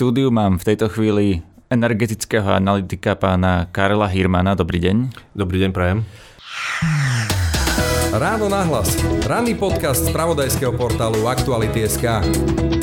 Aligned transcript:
štúdiu 0.00 0.32
mám 0.32 0.56
v 0.56 0.64
tejto 0.64 0.88
chvíli 0.88 1.44
energetického 1.68 2.48
analytika 2.48 3.12
pána 3.12 3.68
Karela 3.68 4.08
Hirmana. 4.08 4.56
Dobrý 4.56 4.80
deň. 4.80 5.12
Dobrý 5.36 5.60
deň, 5.60 5.76
prajem. 5.76 6.08
Ráno 8.08 8.48
nahlas. 8.48 8.96
Ranný 9.28 9.60
podcast 9.60 10.08
z 10.08 10.10
pravodajského 10.16 10.72
portálu 10.72 11.28
Aktuality.sk. 11.28 12.79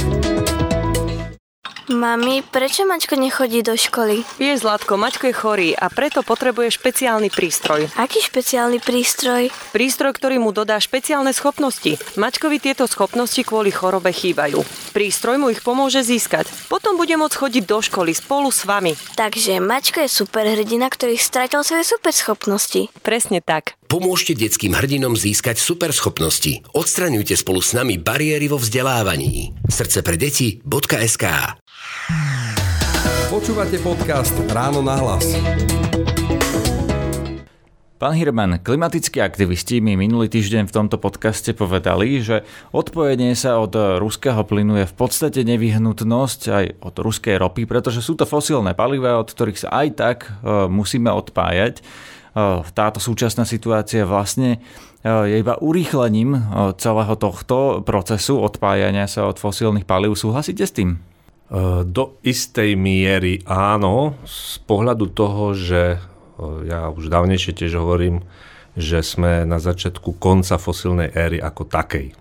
Mami, 1.87 2.43
prečo 2.43 2.83
Mačko 2.83 3.15
nechodí 3.15 3.63
do 3.63 3.71
školy? 3.71 4.27
Je 4.43 4.51
Zlatko, 4.59 4.99
Mačko 4.99 5.31
je 5.31 5.35
chorý 5.35 5.69
a 5.71 5.87
preto 5.87 6.19
potrebuje 6.19 6.75
špeciálny 6.75 7.31
prístroj. 7.31 7.87
Aký 7.95 8.19
špeciálny 8.19 8.83
prístroj? 8.83 9.47
Prístroj, 9.71 10.11
ktorý 10.11 10.35
mu 10.35 10.51
dodá 10.51 10.75
špeciálne 10.83 11.31
schopnosti. 11.31 11.95
Mačkovi 12.19 12.59
tieto 12.59 12.83
schopnosti 12.91 13.39
kvôli 13.39 13.71
chorobe 13.71 14.11
chýbajú. 14.11 14.67
Prístroj 14.91 15.39
mu 15.39 15.47
ich 15.47 15.63
pomôže 15.63 16.03
získať. 16.03 16.51
Potom 16.67 16.99
bude 16.99 17.15
môcť 17.15 17.39
chodiť 17.39 17.63
do 17.63 17.79
školy 17.79 18.11
spolu 18.11 18.51
s 18.51 18.67
vami. 18.67 18.91
Takže 19.15 19.63
Mačko 19.63 20.03
je 20.03 20.11
superhrdina, 20.11 20.91
ktorý 20.91 21.15
stratil 21.15 21.63
svoje 21.63 21.87
superschopnosti. 21.87 22.91
Presne 22.99 23.39
tak. 23.39 23.76
Pomôžte 23.87 24.35
detským 24.35 24.75
hrdinom 24.75 25.15
získať 25.15 25.63
superschopnosti. 25.63 26.59
Odstraňujte 26.75 27.39
spolu 27.39 27.63
s 27.63 27.71
nami 27.71 27.95
bariéry 27.95 28.51
vo 28.51 28.59
vzdelávaní. 28.59 29.55
Srdcepredeti.sk 29.63 31.23
Počúvate 33.31 33.79
podcast 33.79 34.35
Ráno 34.51 34.83
na 34.83 34.99
hlas. 34.99 35.23
Pán 37.95 38.13
Hirman, 38.13 38.59
klimatickí 38.59 39.23
aktivisti 39.23 39.79
mi 39.79 39.95
minulý 39.95 40.27
týždeň 40.29 40.67
v 40.67 40.75
tomto 40.75 40.99
podcaste 40.99 41.55
povedali, 41.55 42.19
že 42.19 42.43
odpojenie 42.75 43.33
sa 43.39 43.57
od 43.57 43.71
ruského 44.03 44.43
plynu 44.43 44.83
je 44.83 44.85
v 44.85 44.95
podstate 44.99 45.47
nevyhnutnosť 45.47 46.41
aj 46.51 46.65
od 46.83 46.95
ruskej 46.99 47.39
ropy, 47.39 47.63
pretože 47.63 48.03
sú 48.03 48.19
to 48.19 48.27
fosílne 48.27 48.75
paliva, 48.75 49.15
od 49.15 49.31
ktorých 49.31 49.63
sa 49.63 49.71
aj 49.71 49.87
tak 49.95 50.17
e, 50.27 50.67
musíme 50.67 51.09
odpájať. 51.09 51.81
Táto 52.77 53.01
súčasná 53.01 53.49
situácia 53.49 54.05
vlastne 54.05 54.61
je 55.01 55.35
iba 55.41 55.57
urýchlením 55.57 56.37
celého 56.77 57.17
tohto 57.17 57.81
procesu 57.81 58.37
odpájania 58.37 59.09
sa 59.09 59.25
od 59.25 59.41
fosílnych 59.41 59.89
palív. 59.89 60.13
Súhlasíte 60.13 60.61
s 60.61 60.77
tým? 60.77 61.01
Do 61.81 62.21
istej 62.21 62.77
miery 62.77 63.41
áno, 63.49 64.13
z 64.27 64.61
pohľadu 64.69 65.09
toho, 65.17 65.57
že 65.57 65.97
ja 66.69 66.93
už 66.93 67.09
dávnejšie 67.09 67.57
tiež 67.57 67.81
hovorím, 67.81 68.21
že 68.77 69.01
sme 69.01 69.41
na 69.41 69.57
začiatku 69.57 70.21
konca 70.21 70.61
fosílnej 70.61 71.09
éry 71.17 71.41
ako 71.41 71.65
takej. 71.65 72.13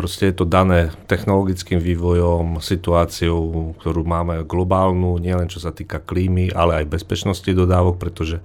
Proste 0.00 0.32
je 0.32 0.40
to 0.40 0.48
dané 0.48 0.88
technologickým 1.04 1.76
vývojom, 1.76 2.64
situáciou, 2.64 3.76
ktorú 3.76 4.00
máme 4.00 4.48
globálnu, 4.48 5.20
nielen 5.20 5.44
čo 5.52 5.60
sa 5.60 5.76
týka 5.76 6.00
klímy, 6.00 6.48
ale 6.56 6.80
aj 6.80 6.88
bezpečnosti 6.88 7.44
dodávok, 7.52 8.00
pretože 8.00 8.40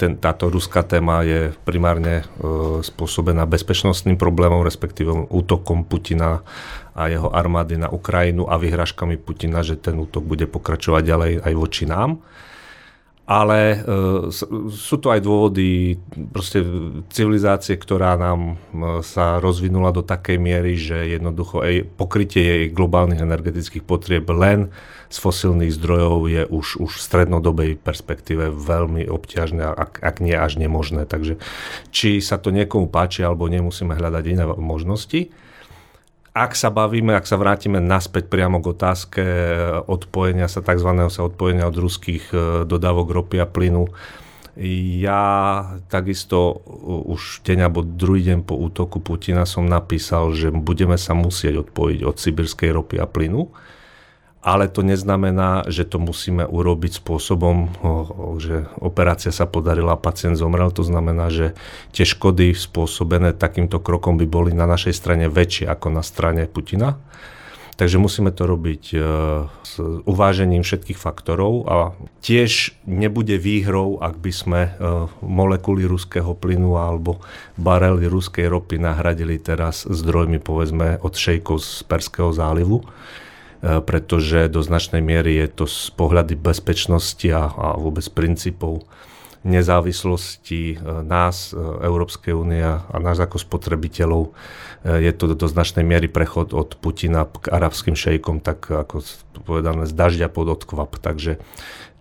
ten, 0.00 0.16
táto 0.16 0.48
ruská 0.48 0.80
téma 0.80 1.20
je 1.20 1.52
primárne 1.68 2.24
e, 2.24 2.80
spôsobená 2.80 3.44
bezpečnostným 3.44 4.16
problémom, 4.16 4.64
respektíve 4.64 5.28
útokom 5.28 5.84
Putina 5.84 6.40
a 6.96 7.12
jeho 7.12 7.28
armády 7.28 7.76
na 7.76 7.92
Ukrajinu 7.92 8.48
a 8.48 8.56
vyhražkami 8.56 9.20
Putina, 9.20 9.60
že 9.60 9.76
ten 9.76 10.00
útok 10.00 10.24
bude 10.24 10.48
pokračovať 10.48 11.02
ďalej 11.04 11.32
aj 11.44 11.52
voči 11.52 11.84
nám 11.84 12.24
ale 13.24 13.60
e, 13.72 13.76
sú 14.68 14.96
to 15.00 15.08
aj 15.08 15.24
dôvody 15.24 15.96
proste 16.28 16.60
civilizácie, 17.08 17.80
ktorá 17.80 18.20
nám 18.20 18.40
e, 18.52 19.00
sa 19.00 19.40
rozvinula 19.40 19.96
do 19.96 20.04
takej 20.04 20.36
miery, 20.36 20.76
že 20.76 21.16
jednoducho 21.16 21.64
aj 21.64 21.88
pokrytie 21.96 22.44
jej 22.44 22.64
globálnych 22.68 23.24
energetických 23.24 23.80
potrieb 23.80 24.28
len 24.28 24.68
z 25.08 25.16
fosílnych 25.16 25.72
zdrojov 25.72 26.20
je 26.28 26.42
už, 26.44 26.66
už 26.84 26.92
v 27.00 27.04
strednodobej 27.04 27.70
perspektíve 27.80 28.52
veľmi 28.52 29.08
obťažné, 29.08 29.62
ak, 29.72 30.04
ak 30.04 30.16
nie 30.20 30.36
až 30.36 30.60
nemožné. 30.60 31.08
Takže 31.08 31.40
či 31.88 32.20
sa 32.20 32.36
to 32.36 32.52
niekomu 32.52 32.92
páči 32.92 33.24
alebo 33.24 33.48
nemusíme 33.48 33.96
hľadať 33.96 34.24
iné 34.28 34.44
možnosti 34.52 35.32
ak 36.34 36.58
sa 36.58 36.74
bavíme, 36.74 37.14
ak 37.14 37.30
sa 37.30 37.38
vrátime 37.38 37.78
naspäť 37.78 38.26
priamo 38.26 38.58
k 38.58 38.74
otázke 38.74 39.22
odpojenia 39.86 40.50
sa, 40.50 40.66
tzv. 40.66 40.90
sa 41.06 41.20
odpojenia 41.22 41.70
od 41.70 41.78
ruských 41.78 42.24
e, 42.34 42.36
dodávok 42.66 43.08
ropy 43.14 43.38
a 43.38 43.46
plynu, 43.46 43.86
ja 45.02 45.22
takisto 45.90 46.62
už 46.86 47.42
deň 47.42 47.58
alebo 47.66 47.82
druhý 47.82 48.22
deň 48.30 48.46
po 48.46 48.54
útoku 48.54 49.02
Putina 49.02 49.50
som 49.50 49.66
napísal, 49.66 50.30
že 50.30 50.54
budeme 50.54 50.94
sa 50.94 51.10
musieť 51.10 51.66
odpojiť 51.66 52.00
od 52.06 52.16
sibirskej 52.18 52.70
ropy 52.70 53.02
a 53.02 53.06
plynu 53.10 53.50
ale 54.44 54.68
to 54.68 54.84
neznamená, 54.84 55.64
že 55.72 55.88
to 55.88 55.96
musíme 55.96 56.44
urobiť 56.44 57.00
spôsobom, 57.00 57.72
že 58.36 58.68
operácia 58.76 59.32
sa 59.32 59.48
podarila 59.48 59.96
a 59.96 60.02
pacient 60.04 60.36
zomrel. 60.36 60.68
To 60.76 60.84
znamená, 60.84 61.32
že 61.32 61.56
tie 61.96 62.04
škody 62.04 62.52
spôsobené 62.52 63.32
takýmto 63.32 63.80
krokom 63.80 64.20
by 64.20 64.28
boli 64.28 64.52
na 64.52 64.68
našej 64.68 64.92
strane 64.92 65.32
väčšie 65.32 65.64
ako 65.64 65.88
na 65.88 66.04
strane 66.04 66.44
Putina. 66.44 67.00
Takže 67.74 67.98
musíme 67.98 68.30
to 68.30 68.46
robiť 68.46 68.82
e, 68.94 68.96
s 69.66 69.72
uvážením 69.82 70.62
všetkých 70.62 70.94
faktorov 70.94 71.66
a 71.66 71.90
tiež 72.22 72.78
nebude 72.86 73.34
výhrou, 73.34 73.98
ak 73.98 74.14
by 74.22 74.30
sme 74.30 74.60
e, 74.62 74.70
molekuly 75.26 75.82
ruského 75.82 76.38
plynu 76.38 76.78
alebo 76.78 77.18
barely 77.58 78.06
ruskej 78.06 78.46
ropy 78.46 78.78
nahradili 78.78 79.42
teraz 79.42 79.90
zdrojmi 79.90 80.38
povedzme 80.38 81.02
od 81.02 81.18
šejkov 81.18 81.58
z 81.58 81.82
Perského 81.90 82.30
zálivu 82.30 82.86
pretože 83.64 84.52
do 84.52 84.60
značnej 84.60 85.00
miery 85.00 85.40
je 85.40 85.48
to 85.48 85.64
z 85.64 85.88
pohľady 85.96 86.36
bezpečnosti 86.36 87.24
a, 87.32 87.48
a 87.48 87.68
vôbec 87.80 88.04
princípov 88.12 88.84
nezávislosti 89.44 90.74
e, 90.74 90.76
nás, 91.04 91.52
e, 91.52 91.60
Európskej 91.60 92.32
únie 92.32 92.64
a 92.64 92.96
nás 92.96 93.20
ako 93.20 93.36
spotrebiteľov. 93.36 94.32
Je 94.84 95.12
to 95.16 95.32
do 95.32 95.48
značnej 95.48 95.80
miery 95.80 96.12
prechod 96.12 96.52
od 96.52 96.76
Putina 96.76 97.24
k 97.24 97.48
arabským 97.48 97.96
šejkom, 97.96 98.44
tak 98.44 98.68
ako 98.68 99.00
povedané, 99.48 99.88
z 99.88 99.96
dažďa 99.96 100.28
pod 100.28 100.52
odkvap. 100.60 101.00
Takže 101.00 101.40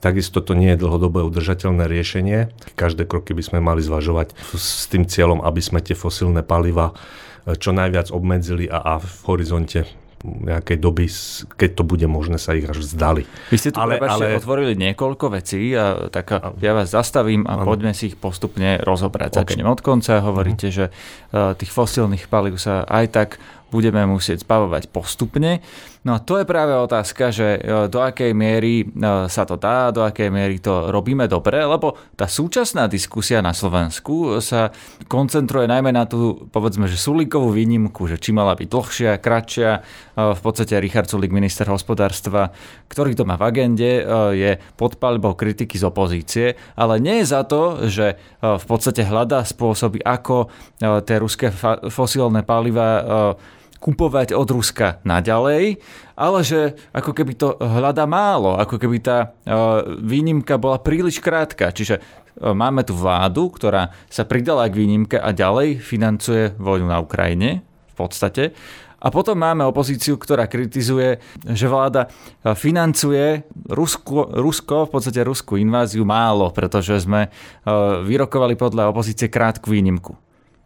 Takisto 0.04 0.44
to 0.44 0.52
nie 0.52 0.76
je 0.76 0.84
dlhodobé 0.84 1.24
udržateľné 1.24 1.88
riešenie. 1.88 2.52
Každé 2.76 3.08
kroky 3.08 3.32
by 3.32 3.40
sme 3.40 3.64
mali 3.64 3.80
zvažovať 3.80 4.36
s 4.52 4.92
tým 4.92 5.08
cieľom, 5.08 5.40
aby 5.40 5.64
sme 5.64 5.80
tie 5.80 5.96
fosílne 5.96 6.44
paliva 6.44 6.92
čo 7.48 7.72
najviac 7.72 8.12
obmedzili 8.12 8.68
a, 8.68 8.84
a 8.84 8.94
v 9.00 9.16
horizonte 9.32 9.88
nejakej 10.24 10.78
doby, 10.80 11.12
keď 11.60 11.70
to 11.76 11.84
bude 11.84 12.08
možné, 12.08 12.40
sa 12.40 12.56
ich 12.56 12.64
až 12.64 12.80
vzdali. 12.80 13.28
Vy 13.52 13.58
ste 13.60 13.70
tu 13.76 13.78
ale, 13.84 14.00
ale... 14.00 14.40
otvorili 14.40 14.74
niekoľko 14.80 15.36
vecí 15.36 15.76
a 15.76 16.08
tak 16.08 16.32
ja 16.64 16.72
vás 16.72 16.96
zastavím 16.96 17.44
a 17.44 17.60
ano. 17.60 17.68
poďme 17.68 17.92
si 17.92 18.12
ich 18.12 18.18
postupne 18.18 18.80
rozobrať. 18.80 19.44
Začnem 19.44 19.68
od 19.68 19.84
konca. 19.84 20.24
Hovoríte, 20.24 20.72
uh-huh. 20.72 20.80
že 20.80 20.86
uh, 21.36 21.52
tých 21.60 21.76
fosílnych 21.76 22.32
palív 22.32 22.56
sa 22.56 22.88
aj 22.88 23.06
tak 23.12 23.30
budeme 23.74 24.06
musieť 24.06 24.46
zbavovať 24.46 24.94
postupne. 24.94 25.66
No 26.04 26.20
a 26.20 26.22
to 26.22 26.36
je 26.36 26.46
práve 26.46 26.76
otázka, 26.76 27.32
že 27.32 27.48
e, 27.56 27.60
do 27.88 28.04
akej 28.04 28.36
miery 28.36 28.84
e, 28.84 28.86
sa 29.32 29.48
to 29.48 29.56
dá, 29.56 29.88
do 29.88 30.04
akej 30.04 30.28
miery 30.28 30.60
to 30.60 30.92
robíme 30.92 31.32
dobre, 31.32 31.64
lebo 31.64 31.96
tá 32.20 32.28
súčasná 32.28 32.92
diskusia 32.92 33.40
na 33.40 33.56
Slovensku 33.56 34.44
sa 34.44 34.76
koncentruje 35.08 35.64
najmä 35.64 35.96
na 35.96 36.04
tú, 36.04 36.44
povedzme, 36.52 36.92
že 36.92 37.00
Sulíkovú 37.00 37.56
výnimku, 37.56 38.04
že 38.12 38.20
či 38.20 38.36
mala 38.36 38.52
byť 38.60 38.68
dlhšia, 38.68 39.12
kratšia. 39.24 39.72
E, 39.72 39.82
v 40.36 40.42
podstate 40.44 40.76
Richard 40.84 41.08
Sulík, 41.08 41.32
minister 41.32 41.72
hospodárstva, 41.72 42.52
ktorý 42.92 43.16
to 43.16 43.24
má 43.24 43.40
v 43.40 43.48
agende, 43.48 43.92
je 44.36 44.60
pod 44.76 45.00
palbou 45.00 45.34
kritiky 45.34 45.80
z 45.80 45.88
opozície, 45.88 46.48
ale 46.76 47.00
nie 47.00 47.24
je 47.24 47.32
za 47.32 47.42
to, 47.48 47.88
že 47.88 48.20
v 48.44 48.66
podstate 48.68 49.08
hľadá 49.08 49.42
spôsoby, 49.48 50.04
ako 50.04 50.52
tie 50.78 51.18
ruské 51.18 51.50
fosílne 51.90 52.46
paliva 52.46 53.02
kupovať 53.84 54.32
od 54.32 54.48
Ruska 54.48 55.04
naďalej, 55.04 55.84
ale 56.16 56.40
že 56.48 56.80
ako 56.96 57.12
keby 57.12 57.34
to 57.36 57.60
hľada 57.60 58.08
málo, 58.08 58.56
ako 58.56 58.80
keby 58.80 59.04
tá 59.04 59.18
e, 59.28 59.28
výnimka 60.00 60.56
bola 60.56 60.80
príliš 60.80 61.20
krátka. 61.20 61.76
Čiže 61.76 62.00
e, 62.00 62.02
máme 62.56 62.88
tu 62.88 62.96
vládu, 62.96 63.52
ktorá 63.52 63.92
sa 64.08 64.24
pridala 64.24 64.72
k 64.72 64.80
výnimke 64.80 65.20
a 65.20 65.36
ďalej 65.36 65.84
financuje 65.84 66.56
vojnu 66.56 66.88
na 66.88 67.04
Ukrajine 67.04 67.60
v 67.92 67.96
podstate. 68.00 68.56
A 69.04 69.12
potom 69.12 69.36
máme 69.36 69.68
opozíciu, 69.68 70.16
ktorá 70.16 70.48
kritizuje, 70.48 71.20
že 71.44 71.68
vláda 71.68 72.08
e, 72.08 72.56
financuje 72.56 73.44
Rusko, 73.68 74.40
Rusko 74.40 74.88
v 74.88 74.92
podstate 74.96 75.20
ruskú 75.28 75.60
inváziu 75.60 76.08
málo, 76.08 76.56
pretože 76.56 77.04
sme 77.04 77.28
vyrokovali 78.08 78.56
podľa 78.56 78.96
opozície 78.96 79.28
krátku 79.28 79.76
výnimku. 79.76 80.16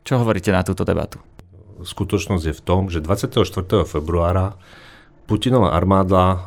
Čo 0.05 0.21
hovoríte 0.21 0.53
na 0.53 0.61
túto 0.61 0.85
debatu? 0.85 1.36
Skutočnosť 1.83 2.43
je 2.49 2.55
v 2.55 2.61
tom, 2.61 2.81
že 2.89 3.03
24. 3.03 3.43
februára 3.85 4.57
Putinová 5.27 5.75
armáda 5.75 6.23
e, 6.23 6.37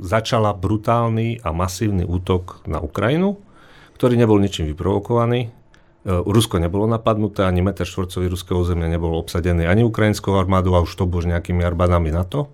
začala 0.00 0.56
brutálny 0.56 1.44
a 1.44 1.52
masívny 1.52 2.08
útok 2.08 2.64
na 2.64 2.80
Ukrajinu, 2.80 3.36
ktorý 4.00 4.16
nebol 4.16 4.40
ničím 4.40 4.64
vyprovokovaný. 4.72 5.40
E, 5.44 5.48
Rusko 6.08 6.56
nebolo 6.56 6.88
napadnuté, 6.88 7.44
ani 7.44 7.60
meter 7.60 7.84
štvorcový 7.84 8.32
ruského 8.32 8.64
územia 8.64 8.88
nebol 8.88 9.12
obsadený 9.12 9.68
ani 9.68 9.84
ukrajinskou 9.84 10.40
armádou 10.40 10.80
a 10.80 10.84
už 10.88 10.96
to 10.96 11.04
bož 11.04 11.28
nejakými 11.28 11.60
armádami 11.60 12.08
NATO. 12.08 12.48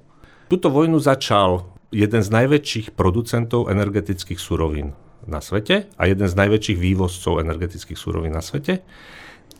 Tuto 0.50 0.74
vojnu 0.74 0.98
začal 0.98 1.70
jeden 1.94 2.26
z 2.26 2.28
najväčších 2.34 2.98
producentov 2.98 3.70
energetických 3.70 4.42
surovín 4.42 4.98
na 5.30 5.38
svete 5.38 5.86
a 5.94 6.02
jeden 6.10 6.26
z 6.26 6.34
najväčších 6.34 6.78
vývozcov 6.82 7.38
energetických 7.46 7.96
surovín 7.96 8.34
na 8.34 8.42
svete 8.42 8.82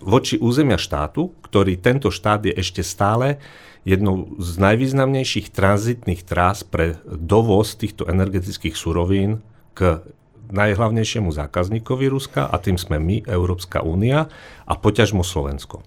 voči 0.05 0.37
územia 0.37 0.77
štátu, 0.77 1.33
ktorý 1.41 1.81
tento 1.81 2.13
štát 2.13 2.45
je 2.45 2.53
ešte 2.53 2.85
stále 2.85 3.41
jednou 3.89 4.37
z 4.37 4.61
najvýznamnejších 4.61 5.49
tranzitných 5.53 6.25
trás 6.25 6.65
pre 6.65 7.01
dovoz 7.09 7.77
týchto 7.77 8.05
energetických 8.09 8.77
surovín 8.77 9.41
k 9.73 10.05
najhlavnejšiemu 10.53 11.33
zákazníkovi 11.33 12.07
Ruska 12.13 12.45
a 12.49 12.57
tým 12.61 12.77
sme 12.77 13.01
my, 13.01 13.25
Európska 13.25 13.81
únia 13.81 14.29
a 14.69 14.73
poťažmo 14.77 15.25
Slovensko. 15.25 15.81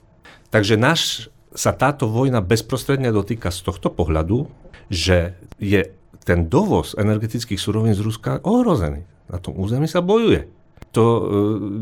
Takže 0.49 0.75
náš 0.75 1.29
sa 1.53 1.73
táto 1.73 2.09
vojna 2.09 2.41
bezprostredne 2.41 3.13
dotýka 3.13 3.53
z 3.53 3.65
tohto 3.65 3.93
pohľadu, 3.93 4.49
že 4.89 5.37
je 5.61 5.93
ten 6.25 6.49
dovoz 6.51 6.93
energetických 6.97 7.57
surovín 7.61 7.95
z 7.95 8.03
Ruska 8.03 8.43
ohrozený. 8.43 9.07
Na 9.27 9.37
tom 9.39 9.55
území 9.55 9.87
sa 9.87 10.03
bojuje. 10.03 10.56
To 10.95 11.03
e, 11.03 11.21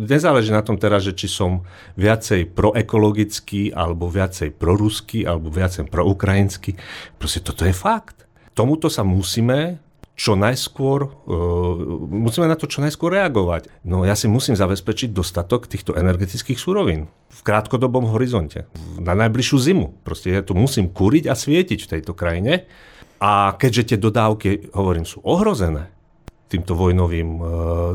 nezáleží 0.10 0.50
na 0.50 0.66
tom 0.66 0.80
teraz, 0.80 1.06
že 1.06 1.13
či 1.13 1.30
som 1.30 1.66
viacej 2.00 2.52
proekologický, 2.54 3.74
alebo 3.75 4.10
viacej 4.10 4.56
proruský, 4.56 5.24
alebo 5.25 5.54
viacej 5.54 5.88
proukrajinský. 5.88 6.78
Proste 7.22 7.44
toto 7.46 7.63
je 7.63 7.74
fakt. 7.75 8.25
Tomuto 8.56 8.88
sa 8.88 9.04
musíme 9.04 9.84
čo 10.16 10.40
najskôr, 10.40 11.12
uh, 11.12 11.75
musíme 12.07 12.48
na 12.48 12.56
to 12.56 12.72
čo 12.72 12.80
najskôr 12.80 13.19
reagovať. 13.19 13.68
No 13.84 14.07
ja 14.07 14.16
si 14.16 14.31
musím 14.31 14.56
zabezpečiť 14.56 15.12
dostatok 15.12 15.68
týchto 15.68 15.92
energetických 15.92 16.56
surovín 16.56 17.12
v 17.28 17.40
krátkodobom 17.44 18.08
horizonte, 18.16 18.63
na 18.96 19.12
najbližšiu 19.12 19.58
zimu. 19.60 19.88
Proste 20.08 20.31
ja 20.31 20.40
to 20.40 20.56
musím 20.56 20.88
kúriť 20.88 21.28
a 21.28 21.36
svietiť 21.36 21.80
v 21.84 21.92
tejto 22.00 22.16
krajine. 22.16 22.63
A 23.19 23.56
keďže 23.60 23.96
tie 23.96 23.98
dodávky, 24.00 24.72
hovorím, 24.72 25.04
sú 25.04 25.19
ohrozené, 25.24 25.92
týmto 26.46 26.78
vojnovým, 26.78 27.30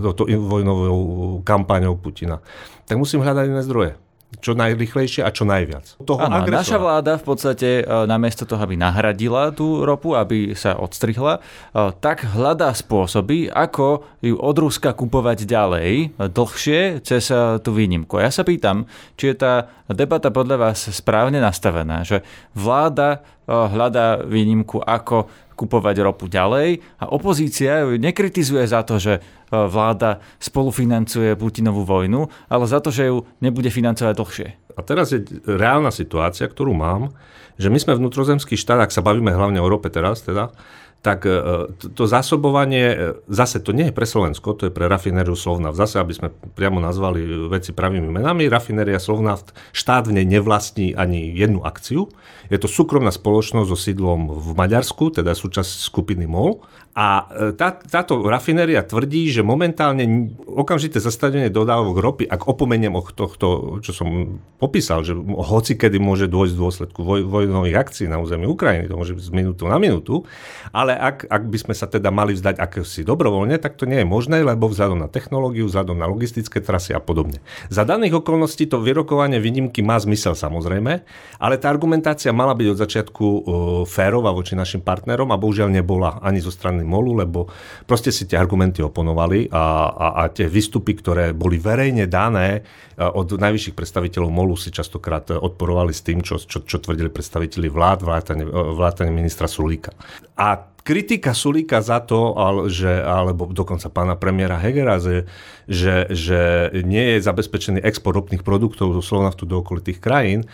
e, 0.02 0.12
to, 0.14 0.26
vojnovou 0.26 1.40
kampaňou 1.46 1.94
Putina, 1.96 2.42
tak 2.86 2.98
musím 2.98 3.22
hľadať 3.22 3.46
iné 3.46 3.62
zdroje 3.62 3.92
čo 4.38 4.54
najrychlejšie 4.54 5.26
a 5.26 5.34
čo 5.34 5.42
najviac. 5.42 5.98
Toho 6.06 6.22
ano, 6.22 6.46
naša 6.46 6.78
vláda 6.78 7.18
v 7.18 7.24
podstate 7.26 7.82
e, 7.82 7.84
namiesto 8.06 8.46
toho, 8.46 8.62
aby 8.62 8.78
nahradila 8.78 9.50
tú 9.50 9.82
ropu, 9.82 10.14
aby 10.14 10.54
sa 10.54 10.78
odstrihla, 10.78 11.42
e, 11.42 11.90
tak 11.98 12.30
hľadá 12.30 12.70
spôsoby, 12.70 13.50
ako 13.50 14.06
ju 14.22 14.38
od 14.38 14.56
Ruska 14.62 14.94
kupovať 14.94 15.50
ďalej, 15.50 16.14
dlhšie, 16.30 17.02
cez 17.02 17.26
tú 17.66 17.70
výnimku. 17.74 18.22
Ja 18.22 18.30
sa 18.30 18.46
pýtam, 18.46 18.86
či 19.18 19.34
je 19.34 19.42
tá 19.42 19.66
debata 19.90 20.30
podľa 20.30 20.70
vás 20.70 20.78
správne 20.94 21.42
nastavená, 21.42 22.06
že 22.06 22.22
vláda 22.54 23.26
hľadá 23.50 24.22
výnimku, 24.22 24.78
ako 24.78 25.26
kupovať 25.60 26.00
ropu 26.00 26.24
ďalej 26.32 26.80
a 26.96 27.12
opozícia 27.12 27.84
ju 27.84 28.00
nekritizuje 28.00 28.64
za 28.64 28.80
to, 28.80 28.96
že 28.96 29.20
e, 29.20 29.20
vláda 29.52 30.24
spolufinancuje 30.40 31.36
Putinovú 31.36 31.84
vojnu, 31.84 32.32
ale 32.48 32.64
za 32.64 32.80
to, 32.80 32.88
že 32.88 33.12
ju 33.12 33.28
nebude 33.44 33.68
financovať 33.68 34.14
dlhšie. 34.16 34.48
A 34.72 34.80
teraz 34.80 35.12
je 35.12 35.20
reálna 35.44 35.92
situácia, 35.92 36.48
ktorú 36.48 36.72
mám, 36.72 37.12
že 37.60 37.68
my 37.68 37.76
sme 37.76 38.00
vnútrozemský 38.00 38.56
štát, 38.56 38.88
ak 38.88 38.94
sa 38.94 39.04
bavíme 39.04 39.28
hlavne 39.28 39.60
o 39.60 39.68
rope 39.68 39.92
teraz, 39.92 40.24
teda, 40.24 40.48
tak 41.00 41.24
e, 41.24 41.32
to 41.96 42.04
zásobovanie, 42.04 42.86
e, 42.92 42.96
zase 43.32 43.64
to 43.64 43.72
nie 43.72 43.88
je 43.88 43.96
pre 43.96 44.04
Slovensko, 44.04 44.52
to 44.52 44.68
je 44.68 44.72
pre 44.72 44.84
rafinériu 44.84 45.32
Slovnaft. 45.32 45.80
Zase, 45.80 45.96
aby 45.96 46.12
sme 46.12 46.28
priamo 46.52 46.76
nazvali 46.76 47.24
veci 47.48 47.72
pravými 47.72 48.12
menami, 48.12 48.52
rafinéria 48.52 49.00
Slovnaft, 49.00 49.56
štát 49.72 50.12
v 50.12 50.20
nej 50.20 50.26
nevlastní 50.28 50.92
ani 50.92 51.32
jednu 51.32 51.64
akciu. 51.64 52.12
Je 52.52 52.60
to 52.60 52.68
súkromná 52.68 53.08
spoločnosť 53.08 53.68
so 53.72 53.78
sídlom 53.80 54.28
v 54.28 54.48
Maďarsku, 54.52 55.16
teda 55.16 55.32
súčasť 55.32 55.88
skupiny 55.88 56.28
MOL 56.28 56.60
a 56.90 57.30
e, 57.30 57.54
tá, 57.54 57.70
táto 57.78 58.18
rafinéria 58.26 58.82
tvrdí, 58.82 59.30
že 59.30 59.46
momentálne 59.46 60.34
okamžité 60.42 60.98
zastavenie 60.98 61.46
dodávok 61.46 61.96
ropy, 62.02 62.24
ak 62.26 62.50
opomeniem 62.50 62.98
o 62.98 63.02
tohto, 63.06 63.78
čo 63.78 63.94
som 63.94 64.42
popísal, 64.58 65.06
že 65.06 65.14
hoci 65.14 65.78
kedy 65.78 66.02
môže 66.02 66.26
dôjsť 66.26 66.54
v 66.58 66.60
dôsledku 66.60 67.00
voj, 67.06 67.20
vojnových 67.30 67.78
akcií 67.78 68.06
na 68.10 68.18
území 68.18 68.50
Ukrajiny, 68.50 68.90
to 68.90 68.98
môže 68.98 69.14
byť 69.14 69.22
z 69.22 69.32
minútu 69.32 69.70
na 69.70 69.78
minútu, 69.78 70.26
ale 70.74 70.98
ak, 70.98 71.30
ak 71.30 71.42
by 71.46 71.58
sme 71.62 71.74
sa 71.78 71.86
teda 71.86 72.10
mali 72.10 72.34
vzdať 72.34 72.58
akési 72.58 73.06
dobrovoľne, 73.06 73.54
tak 73.62 73.78
to 73.78 73.86
nie 73.86 74.02
je 74.02 74.06
možné, 74.10 74.42
lebo 74.42 74.66
vzhľadom 74.66 74.98
na 74.98 75.06
technológiu, 75.06 75.70
vzhľadom 75.70 75.94
na 75.94 76.10
logistické 76.10 76.58
trasy 76.58 76.90
a 76.90 76.98
podobne. 76.98 77.38
Za 77.70 77.86
daných 77.86 78.18
okolností 78.18 78.66
to 78.66 78.82
vyrokovanie 78.82 79.38
výnimky 79.38 79.78
má 79.86 79.94
zmysel 80.02 80.34
samozrejme, 80.34 81.06
ale 81.38 81.54
tá 81.54 81.70
argumentácia 81.70 82.34
mala 82.34 82.58
byť 82.58 82.66
od 82.66 82.78
začiatku 82.82 83.24
uh, 83.24 83.40
férová 83.86 84.34
voči 84.34 84.58
našim 84.58 84.82
partnerom 84.82 85.30
a 85.30 85.38
bohužiaľ 85.38 85.70
nebola 85.70 86.18
ani 86.18 86.42
zo 86.42 86.50
strany 86.50 86.79
strany 86.80 86.88
MOLu, 86.88 87.20
lebo 87.20 87.52
proste 87.84 88.08
si 88.08 88.24
tie 88.24 88.40
argumenty 88.40 88.80
oponovali 88.80 89.52
a, 89.52 89.92
a, 89.92 90.06
a 90.24 90.32
tie 90.32 90.48
výstupy, 90.48 90.96
ktoré 90.96 91.36
boli 91.36 91.60
verejne 91.60 92.08
dané 92.08 92.64
e, 92.96 93.04
od 93.04 93.36
najvyšších 93.36 93.76
predstaviteľov 93.76 94.30
MOLu 94.32 94.56
si 94.56 94.72
častokrát 94.72 95.28
odporovali 95.28 95.92
s 95.92 96.00
tým, 96.00 96.24
čo, 96.24 96.40
čo, 96.40 96.64
čo 96.64 96.76
tvrdili 96.80 97.12
predstaviteľi 97.12 97.68
vlád, 97.68 97.98
vládanie, 98.00 98.44
vládanie 98.48 99.12
ministra 99.12 99.44
Sulíka. 99.44 99.92
A 100.40 100.56
kritika 100.80 101.36
Sulíka 101.36 101.84
za 101.84 102.00
to, 102.00 102.32
že, 102.72 102.88
alebo 102.88 103.52
dokonca 103.52 103.92
pána 103.92 104.16
premiéra 104.16 104.56
Hegera, 104.56 104.96
že, 104.96 105.28
že, 105.68 106.08
že 106.08 106.72
nie 106.88 107.16
je 107.16 107.18
zabezpečený 107.20 107.84
export 107.84 108.16
ropných 108.16 108.40
produktov 108.40 108.96
zo 108.96 109.02
Slovnaftu 109.04 109.44
do 109.44 109.60
okolitých 109.60 110.00
krajín, 110.00 110.48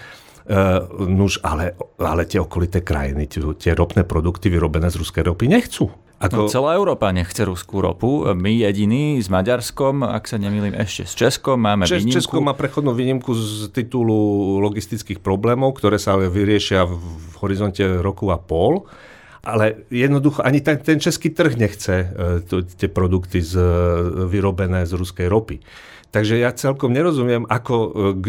nuž, 1.02 1.42
ale, 1.42 1.74
ale 1.98 2.22
tie 2.24 2.38
okolité 2.38 2.80
krajiny, 2.80 3.26
tie, 3.26 3.42
tie 3.58 3.72
ropné 3.74 4.06
produkty 4.06 4.46
vyrobené 4.46 4.86
z 4.90 5.02
ruskej 5.02 5.26
ropy 5.26 5.50
nechcú. 5.50 5.90
Ako... 6.16 6.48
No, 6.48 6.48
celá 6.48 6.80
Európa 6.80 7.12
nechce 7.12 7.44
ruskú 7.44 7.84
ropu. 7.84 8.24
My 8.32 8.48
jediní 8.48 9.20
s 9.20 9.28
Maďarskom, 9.28 10.00
ak 10.00 10.24
sa 10.24 10.40
nemýlim, 10.40 10.72
ešte 10.72 11.04
s 11.04 11.12
Českom 11.12 11.60
máme 11.60 11.84
Čes, 11.84 12.00
výnimku. 12.00 12.16
Česko 12.16 12.40
má 12.40 12.56
prechodnú 12.56 12.96
výnimku 12.96 13.36
z 13.36 13.68
titulu 13.68 14.56
logistických 14.64 15.20
problémov, 15.20 15.76
ktoré 15.76 16.00
sa 16.00 16.16
ale 16.16 16.32
vyriešia 16.32 16.88
v 16.88 16.96
horizonte 17.44 17.84
roku 18.00 18.32
a 18.32 18.40
pol. 18.40 18.88
Ale 19.44 19.84
jednoducho 19.92 20.40
ani 20.40 20.64
ten, 20.64 20.80
ten 20.80 20.98
český 20.98 21.30
trh 21.36 21.54
nechce 21.54 21.94
e, 21.94 22.06
to, 22.48 22.64
tie 22.64 22.88
produkty 22.88 23.44
z, 23.44 23.60
vyrobené 24.26 24.88
z 24.88 24.96
ruskej 24.96 25.28
ropy. 25.28 25.60
Takže 26.14 26.38
ja 26.38 26.54
celkom 26.54 26.94
nerozumiem, 26.94 27.44
ako, 27.50 27.76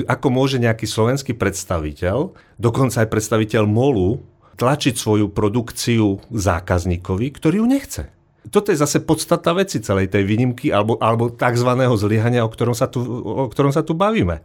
e, 0.02 0.06
ako 0.10 0.28
môže 0.34 0.58
nejaký 0.58 0.90
slovenský 0.90 1.38
predstaviteľ, 1.38 2.34
dokonca 2.58 3.06
aj 3.06 3.10
predstaviteľ 3.12 3.64
MOLu, 3.70 4.20
tlačiť 4.58 4.98
svoju 4.98 5.30
produkciu 5.30 6.18
zákazníkovi, 6.34 7.28
ktorý 7.30 7.62
ju 7.62 7.68
nechce. 7.70 8.04
Toto 8.48 8.72
je 8.74 8.80
zase 8.80 9.04
podstata 9.04 9.52
veci 9.54 9.84
celej 9.84 10.10
tej 10.10 10.24
výnimky 10.24 10.72
alebo, 10.72 10.98
alebo 10.98 11.30
tzv. 11.30 11.70
zlyhania, 12.00 12.48
o 12.48 12.50
ktorom, 12.50 12.74
sa 12.74 12.88
tu, 12.88 13.04
o 13.22 13.46
ktorom 13.52 13.76
sa 13.76 13.84
tu 13.84 13.94
bavíme. 13.94 14.42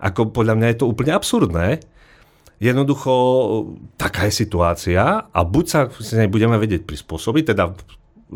Ako 0.00 0.32
podľa 0.32 0.56
mňa 0.58 0.66
je 0.72 0.78
to 0.82 0.90
úplne 0.90 1.12
absurdné. 1.14 1.84
Jednoducho 2.62 3.12
taká 3.98 4.30
je 4.30 4.34
situácia 4.46 5.26
a 5.26 5.40
buď 5.42 5.64
sa 5.66 5.80
s 5.90 6.14
nej 6.14 6.30
budeme 6.30 6.54
vedieť 6.56 6.86
prispôsobiť, 6.86 7.54
teda 7.54 7.74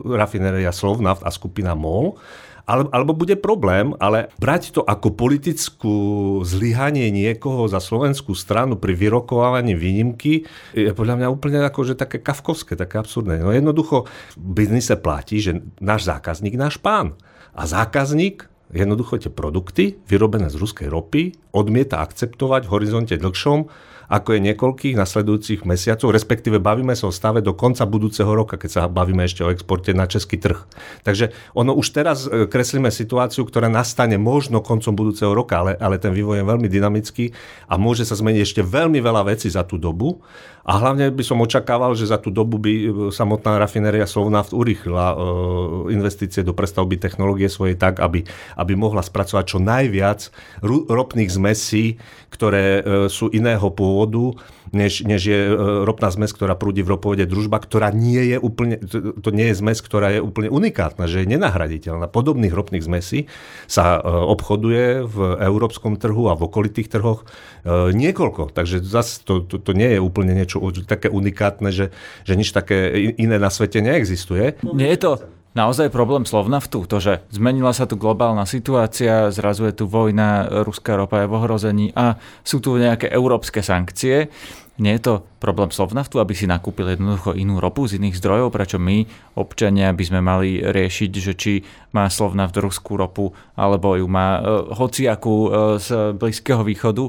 rafinéria 0.04 0.74
Slovnaft 0.74 1.24
a 1.24 1.30
skupina 1.32 1.72
MOL, 1.72 2.18
alebo 2.66 3.14
bude 3.14 3.38
problém, 3.38 3.94
ale 4.02 4.26
brať 4.42 4.74
to 4.74 4.82
ako 4.82 5.14
politickú 5.14 5.96
zlyhanie 6.42 7.14
niekoho 7.14 7.70
za 7.70 7.78
slovenskú 7.78 8.34
stranu 8.34 8.74
pri 8.74 8.98
vyrokovávaní 8.98 9.78
výnimky 9.78 10.42
je 10.74 10.90
podľa 10.90 11.22
mňa 11.22 11.28
úplne 11.30 11.62
ako, 11.62 11.86
že 11.86 11.94
také 11.94 12.18
kafkovské, 12.18 12.74
také 12.74 12.98
absurdné. 12.98 13.38
No 13.38 13.54
jednoducho 13.54 14.10
v 14.34 14.50
biznise 14.58 14.98
platí, 14.98 15.38
že 15.38 15.62
náš 15.78 16.10
zákazník, 16.10 16.58
náš 16.58 16.82
pán. 16.82 17.14
A 17.54 17.70
zákazník 17.70 18.50
jednoducho 18.74 19.22
tie 19.22 19.30
produkty 19.30 20.02
vyrobené 20.10 20.50
z 20.50 20.58
ruskej 20.58 20.90
ropy 20.90 21.38
odmieta 21.54 22.02
akceptovať 22.02 22.66
v 22.66 22.72
horizonte 22.74 23.14
dlhšom 23.14 23.70
ako 24.06 24.38
je 24.38 24.40
niekoľkých 24.52 24.94
nasledujúcich 24.94 25.60
mesiacov, 25.66 26.14
respektíve 26.14 26.62
bavíme 26.62 26.94
sa 26.94 27.10
o 27.10 27.14
stave 27.14 27.42
do 27.42 27.54
konca 27.54 27.86
budúceho 27.86 28.30
roka, 28.30 28.58
keď 28.58 28.70
sa 28.70 28.82
bavíme 28.86 29.26
ešte 29.26 29.42
o 29.42 29.50
exporte 29.50 29.90
na 29.94 30.06
český 30.06 30.38
trh. 30.38 30.62
Takže 31.02 31.34
ono 31.54 31.74
už 31.74 31.86
teraz 31.90 32.26
e, 32.26 32.46
kreslíme 32.46 32.90
situáciu, 32.90 33.42
ktorá 33.46 33.66
nastane 33.66 34.18
možno 34.18 34.62
koncom 34.62 34.94
budúceho 34.94 35.34
roka, 35.34 35.58
ale, 35.58 35.72
ale 35.78 35.98
ten 35.98 36.14
vývoj 36.14 36.42
je 36.42 36.46
veľmi 36.46 36.68
dynamický 36.70 37.34
a 37.66 37.74
môže 37.78 38.06
sa 38.06 38.14
zmeniť 38.14 38.42
ešte 38.42 38.62
veľmi 38.62 38.98
veľa 39.02 39.26
vecí 39.26 39.50
za 39.50 39.66
tú 39.66 39.78
dobu. 39.78 40.22
A 40.66 40.82
hlavne 40.82 41.14
by 41.14 41.22
som 41.22 41.38
očakával, 41.38 41.94
že 41.94 42.10
za 42.10 42.18
tú 42.18 42.34
dobu 42.34 42.58
by 42.58 42.72
e, 42.74 42.86
samotná 43.14 43.62
rafinéria 43.62 44.02
Slovnaft 44.02 44.50
urýchlila 44.50 45.14
e, 45.14 45.16
investície 45.94 46.42
do 46.42 46.50
prestavby 46.50 46.98
technológie 46.98 47.46
svojej 47.46 47.78
tak, 47.78 48.02
aby, 48.02 48.26
aby 48.58 48.72
mohla 48.74 49.06
spracovať 49.06 49.44
čo 49.46 49.58
najviac 49.62 50.34
ropných 50.66 51.30
zmesí, 51.30 52.02
ktoré 52.34 52.82
sú 53.06 53.30
iného 53.30 53.70
pôvodu 53.70 54.34
než, 54.72 55.06
než 55.06 55.20
je 55.26 55.40
ropná 55.84 56.10
zmes, 56.10 56.32
ktorá 56.34 56.58
prúdi 56.58 56.82
v 56.82 56.96
ropovode 56.96 57.26
družba, 57.28 57.62
ktorá 57.62 57.92
nie 57.94 58.34
je 58.34 58.36
úplne, 58.40 58.80
to, 58.80 59.14
to 59.18 59.30
nie 59.30 59.52
je 59.52 59.58
zmes, 59.60 59.78
ktorá 59.78 60.18
je 60.18 60.20
úplne 60.24 60.50
unikátna, 60.50 61.06
že 61.06 61.22
je 61.22 61.30
nenahraditeľná. 61.36 62.08
Podobných 62.10 62.54
ropných 62.54 62.86
zmesí 62.86 63.30
sa 63.70 64.00
obchoduje 64.02 65.04
v 65.06 65.18
európskom 65.44 66.00
trhu 66.00 66.32
a 66.32 66.38
v 66.38 66.46
okolitých 66.48 66.88
trhoch 66.90 67.28
niekoľko. 67.68 68.54
Takže 68.54 68.82
zase 68.82 69.22
to, 69.22 69.44
to, 69.44 69.58
to 69.60 69.72
nie 69.76 69.94
je 69.94 70.00
úplne 70.00 70.32
niečo 70.34 70.62
také 70.86 71.10
unikátne, 71.12 71.70
že, 71.74 71.94
že 72.24 72.34
nič 72.34 72.54
také 72.54 73.12
iné 73.18 73.36
na 73.36 73.50
svete 73.50 73.82
neexistuje. 73.82 74.58
Nie 74.62 74.94
je 74.94 75.00
to 75.02 75.35
naozaj 75.56 75.88
problém 75.88 76.28
Slovnaftu? 76.28 76.84
To, 76.84 77.00
že 77.00 77.24
zmenila 77.32 77.72
sa 77.72 77.88
tu 77.88 77.96
globálna 77.96 78.44
situácia, 78.44 79.32
zrazu 79.32 79.64
je 79.66 79.82
tu 79.82 79.84
vojna, 79.88 80.44
ruská 80.68 80.94
ropa 80.94 81.24
je 81.24 81.30
v 81.32 81.36
ohrození 81.40 81.86
a 81.96 82.20
sú 82.44 82.60
tu 82.60 82.76
nejaké 82.76 83.08
európske 83.08 83.64
sankcie. 83.64 84.28
Nie 84.76 85.00
je 85.00 85.08
to 85.08 85.14
problém 85.40 85.72
Slovnaftu, 85.72 86.20
aby 86.20 86.36
si 86.36 86.44
nakúpil 86.44 86.92
jednoducho 86.92 87.32
inú 87.32 87.64
ropu 87.64 87.88
z 87.88 87.96
iných 87.96 88.20
zdrojov? 88.20 88.52
Prečo 88.52 88.76
my, 88.76 89.08
občania, 89.40 89.96
by 89.96 90.04
sme 90.04 90.20
mali 90.20 90.60
riešiť, 90.60 91.10
že 91.16 91.32
či 91.32 91.52
má 91.96 92.12
Slovnaft 92.12 92.52
ruskú 92.60 93.00
ropu, 93.00 93.32
alebo 93.56 93.96
ju 93.96 94.04
má 94.04 94.36
e, 94.36 94.40
hociakú 94.76 95.36
e, 95.48 95.50
z 95.80 96.12
Blízkeho 96.12 96.60
východu? 96.60 97.08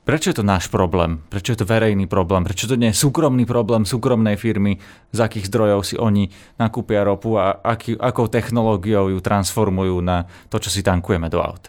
Prečo 0.00 0.32
je 0.32 0.40
to 0.40 0.44
náš 0.44 0.72
problém? 0.72 1.20
Prečo 1.28 1.52
je 1.52 1.60
to 1.60 1.68
verejný 1.68 2.08
problém? 2.08 2.40
Prečo 2.40 2.64
to 2.66 2.80
nie 2.80 2.88
je 2.90 3.00
súkromný 3.04 3.44
problém 3.44 3.84
súkromnej 3.84 4.40
firmy? 4.40 4.80
Z 5.12 5.28
akých 5.28 5.52
zdrojov 5.52 5.80
si 5.84 6.00
oni 6.00 6.32
nakúpia 6.56 7.04
ropu 7.04 7.36
a 7.36 7.60
aký, 7.60 8.00
akou 8.00 8.26
technológiou 8.26 9.12
ju 9.12 9.20
transformujú 9.20 10.00
na 10.00 10.24
to, 10.48 10.56
čo 10.56 10.72
si 10.72 10.80
tankujeme 10.80 11.28
do 11.28 11.44
aut? 11.44 11.68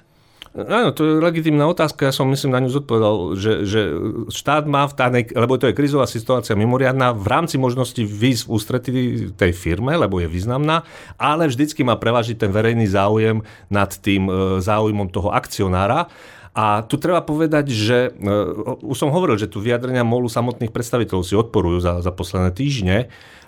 Áno, 0.51 0.91
to 0.91 1.07
je 1.07 1.23
legitimná 1.23 1.63
otázka, 1.63 2.11
ja 2.11 2.11
som 2.11 2.27
myslím 2.27 2.51
na 2.51 2.59
ňu 2.59 2.75
zodpovedal, 2.75 3.15
že, 3.39 3.63
že 3.63 3.81
štát 4.27 4.67
má 4.67 4.83
v 4.83 4.97
danej, 4.99 5.23
lebo 5.31 5.55
to 5.55 5.71
je 5.71 5.77
krizová 5.79 6.03
situácia 6.03 6.59
mimoriadná, 6.59 7.15
v 7.15 7.23
rámci 7.23 7.55
možnosti 7.55 8.03
výsť 8.03 8.43
v 8.43 8.51
ústretí 8.51 8.91
tej 9.31 9.55
firme, 9.55 9.95
lebo 9.95 10.19
je 10.19 10.27
významná, 10.27 10.83
ale 11.15 11.47
vždycky 11.47 11.87
má 11.87 11.95
prevážiť 11.95 12.35
ten 12.35 12.51
verejný 12.51 12.83
záujem 12.83 13.39
nad 13.71 13.95
tým 13.95 14.27
e, 14.27 14.31
záujmom 14.59 15.07
toho 15.07 15.31
akcionára. 15.31 16.11
A 16.51 16.83
tu 16.83 16.99
treba 16.99 17.23
povedať, 17.23 17.71
že 17.71 18.11
uh, 18.11 18.75
už 18.83 18.97
som 18.99 19.13
hovoril, 19.13 19.39
že 19.39 19.47
tu 19.47 19.63
vyjadrenia 19.63 20.03
MOLu 20.03 20.27
samotných 20.27 20.75
predstaviteľov 20.75 21.23
si 21.23 21.35
odporujú 21.39 21.79
za, 21.79 22.03
za 22.03 22.11
posledné 22.11 22.51
týždne. 22.51 22.97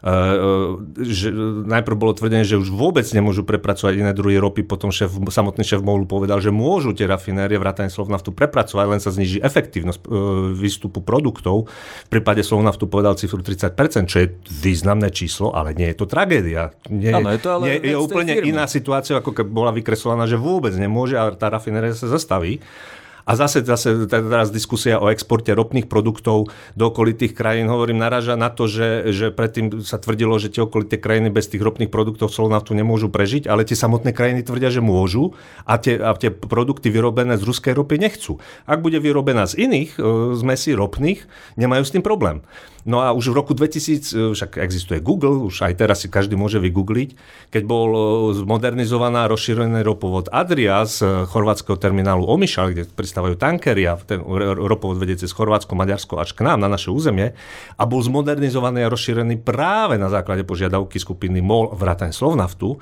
Uh, 0.03 0.83
že 0.99 1.31
najprv 1.63 1.95
bolo 1.95 2.11
tvrdené, 2.11 2.43
že 2.43 2.59
už 2.59 2.75
vôbec 2.75 3.07
nemôžu 3.15 3.47
prepracovať 3.47 4.03
iné 4.03 4.11
druhy 4.11 4.35
ropy, 4.35 4.67
potom 4.67 4.91
šéf, 4.91 5.15
samotný 5.15 5.63
šéf 5.63 5.79
MOLu 5.79 6.03
povedal, 6.03 6.43
že 6.43 6.51
môžu 6.51 6.91
tie 6.91 7.07
rafinérie 7.07 7.55
vrátane 7.55 7.87
Slovnaftu 7.87 8.35
prepracovať, 8.35 8.83
len 8.83 8.99
sa 8.99 9.15
zniží 9.15 9.39
efektívnosť 9.39 10.03
uh, 10.03 10.51
výstupu 10.51 10.99
produktov. 10.99 11.71
V 12.03 12.09
prípade 12.11 12.43
Slovnaftu 12.43 12.91
povedal 12.91 13.15
cifru 13.15 13.39
30%, 13.39 14.11
čo 14.11 14.17
je 14.19 14.27
významné 14.51 15.07
číslo, 15.07 15.55
ale 15.55 15.71
nie 15.71 15.87
je 15.95 16.03
to 16.03 16.05
tragédia. 16.11 16.75
Nie, 16.91 17.15
ano, 17.15 17.31
je 17.31 17.39
to 17.39 17.49
ale 17.55 17.63
nie, 17.71 17.95
je 17.95 17.95
úplne 17.95 18.43
iná 18.43 18.67
situácia, 18.67 19.15
ako 19.15 19.31
keby 19.31 19.55
bola 19.55 19.71
vykreslovaná, 19.71 20.27
že 20.27 20.35
vôbec 20.35 20.75
nemôže 20.75 21.15
a 21.15 21.31
tá 21.31 21.47
rafinéria 21.47 21.95
sa 21.95 22.11
zastaví. 22.11 22.59
A 23.23 23.39
zase, 23.39 23.63
zase 23.63 24.03
teraz 24.07 24.51
diskusia 24.51 24.99
o 24.99 25.07
exporte 25.07 25.55
ropných 25.55 25.87
produktov 25.87 26.51
do 26.75 26.83
okolitých 26.91 27.31
krajín, 27.31 27.71
hovorím, 27.71 28.03
naraža 28.03 28.35
na 28.35 28.51
to, 28.51 28.67
že, 28.67 29.15
že 29.15 29.31
predtým 29.31 29.79
sa 29.79 29.95
tvrdilo, 29.95 30.35
že 30.35 30.51
tie 30.51 30.63
okolité 30.63 30.99
krajiny 30.99 31.31
bez 31.31 31.47
tých 31.47 31.63
ropných 31.63 31.87
produktov 31.87 32.35
solnaftu 32.35 32.75
nemôžu 32.75 33.07
prežiť, 33.07 33.47
ale 33.47 33.63
tie 33.63 33.79
samotné 33.79 34.11
krajiny 34.11 34.43
tvrdia, 34.43 34.67
že 34.73 34.83
môžu 34.83 35.35
a 35.63 35.79
tie, 35.79 35.95
a 35.95 36.11
tie 36.19 36.31
produkty 36.31 36.91
vyrobené 36.91 37.39
z 37.39 37.47
ruskej 37.47 37.73
ropy 37.79 37.95
nechcú. 37.95 38.43
Ak 38.67 38.83
bude 38.83 38.99
vyrobená 38.99 39.47
z 39.47 39.63
iných 39.71 39.95
e, 39.95 39.99
zmesí 40.35 40.75
ropných, 40.75 41.23
nemajú 41.55 41.83
s 41.87 41.93
tým 41.95 42.03
problém. 42.03 42.43
No 42.83 42.99
a 42.99 43.15
už 43.15 43.31
v 43.31 43.37
roku 43.39 43.51
2000, 43.55 44.11
e, 44.11 44.35
však 44.35 44.59
existuje 44.59 44.99
Google, 44.99 45.47
už 45.47 45.63
aj 45.63 45.79
teraz 45.79 46.03
si 46.03 46.11
každý 46.11 46.35
môže 46.35 46.59
vygoogliť, 46.59 47.15
keď 47.47 47.63
bol 47.63 47.89
e, 47.95 47.99
zmodernizovaná 48.43 49.31
rozšírený 49.31 49.87
ropovod 49.87 50.27
Adria 50.35 50.83
z 50.83 50.99
e, 50.99 51.07
chorvátskeho 51.23 51.79
terminálu 51.79 52.27
Omišal, 52.27 52.75
kde 52.75 52.83
pristávajú 53.13 53.37
tankery 53.37 53.85
a 53.85 53.93
ten 53.93 54.25
ropovod 54.57 54.97
vedie 54.97 55.13
cez 55.13 55.29
Chorvátsko, 55.29 55.77
Maďarsko 55.77 56.17
až 56.17 56.33
k 56.33 56.41
nám 56.41 56.57
na 56.57 56.65
naše 56.65 56.89
územie 56.89 57.37
a 57.77 57.83
bol 57.85 58.01
zmodernizovaný 58.01 58.81
a 58.81 58.89
rozšírený 58.89 59.45
práve 59.45 60.01
na 60.01 60.09
základe 60.09 60.41
požiadavky 60.41 60.97
skupiny 60.97 61.37
MOL 61.45 61.77
vrátane 61.77 62.09
Slovnaftu, 62.09 62.81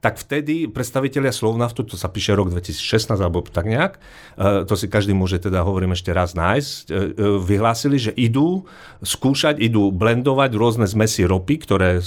tak 0.00 0.16
vtedy 0.16 0.68
predstavitelia 0.68 1.32
Slovnaftu, 1.32 1.84
to 1.84 1.96
sa 1.96 2.08
píše 2.08 2.32
rok 2.32 2.52
2016 2.52 3.20
alebo 3.20 3.44
tak 3.44 3.68
nejak, 3.68 4.00
e, 4.36 4.64
to 4.64 4.76
si 4.76 4.88
každý 4.88 5.12
môže 5.12 5.40
teda, 5.40 5.60
hovorím 5.60 5.92
ešte 5.92 6.12
raz, 6.12 6.32
nájsť, 6.36 6.84
e, 6.88 6.92
e, 6.94 7.00
vyhlásili, 7.40 7.96
že 8.00 8.12
idú 8.16 8.64
skúšať, 9.04 9.60
idú 9.60 9.92
blendovať 9.92 10.56
rôzne 10.56 10.86
zmesy 10.88 11.28
ropy, 11.28 11.54
ktoré 11.64 12.00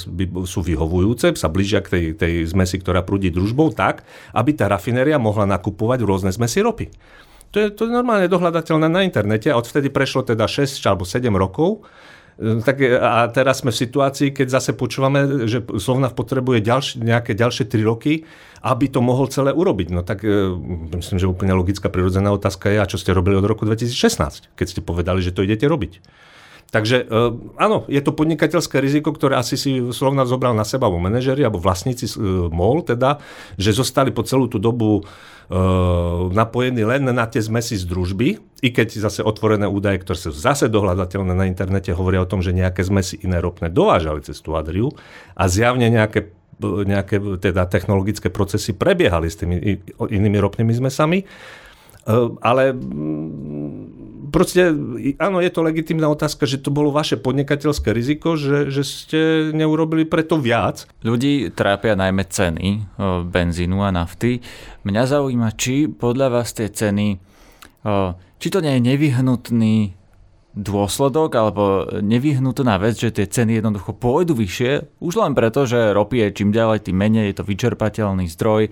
sú 0.46 0.60
vyhovujúce, 0.66 1.38
sa 1.38 1.50
blížia 1.50 1.86
k 1.86 1.90
tej, 1.90 2.06
tej 2.18 2.34
zmesi, 2.50 2.82
ktorá 2.82 3.06
prúdi 3.06 3.30
družbou 3.34 3.74
tak, 3.74 4.06
aby 4.34 4.58
tá 4.58 4.70
rafinéria 4.70 5.18
mohla 5.22 5.50
nakupovať 5.50 6.00
rôzne 6.06 6.32
zmesy 6.34 6.62
ropy. 6.62 6.88
To 7.50 7.58
je, 7.58 7.68
to 7.74 7.90
je 7.90 7.92
normálne 7.92 8.30
dohľadateľné 8.30 8.88
na 8.88 9.02
internete 9.02 9.50
a 9.50 9.58
odvtedy 9.58 9.90
prešlo 9.90 10.22
teda 10.22 10.46
6 10.46 10.86
alebo 10.86 11.02
7 11.02 11.34
rokov 11.34 11.86
Ehm, 12.40 12.64
tak 12.64 12.80
e, 12.80 12.96
a 12.96 13.28
teraz 13.28 13.62
sme 13.62 13.76
v 13.76 13.82
situácii, 13.84 14.32
keď 14.32 14.48
zase 14.60 14.72
počúvame, 14.72 15.46
že 15.46 15.60
Slovnav 15.76 16.16
potrebuje 16.16 16.64
ďalš, 16.64 16.86
nejaké 17.04 17.36
ďalšie 17.36 17.68
3 17.68 17.84
roky, 17.84 18.24
aby 18.64 18.88
to 18.88 19.04
mohol 19.04 19.28
celé 19.28 19.52
urobiť. 19.52 19.88
No 19.92 20.02
tak 20.08 20.24
e, 20.24 20.56
myslím, 20.96 21.20
že 21.20 21.28
úplne 21.28 21.52
logická 21.52 21.92
prirodzená 21.92 22.32
otázka 22.32 22.72
je, 22.72 22.78
a 22.80 22.88
čo 22.88 22.96
ste 22.96 23.12
robili 23.12 23.36
od 23.36 23.46
roku 23.46 23.68
2016, 23.68 24.56
keď 24.56 24.66
ste 24.66 24.80
povedali, 24.80 25.20
že 25.20 25.36
to 25.36 25.44
idete 25.44 25.68
robiť. 25.68 26.00
Takže 26.70 27.02
e, 27.02 27.06
áno, 27.58 27.90
je 27.90 27.98
to 27.98 28.14
podnikateľské 28.14 28.78
riziko, 28.78 29.10
ktoré 29.10 29.42
asi 29.42 29.58
si 29.58 29.82
Slovna 29.90 30.30
zobral 30.30 30.54
na 30.54 30.62
seba, 30.62 30.86
alebo 30.86 31.02
manažeri, 31.02 31.42
alebo 31.42 31.58
vlastníci 31.58 32.06
MOL, 32.54 32.86
teda, 32.86 33.18
že 33.58 33.74
zostali 33.74 34.14
po 34.14 34.22
celú 34.22 34.46
tú 34.46 34.62
dobu 34.62 35.02
uh, 35.02 36.30
napojení 36.30 36.86
len 36.86 37.10
na 37.10 37.26
tie 37.26 37.42
zmesi 37.42 37.74
z 37.74 37.90
družby, 37.90 38.38
i 38.62 38.70
keď 38.70 39.10
zase 39.10 39.26
otvorené 39.26 39.66
údaje, 39.66 40.06
ktoré 40.06 40.18
sú 40.18 40.30
zase 40.30 40.70
dohľadateľné 40.70 41.34
na 41.34 41.50
internete, 41.50 41.90
hovoria 41.90 42.22
o 42.22 42.30
tom, 42.30 42.46
že 42.46 42.54
nejaké 42.54 42.86
zmesi 42.86 43.18
iné 43.26 43.42
ropné 43.42 43.74
dovážali 43.74 44.22
cez 44.22 44.38
tú 44.38 44.54
Adriu 44.54 44.94
a 45.34 45.50
zjavne 45.50 45.90
nejaké 45.90 46.38
nejaké 46.60 47.40
teda 47.40 47.72
technologické 47.72 48.28
procesy 48.28 48.76
prebiehali 48.76 49.32
s 49.32 49.40
tými 49.40 49.80
inými 49.96 50.38
ropnými 50.44 50.76
zmesami. 50.76 51.24
Ale 52.44 52.74
proste, 54.32 54.72
áno, 55.20 55.44
je 55.44 55.52
to 55.52 55.62
legitimná 55.62 56.08
otázka, 56.08 56.48
že 56.48 56.64
to 56.64 56.72
bolo 56.72 56.96
vaše 56.96 57.20
podnikateľské 57.20 57.92
riziko, 57.92 58.40
že, 58.40 58.72
že 58.72 58.88
ste 58.88 59.22
neurobili 59.52 60.08
preto 60.08 60.40
viac. 60.40 60.88
Ľudí 61.04 61.52
trápia 61.52 62.00
najmä 62.00 62.24
ceny 62.24 62.88
benzínu 63.28 63.84
a 63.84 63.92
nafty. 63.92 64.40
Mňa 64.88 65.04
zaujíma, 65.04 65.60
či 65.60 65.92
podľa 65.92 66.40
vás 66.40 66.56
tie 66.56 66.72
ceny, 66.72 67.20
či 68.40 68.48
to 68.48 68.64
nie 68.64 68.80
je 68.80 68.88
nevyhnutný 68.88 69.99
dôsledok 70.60 71.32
alebo 71.40 71.64
nevyhnutná 72.04 72.76
vec, 72.78 73.00
že 73.00 73.16
tie 73.16 73.26
ceny 73.26 73.64
jednoducho 73.64 73.96
pôjdu 73.96 74.36
vyššie, 74.36 75.00
už 75.00 75.14
len 75.16 75.32
preto, 75.32 75.64
že 75.64 75.96
ropy 75.96 76.28
je 76.28 76.44
čím 76.44 76.52
ďalej, 76.52 76.92
tým 76.92 77.00
menej, 77.00 77.32
je 77.32 77.36
to 77.40 77.48
vyčerpateľný 77.48 78.28
zdroj. 78.28 78.68
E, 78.68 78.72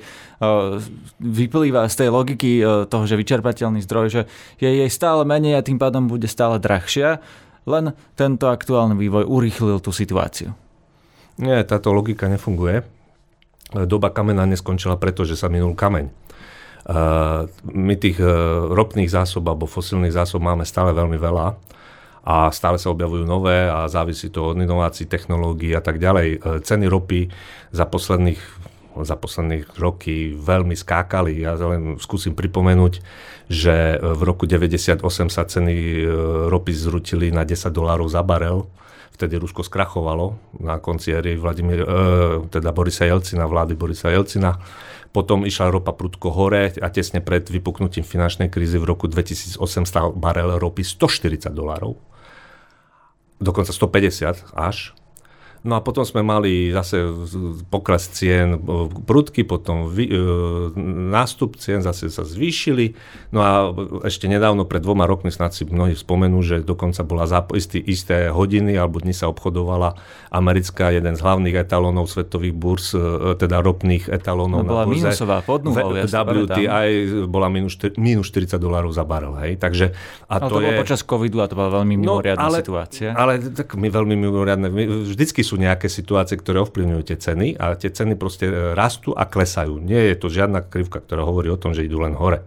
vyplýva 1.24 1.88
z 1.88 1.96
tej 1.96 2.10
logiky 2.12 2.52
e, 2.60 2.64
toho, 2.86 3.04
že 3.08 3.16
vyčerpateľný 3.16 3.80
zdroj, 3.88 4.06
že 4.12 4.22
je 4.60 4.70
jej 4.70 4.92
stále 4.92 5.24
menej 5.24 5.56
a 5.56 5.66
tým 5.66 5.80
pádom 5.80 6.12
bude 6.12 6.28
stále 6.28 6.60
drahšia, 6.60 7.24
len 7.64 7.96
tento 8.20 8.52
aktuálny 8.52 9.00
vývoj 9.00 9.24
urýchlil 9.24 9.80
tú 9.80 9.96
situáciu. 9.96 10.52
Nie, 11.40 11.64
táto 11.64 11.96
logika 11.96 12.28
nefunguje. 12.28 12.84
Doba 13.72 14.10
kamena 14.12 14.48
neskončila 14.48 14.96
preto, 14.96 15.28
že 15.28 15.36
sa 15.36 15.52
minul 15.52 15.76
kameň. 15.76 16.08
My 17.68 17.96
tých 18.00 18.18
e, 18.24 18.32
ropných 18.72 19.12
zásob 19.12 19.44
alebo 19.44 19.68
fosílnych 19.68 20.16
zásob 20.16 20.40
máme 20.40 20.64
stále 20.64 20.96
veľmi 20.96 21.20
veľa 21.20 21.68
a 22.28 22.52
stále 22.52 22.76
sa 22.76 22.92
objavujú 22.92 23.24
nové 23.24 23.72
a 23.72 23.88
závisí 23.88 24.28
to 24.28 24.52
od 24.52 24.60
inovácií, 24.60 25.08
technológií 25.08 25.72
a 25.72 25.80
tak 25.80 25.96
ďalej. 25.96 26.28
E, 26.36 26.38
ceny 26.60 26.92
ropy 26.92 27.32
za 27.72 27.88
posledných 27.88 28.44
za 28.98 29.14
posledných 29.14 29.78
roky 29.78 30.34
veľmi 30.34 30.74
skákali. 30.74 31.46
Ja 31.46 31.54
len 31.54 32.02
skúsim 32.02 32.34
pripomenúť, 32.34 32.98
že 33.46 34.02
v 34.02 34.22
roku 34.26 34.50
98 34.50 34.98
sa 35.30 35.46
ceny 35.46 35.76
e, 35.78 36.06
ropy 36.50 36.74
zrutili 36.74 37.30
na 37.30 37.46
10 37.46 37.70
dolárov 37.70 38.10
za 38.10 38.26
barel. 38.26 38.66
Vtedy 39.14 39.38
Rusko 39.38 39.62
skrachovalo 39.62 40.38
na 40.58 40.82
konci 40.82 41.14
éry 41.14 41.38
Vladimír, 41.38 41.86
e, 41.86 41.88
teda 42.50 42.74
Borisa 42.74 43.06
Jelcina, 43.06 43.46
vlády 43.46 43.78
Borisa 43.78 44.10
Jelcina. 44.10 44.58
Potom 45.14 45.46
išla 45.46 45.70
ropa 45.70 45.94
prudko 45.94 46.34
hore 46.34 46.74
a 46.82 46.88
tesne 46.90 47.22
pred 47.22 47.46
vypuknutím 47.46 48.02
finančnej 48.02 48.50
krízy 48.50 48.82
v 48.82 48.90
roku 48.90 49.06
2008 49.06 49.62
stal 49.86 50.10
barel 50.18 50.58
ropy 50.58 50.82
140 50.82 51.54
dolárov 51.54 52.17
dokonca 53.42 53.74
150 53.74 54.46
až. 54.54 54.94
No 55.66 55.78
a 55.78 55.82
potom 55.82 56.06
sme 56.06 56.22
mali 56.22 56.70
zase 56.70 57.10
pokles 57.74 58.10
cien 58.14 58.62
prudky, 59.08 59.42
potom 59.42 59.90
vy, 59.90 60.06
e, 60.06 60.22
nástup 61.10 61.58
cien 61.58 61.82
zase 61.82 62.14
sa 62.14 62.22
zvýšili. 62.22 62.94
No 63.34 63.40
a 63.42 63.74
ešte 64.06 64.30
nedávno, 64.30 64.70
pred 64.70 64.86
dvoma 64.86 65.10
rokmi, 65.10 65.34
snad 65.34 65.58
si 65.58 65.66
mnohí 65.66 65.98
spomenú, 65.98 66.46
že 66.46 66.62
dokonca 66.62 67.02
bola 67.02 67.26
za 67.26 67.42
istý, 67.58 67.82
isté 67.82 68.30
hodiny 68.30 68.78
alebo 68.78 69.02
dni 69.02 69.16
sa 69.16 69.32
obchodovala 69.34 69.98
americká, 70.30 70.94
jeden 70.94 71.18
z 71.18 71.22
hlavných 71.24 71.56
etalónov 71.58 72.12
svetových 72.12 72.54
burs, 72.54 72.94
e, 72.94 73.34
teda 73.40 73.64
ropných 73.64 74.12
etalónov 74.12 74.62
no, 74.62 74.70
bola 74.70 74.84
na 74.86 74.90
burze. 74.92 75.10
minusová, 75.10 75.38
pod 75.42 75.66
nuhou, 75.66 75.96
ja 75.96 76.06
WTI 76.06 76.90
bola 77.26 77.48
minus, 77.50 77.80
minus 77.98 78.30
40 78.30 78.60
dolárov 78.62 78.92
za 78.92 79.08
barel. 79.08 79.34
Hej. 79.42 79.58
Takže, 79.58 79.86
a 80.28 80.36
no, 80.38 80.48
to, 80.52 80.54
to 80.54 80.56
je... 80.60 80.66
bolo 80.70 80.72
počas 80.84 81.00
covidu 81.02 81.40
a 81.40 81.48
to 81.48 81.56
bola 81.56 81.82
veľmi 81.82 81.96
no, 81.98 82.20
mimoriadná 82.20 82.44
no, 82.44 82.50
ale, 82.52 82.60
situácia. 82.60 83.10
Ale 83.16 83.40
tak 83.40 83.74
my 83.80 83.88
veľmi 83.88 84.16
mimoriadne. 84.20 84.68
Vždycky 85.08 85.47
sú 85.48 85.56
nejaké 85.56 85.88
situácie, 85.88 86.36
ktoré 86.36 86.60
ovplyvňujú 86.68 87.04
tie 87.08 87.16
ceny 87.16 87.56
a 87.56 87.80
tie 87.80 87.88
ceny 87.88 88.20
proste 88.20 88.52
e, 88.52 88.76
rastú 88.76 89.16
a 89.16 89.24
klesajú. 89.24 89.80
Nie 89.80 90.12
je 90.12 90.20
to 90.20 90.28
žiadna 90.28 90.68
krivka, 90.68 91.00
ktorá 91.00 91.24
hovorí 91.24 91.48
o 91.48 91.56
tom, 91.56 91.72
že 91.72 91.88
idú 91.88 92.04
len 92.04 92.20
hore. 92.20 92.44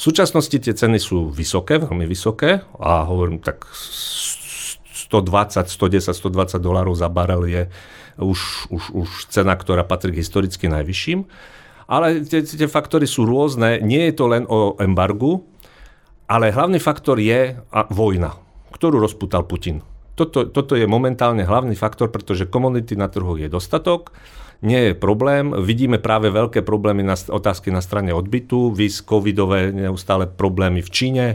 V 0.00 0.08
súčasnosti 0.08 0.56
tie 0.56 0.72
ceny 0.72 0.96
sú 0.96 1.28
vysoké, 1.28 1.76
veľmi 1.76 2.08
vysoké 2.08 2.64
a 2.80 3.04
hovorím 3.04 3.44
tak 3.44 3.68
120, 3.68 5.68
110, 5.68 6.16
120 6.16 6.56
dolárov 6.56 6.96
za 6.96 7.12
barel 7.12 7.44
je 7.44 7.68
už, 8.16 8.72
už, 8.72 8.82
už 8.96 9.08
cena, 9.28 9.52
ktorá 9.52 9.84
patrí 9.84 10.16
k 10.16 10.24
historicky 10.24 10.72
najvyšším. 10.72 11.28
Ale 11.90 12.22
tie, 12.24 12.46
tie 12.46 12.70
faktory 12.70 13.04
sú 13.04 13.26
rôzne. 13.26 13.82
Nie 13.82 14.08
je 14.08 14.14
to 14.14 14.30
len 14.30 14.46
o 14.46 14.78
embargu, 14.78 15.42
ale 16.30 16.54
hlavný 16.54 16.78
faktor 16.78 17.18
je 17.18 17.58
vojna, 17.90 18.38
ktorú 18.70 19.02
rozputal 19.02 19.42
Putin. 19.44 19.82
Toto, 20.20 20.44
toto 20.52 20.76
je 20.76 20.84
momentálne 20.84 21.48
hlavný 21.48 21.72
faktor, 21.72 22.12
pretože 22.12 22.44
komunity 22.44 22.92
na 22.92 23.08
trhu 23.08 23.40
je 23.40 23.48
dostatok, 23.48 24.12
nie 24.60 24.92
je 24.92 24.92
problém. 24.92 25.56
Vidíme 25.64 25.96
práve 25.96 26.28
veľké 26.28 26.60
problémy 26.60 27.00
na 27.00 27.16
otázky 27.16 27.72
na 27.72 27.80
strane 27.80 28.12
odbytu, 28.12 28.76
vys 28.76 29.00
covidové 29.00 29.72
neustále 29.72 30.28
problémy 30.28 30.84
v 30.84 30.90
Číne, 30.92 31.26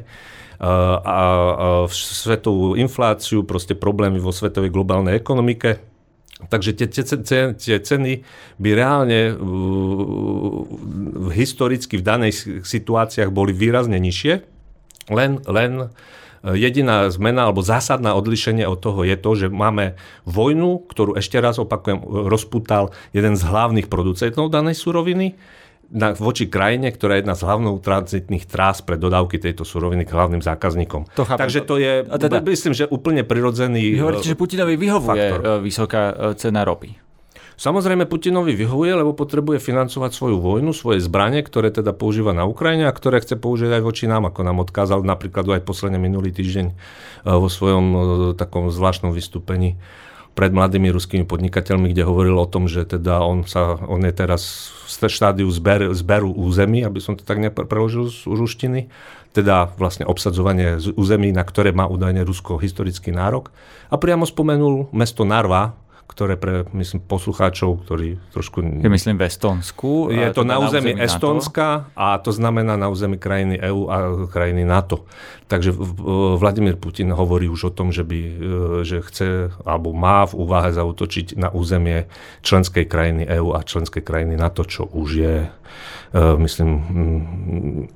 a, 0.61 1.01
a, 1.01 1.17
a 1.17 1.67
svetovú 1.89 2.77
infláciu, 2.79 3.43
proste 3.43 3.75
problémy 3.75 4.21
vo 4.21 4.31
svetovej 4.31 4.71
globálnej 4.71 5.17
ekonomike. 5.17 5.81
Takže 6.45 6.77
tie, 6.77 6.87
tie, 6.91 7.41
tie 7.55 7.77
ceny 7.79 8.21
by 8.59 8.69
reálne 8.75 9.33
v, 9.33 11.31
historicky 11.31 11.97
v 11.97 12.05
danej 12.05 12.61
situáciách 12.61 13.31
boli 13.31 13.55
výrazne 13.55 13.97
nižšie, 13.97 14.33
len, 15.15 15.39
len 15.47 15.89
Jediná 16.53 17.09
zmena 17.09 17.49
alebo 17.49 17.65
zásadná 17.65 18.13
odlišenie 18.13 18.69
od 18.69 18.77
toho 18.77 19.01
je 19.01 19.17
to, 19.17 19.31
že 19.33 19.47
máme 19.49 19.97
vojnu, 20.29 20.85
ktorú 20.85 21.17
ešte 21.17 21.41
raz 21.41 21.57
opakujem, 21.57 22.05
rozputal 22.05 22.93
jeden 23.17 23.33
z 23.33 23.43
hlavných 23.49 23.89
producentov 23.89 24.53
danej 24.53 24.77
suroviny, 24.77 25.33
na, 25.91 26.17
voči 26.17 26.49
krajine, 26.49 26.89
ktorá 26.89 27.17
je 27.17 27.21
jedna 27.25 27.35
z 27.37 27.45
hlavnou 27.45 27.77
tranzitných 27.77 28.49
trás 28.49 28.81
pre 28.81 28.97
dodávky 28.97 29.37
tejto 29.37 29.61
suroviny 29.61 30.05
k 30.05 30.11
hlavným 30.17 30.41
zákazníkom. 30.41 31.05
To 31.13 31.23
chápem. 31.25 31.41
Takže 31.45 31.59
to 31.61 31.75
je, 31.77 31.93
teda, 32.05 32.41
myslím, 32.41 32.73
že 32.73 32.89
úplne 32.89 33.21
prirodzený 33.21 33.93
Vy 33.93 34.01
hovoríte, 34.01 34.33
že 34.33 34.37
Putinovi 34.37 34.75
vyhovuje 34.81 35.13
faktor. 35.13 35.41
E, 35.41 35.49
vysoká 35.61 36.01
e, 36.09 36.13
cena 36.41 36.65
ropy. 36.65 36.89
Samozrejme 37.55 38.03
Putinovi 38.03 38.51
vyhovuje, 38.51 38.91
lebo 38.99 39.15
potrebuje 39.15 39.63
financovať 39.63 40.11
svoju 40.11 40.43
vojnu, 40.43 40.75
svoje 40.75 40.99
zbranie, 40.99 41.39
ktoré 41.39 41.71
teda 41.71 41.95
používa 41.95 42.35
na 42.35 42.43
Ukrajine 42.43 42.87
a 42.87 42.95
ktoré 42.95 43.23
chce 43.23 43.39
použiť 43.39 43.79
aj 43.79 43.81
voči 43.81 44.11
nám, 44.11 44.27
ako 44.27 44.43
nám 44.43 44.59
odkázal 44.59 45.07
napríklad 45.07 45.47
aj 45.47 45.63
posledne 45.63 45.95
minulý 45.95 46.35
týždeň 46.35 46.67
e, 46.67 46.73
vo 47.23 47.47
svojom 47.47 47.85
e, 47.95 47.99
takom 48.35 48.67
zvláštnom 48.67 49.15
vystúpení 49.15 49.79
pred 50.35 50.51
mladými 50.51 50.91
ruskými 50.91 51.23
podnikateľmi, 51.23 51.95
kde 51.95 52.03
hovoril 52.03 52.35
o 52.35 52.43
tom, 52.43 52.67
že 52.67 52.83
teda 52.83 53.23
on, 53.23 53.47
sa, 53.47 53.79
on 53.87 54.03
je 54.03 54.11
teraz 54.11 54.67
v 54.83 55.07
štádiu 55.07 55.47
zber, 55.47 55.95
zberu 55.95 56.27
území, 56.27 56.83
aby 56.83 56.99
som 56.99 57.15
to 57.15 57.23
tak 57.23 57.39
nepreložil 57.39 58.11
z 58.11 58.27
ruštiny, 58.27 58.91
teda 59.31 59.71
vlastne 59.79 60.03
obsadzovanie 60.03 60.75
území, 60.99 61.31
na 61.31 61.47
ktoré 61.47 61.71
má 61.71 61.87
údajne 61.87 62.27
Rusko 62.27 62.59
historický 62.59 63.15
nárok. 63.15 63.55
A 63.87 63.95
priamo 63.95 64.27
spomenul 64.27 64.91
mesto 64.91 65.23
Narva, 65.23 65.79
ktoré 66.05 66.37
pre, 66.37 66.63
myslím, 66.77 67.01
poslucháčov, 67.01 67.81
ktorí 67.83 68.21
trošku... 68.29 68.61
Ja 68.61 68.87
myslím 68.93 69.17
v 69.17 69.25
Estonsku. 69.25 70.13
Je 70.13 70.29
to 70.31 70.45
na 70.45 70.61
území, 70.61 70.93
na 70.93 71.01
území 71.01 71.01
Estonska 71.01 71.89
NATO. 71.89 71.97
a 71.97 72.07
to 72.21 72.31
znamená 72.31 72.77
na 72.77 72.87
území 72.93 73.17
krajiny 73.17 73.57
EÚ 73.57 73.81
a 73.89 73.95
krajiny 74.29 74.63
NATO. 74.63 75.09
Takže 75.49 75.73
Vladimír 76.37 76.77
Putin 76.77 77.13
hovorí 77.13 77.49
už 77.49 77.69
o 77.69 77.71
tom, 77.73 77.89
že, 77.89 78.05
by, 78.05 78.19
e, 78.21 78.33
že 78.85 79.01
chce 79.01 79.49
alebo 79.65 79.93
má 79.93 80.25
v 80.29 80.45
úvahe 80.45 80.69
zautočiť 80.73 81.37
na 81.41 81.49
územie 81.49 82.05
členskej 82.45 82.85
krajiny 82.85 83.25
EÚ 83.25 83.57
a 83.57 83.65
členskej 83.65 84.01
krajiny 84.05 84.37
NATO, 84.37 84.61
čo 84.65 84.85
už 84.85 85.09
je, 85.09 85.35
myslím, 86.15 86.69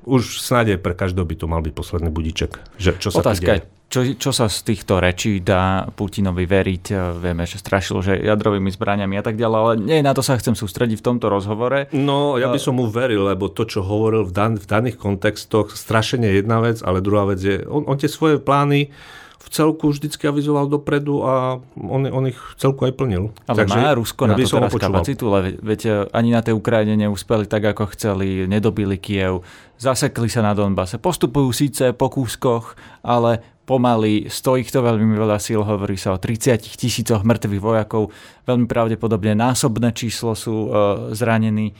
už 0.04 0.44
snáď 0.44 0.76
pre 0.76 0.92
každého 0.92 1.24
by 1.24 1.34
to 1.38 1.46
mal 1.48 1.60
byť 1.64 1.72
posledný 1.72 2.10
budiček. 2.12 2.58
Že, 2.76 2.90
čo 3.00 3.08
sa 3.08 3.24
Otázka 3.24 3.64
čo, 3.90 4.06
čo 4.14 4.30
sa 4.30 4.46
z 4.46 4.62
týchto 4.62 5.02
rečí 5.02 5.42
dá 5.42 5.82
Putinovi 5.90 6.46
veriť? 6.46 6.84
E, 6.94 6.96
vieme, 7.18 7.42
že 7.42 7.58
strašilo, 7.58 7.98
že 7.98 8.22
jadrovými 8.22 8.70
zbraniami 8.70 9.18
a 9.18 9.24
tak 9.26 9.34
ďalej, 9.34 9.58
ale 9.58 9.72
nie 9.82 9.98
na 9.98 10.14
to 10.14 10.22
sa 10.22 10.38
chcem 10.38 10.54
sústrediť 10.54 11.02
v 11.02 11.06
tomto 11.10 11.26
rozhovore. 11.26 11.90
No, 11.90 12.38
ja 12.38 12.46
by 12.54 12.58
e, 12.58 12.62
som 12.62 12.78
mu 12.78 12.86
veril, 12.86 13.26
lebo 13.26 13.50
to, 13.50 13.66
čo 13.66 13.82
hovoril 13.82 14.30
v, 14.30 14.32
dan- 14.32 14.62
v 14.62 14.66
daných 14.70 14.94
kontextoch, 14.94 15.74
strašenie 15.74 16.30
je 16.30 16.38
jedna 16.38 16.62
vec, 16.62 16.78
ale 16.86 17.02
druhá 17.02 17.26
vec 17.26 17.42
je, 17.42 17.66
on, 17.66 17.82
on 17.90 17.98
tie 17.98 18.06
svoje 18.06 18.38
plány 18.38 18.94
v 19.40 19.48
celku 19.48 19.88
vždycky 19.88 20.28
avizoval 20.28 20.68
dopredu 20.68 21.24
a 21.24 21.56
on, 21.80 22.04
on 22.04 22.28
ich 22.28 22.36
celku 22.60 22.84
aj 22.84 22.92
plnil. 22.92 23.32
Ale 23.48 23.64
Takže 23.64 23.78
má 23.80 23.96
Rusko 23.96 24.22
ja 24.28 24.30
na 24.30 24.36
to 24.36 24.44
teraz 24.44 24.72
kapacitu, 24.76 25.24
lebo 25.32 25.48
veď 25.64 25.80
e, 25.88 25.90
ani 26.12 26.30
na 26.36 26.44
tej 26.44 26.52
Ukrajine 26.52 26.92
neúspeli 27.00 27.48
tak, 27.48 27.72
ako 27.72 27.88
chceli, 27.96 28.44
nedobili 28.44 29.00
Kiev, 29.00 29.40
zasekli 29.80 30.28
sa 30.28 30.44
na 30.44 30.52
Donbase, 30.52 31.00
postupujú 31.00 31.56
síce 31.56 31.96
po 31.96 32.12
kúskoch, 32.12 32.76
ale 33.00 33.40
pomaly, 33.64 34.28
stojí 34.28 34.66
to 34.68 34.84
veľmi 34.84 35.16
veľa 35.16 35.40
síl, 35.40 35.64
hovorí 35.64 35.96
sa 35.96 36.12
o 36.12 36.20
30 36.20 36.60
tisícoch 36.60 37.24
mŕtvych 37.24 37.62
vojakov, 37.64 38.12
veľmi 38.44 38.68
pravdepodobne 38.68 39.32
násobné 39.32 39.96
číslo 39.96 40.36
sú 40.36 40.68
e, 40.68 40.70
zranení. 41.16 41.72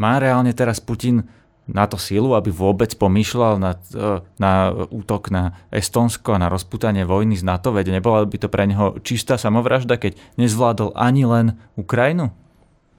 Má 0.00 0.16
reálne 0.16 0.56
teraz 0.56 0.80
Putin 0.80 1.20
na 1.64 1.88
to 1.88 1.96
sílu, 1.96 2.36
aby 2.36 2.52
vôbec 2.52 2.92
pomýšľal 2.92 3.56
na, 3.56 3.72
e, 3.96 4.20
na 4.36 4.68
útok 4.92 5.32
na 5.32 5.56
Estonsko 5.72 6.36
a 6.36 6.42
na 6.42 6.52
rozputanie 6.52 7.08
vojny 7.08 7.40
z 7.40 7.44
NATO, 7.44 7.72
veď 7.72 7.96
nebola 7.96 8.28
by 8.28 8.36
to 8.36 8.52
pre 8.52 8.68
neho 8.68 9.00
čistá 9.00 9.40
samovražda, 9.40 9.96
keď 9.96 10.20
nezvládol 10.36 10.92
ani 10.92 11.24
len 11.24 11.46
Ukrajinu? 11.80 12.28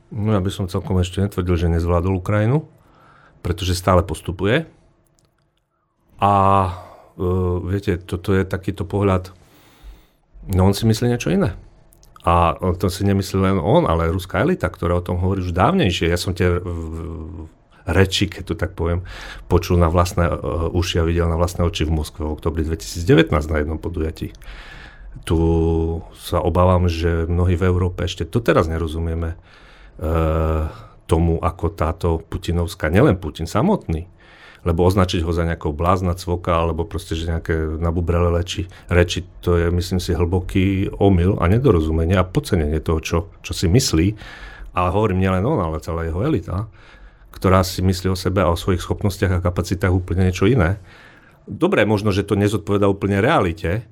No 0.10 0.30
ja 0.34 0.42
by 0.42 0.50
som 0.50 0.66
celkom 0.66 0.98
ešte 0.98 1.22
netvrdil, 1.22 1.56
že 1.58 1.74
nezvládol 1.78 2.22
Ukrajinu, 2.22 2.66
pretože 3.46 3.78
stále 3.78 4.02
postupuje. 4.02 4.66
A 6.18 6.34
uh, 7.20 7.58
viete, 7.68 8.00
toto 8.00 8.32
je 8.32 8.48
takýto 8.48 8.88
pohľad, 8.88 9.36
no 10.50 10.72
on 10.72 10.74
si 10.74 10.88
myslí 10.88 11.12
niečo 11.12 11.34
iné. 11.34 11.54
A 12.26 12.58
to 12.82 12.90
si 12.90 13.06
nemyslí 13.06 13.38
len 13.38 13.58
on, 13.62 13.86
ale 13.86 14.10
ruská 14.10 14.42
elita, 14.42 14.66
ktorá 14.66 14.98
o 14.98 15.06
tom 15.06 15.22
hovorí 15.22 15.46
už 15.46 15.54
dávnejšie. 15.54 16.10
Ja 16.10 16.18
som 16.18 16.34
tie 16.34 16.58
reči, 17.86 18.26
keď 18.26 18.44
to 18.44 18.56
tak 18.58 18.74
poviem, 18.74 19.06
počul 19.46 19.78
na 19.78 19.88
vlastné 19.88 20.26
uh, 20.28 20.70
uši 20.74 21.02
a 21.02 21.08
videl 21.08 21.30
na 21.30 21.38
vlastné 21.38 21.62
oči 21.64 21.86
v 21.86 21.94
Moskve 21.94 22.26
v 22.26 22.34
oktobri 22.36 22.66
2019 22.66 23.30
na 23.32 23.58
jednom 23.62 23.80
podujatí. 23.80 24.34
Tu 25.24 25.40
sa 26.18 26.44
obávam, 26.44 26.92
že 26.92 27.30
mnohí 27.30 27.56
v 27.56 27.66
Európe 27.70 28.04
ešte 28.04 28.28
to 28.28 28.44
teraz 28.44 28.68
nerozumieme 28.68 29.38
uh, 29.38 30.68
tomu, 31.06 31.38
ako 31.38 31.66
táto 31.72 32.08
Putinovská, 32.26 32.90
nielen 32.90 33.22
Putin 33.22 33.46
samotný, 33.46 34.10
lebo 34.66 34.82
označiť 34.82 35.22
ho 35.22 35.30
za 35.30 35.46
nejakou 35.46 35.70
blázna 35.72 36.18
cvoka 36.18 36.58
alebo 36.58 36.90
proste, 36.90 37.14
že 37.14 37.30
nejaké 37.30 37.54
nabubrele 37.78 38.34
reči, 38.34 38.66
reči, 38.90 39.22
to 39.46 39.62
je, 39.62 39.70
myslím 39.70 40.02
si, 40.02 40.18
hlboký 40.18 40.90
omyl 40.98 41.38
a 41.38 41.46
nedorozumenie 41.46 42.18
a 42.18 42.26
podcenenie 42.26 42.82
toho, 42.82 43.00
čo, 43.00 43.18
čo 43.46 43.54
si 43.54 43.70
myslí. 43.70 44.18
A 44.76 44.92
hovorím 44.92 45.24
nielen 45.24 45.46
on, 45.46 45.62
ale 45.62 45.80
celá 45.80 46.04
jeho 46.04 46.20
elita, 46.20 46.68
ktorá 47.46 47.62
si 47.62 47.86
myslí 47.86 48.10
o 48.10 48.18
sebe 48.18 48.42
a 48.42 48.50
o 48.50 48.58
svojich 48.58 48.82
schopnostiach 48.82 49.38
a 49.38 49.46
kapacitách 49.46 49.94
úplne 49.94 50.26
niečo 50.26 50.50
iné. 50.50 50.82
Dobre, 51.46 51.86
možno, 51.86 52.10
že 52.10 52.26
to 52.26 52.34
nezodpoveda 52.34 52.90
úplne 52.90 53.22
realite, 53.22 53.86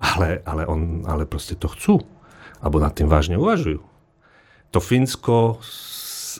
ale, 0.00 0.40
ale, 0.48 0.64
on, 0.64 1.04
ale 1.04 1.28
proste 1.28 1.60
to 1.60 1.68
chcú. 1.68 2.00
Alebo 2.64 2.80
nad 2.80 2.96
tým 2.96 3.04
vážne 3.04 3.36
uvažujú. 3.36 3.84
To 4.72 4.80
Fínsko 4.80 5.60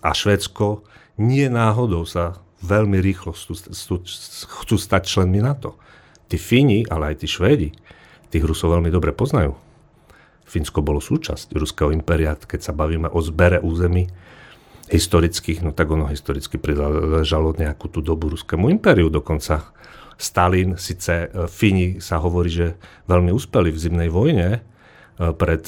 a 0.00 0.16
Švedsko 0.16 0.80
nie 1.20 1.44
náhodou 1.52 2.08
sa 2.08 2.40
veľmi 2.64 3.04
rýchlo 3.04 3.36
chcú, 3.36 4.00
chcú 4.64 4.76
stať 4.80 5.12
členmi 5.12 5.44
NATO. 5.44 5.76
Tí 6.24 6.40
Fíni, 6.40 6.88
ale 6.88 7.12
aj 7.12 7.20
tí 7.20 7.28
Švédi, 7.28 7.76
tých 8.32 8.48
Rusov 8.48 8.80
veľmi 8.80 8.88
dobre 8.88 9.12
poznajú. 9.12 9.52
Fínsko 10.48 10.80
bolo 10.80 11.04
súčasť 11.04 11.52
Ruského 11.52 11.92
impéria, 11.92 12.32
keď 12.32 12.64
sa 12.64 12.72
bavíme 12.72 13.12
o 13.12 13.20
zbere 13.20 13.60
území 13.60 14.08
historických, 14.86 15.66
no 15.66 15.70
tak 15.74 15.90
ono 15.90 16.06
historicky 16.06 16.58
priležalo 16.58 17.54
nejakú 17.58 17.90
tú 17.90 18.02
dobu 18.02 18.30
Ruskému 18.30 18.70
impériu 18.70 19.10
dokonca. 19.10 19.74
Stalin, 20.16 20.80
síce 20.80 21.28
e, 21.28 21.44
Fíni 21.44 22.00
sa 22.00 22.16
hovorí, 22.16 22.48
že 22.48 22.80
veľmi 23.04 23.28
uspeli 23.36 23.68
v 23.68 23.76
zimnej 23.76 24.08
vojne, 24.08 24.64
pred, 25.16 25.64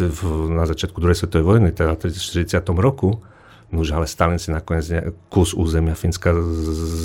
na 0.52 0.68
začiatku 0.68 1.00
druhej 1.00 1.24
svetovej 1.24 1.46
vojny, 1.56 1.68
teda 1.72 1.96
v 1.96 2.12
1940 2.12 2.68
roku, 2.84 3.24
Nož, 3.68 3.92
ale 3.92 4.08
Stalin 4.08 4.40
si 4.40 4.48
nakoniec 4.48 5.12
kus 5.28 5.52
územia 5.52 5.92
Fínska 5.92 6.32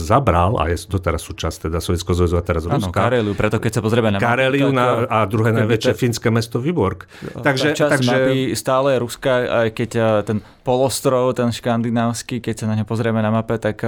zabral 0.08 0.56
a 0.56 0.72
je 0.72 0.80
to 0.88 0.96
teraz 0.96 1.20
súčasť 1.28 1.68
teda 1.68 1.84
Sovjetského 1.84 2.16
zväzu 2.16 2.40
a 2.40 2.44
teraz 2.44 2.64
Ruska. 2.64 2.88
Áno, 2.88 2.96
Kareliu, 2.96 3.36
preto 3.36 3.60
keď 3.60 3.72
sa 3.76 3.82
pozrieme 3.84 4.16
na 4.16 4.20
Kareliu 4.24 4.72
na, 4.72 5.04
a 5.12 5.28
druhé 5.28 5.52
najväčšie 5.52 5.92
te... 5.92 6.00
fínske 6.00 6.32
mesto 6.32 6.64
Vyborg. 6.64 7.04
Takže, 7.36 7.76
čas 7.76 8.00
takže... 8.00 8.16
mapy 8.16 8.56
stále 8.56 8.96
Ruska, 8.96 9.68
aj 9.68 9.70
keď 9.76 9.90
ten 10.24 10.40
polostrov, 10.64 11.36
ten 11.36 11.52
škandinávsky, 11.52 12.40
keď 12.40 12.56
sa 12.56 12.66
na 12.72 12.80
ňo 12.80 12.88
pozrieme 12.88 13.20
na 13.20 13.28
mape, 13.28 13.60
tak 13.60 13.84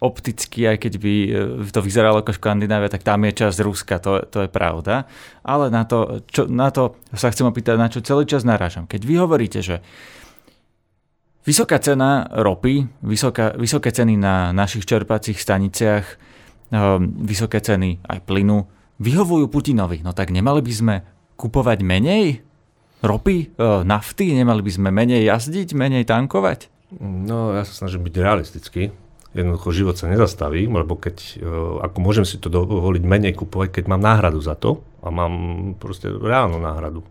opticky, 0.00 0.64
aj 0.64 0.80
keď 0.80 0.92
by 0.96 1.14
to 1.68 1.80
vyzeralo 1.84 2.24
ako 2.24 2.40
Škandinávia, 2.40 2.88
tak 2.88 3.04
tam 3.04 3.20
je 3.28 3.36
časť 3.44 3.58
Ruska, 3.60 4.00
to, 4.00 4.24
to 4.32 4.44
je 4.44 4.48
pravda. 4.48 5.04
Ale 5.44 5.68
na 5.68 5.84
to, 5.84 6.24
čo, 6.32 6.48
na 6.48 6.72
to 6.72 6.96
sa 7.12 7.28
chcem 7.28 7.44
opýtať, 7.44 7.76
na 7.76 7.92
čo 7.92 8.00
celý 8.00 8.24
čas 8.24 8.48
narážam. 8.48 8.88
Keď 8.88 9.00
vy 9.04 9.14
hovoríte, 9.20 9.60
že 9.60 9.84
Vysoká 11.44 11.76
cena 11.76 12.24
ropy, 12.32 12.88
vysoká, 13.04 13.52
vysoké 13.52 13.92
ceny 13.92 14.16
na 14.16 14.56
našich 14.56 14.88
čerpacích 14.88 15.36
staniciach, 15.36 16.04
ehm, 16.72 17.20
vysoké 17.20 17.60
ceny 17.60 18.00
aj 18.00 18.24
plynu 18.24 18.64
vyhovujú 18.96 19.52
Putinovi. 19.52 20.00
No 20.00 20.16
tak 20.16 20.32
nemali 20.32 20.64
by 20.64 20.72
sme 20.72 20.94
kupovať 21.36 21.84
menej 21.84 22.40
ropy, 23.04 23.52
e, 23.52 23.66
nafty, 23.84 24.32
nemali 24.32 24.64
by 24.64 24.72
sme 24.72 24.88
menej 24.88 25.28
jazdiť, 25.28 25.76
menej 25.76 26.08
tankovať? 26.08 26.72
No, 27.04 27.52
ja 27.52 27.68
sa 27.68 27.84
snažím 27.84 28.08
byť 28.08 28.14
realistický. 28.16 28.82
Jednoducho 29.34 29.74
život 29.74 29.98
sa 29.98 30.06
nezastaví, 30.08 30.64
lebo 30.70 30.96
keď, 30.96 31.16
e, 31.42 31.48
ako 31.84 31.98
môžem 32.00 32.24
si 32.24 32.40
to 32.40 32.48
dovoliť 32.48 33.02
menej 33.04 33.34
kupovať, 33.36 33.82
keď 33.82 33.84
mám 33.92 34.00
náhradu 34.00 34.40
za 34.40 34.56
to 34.56 34.80
a 35.04 35.12
mám 35.12 35.34
proste 35.76 36.08
reálnu 36.08 36.56
náhradu. 36.56 37.04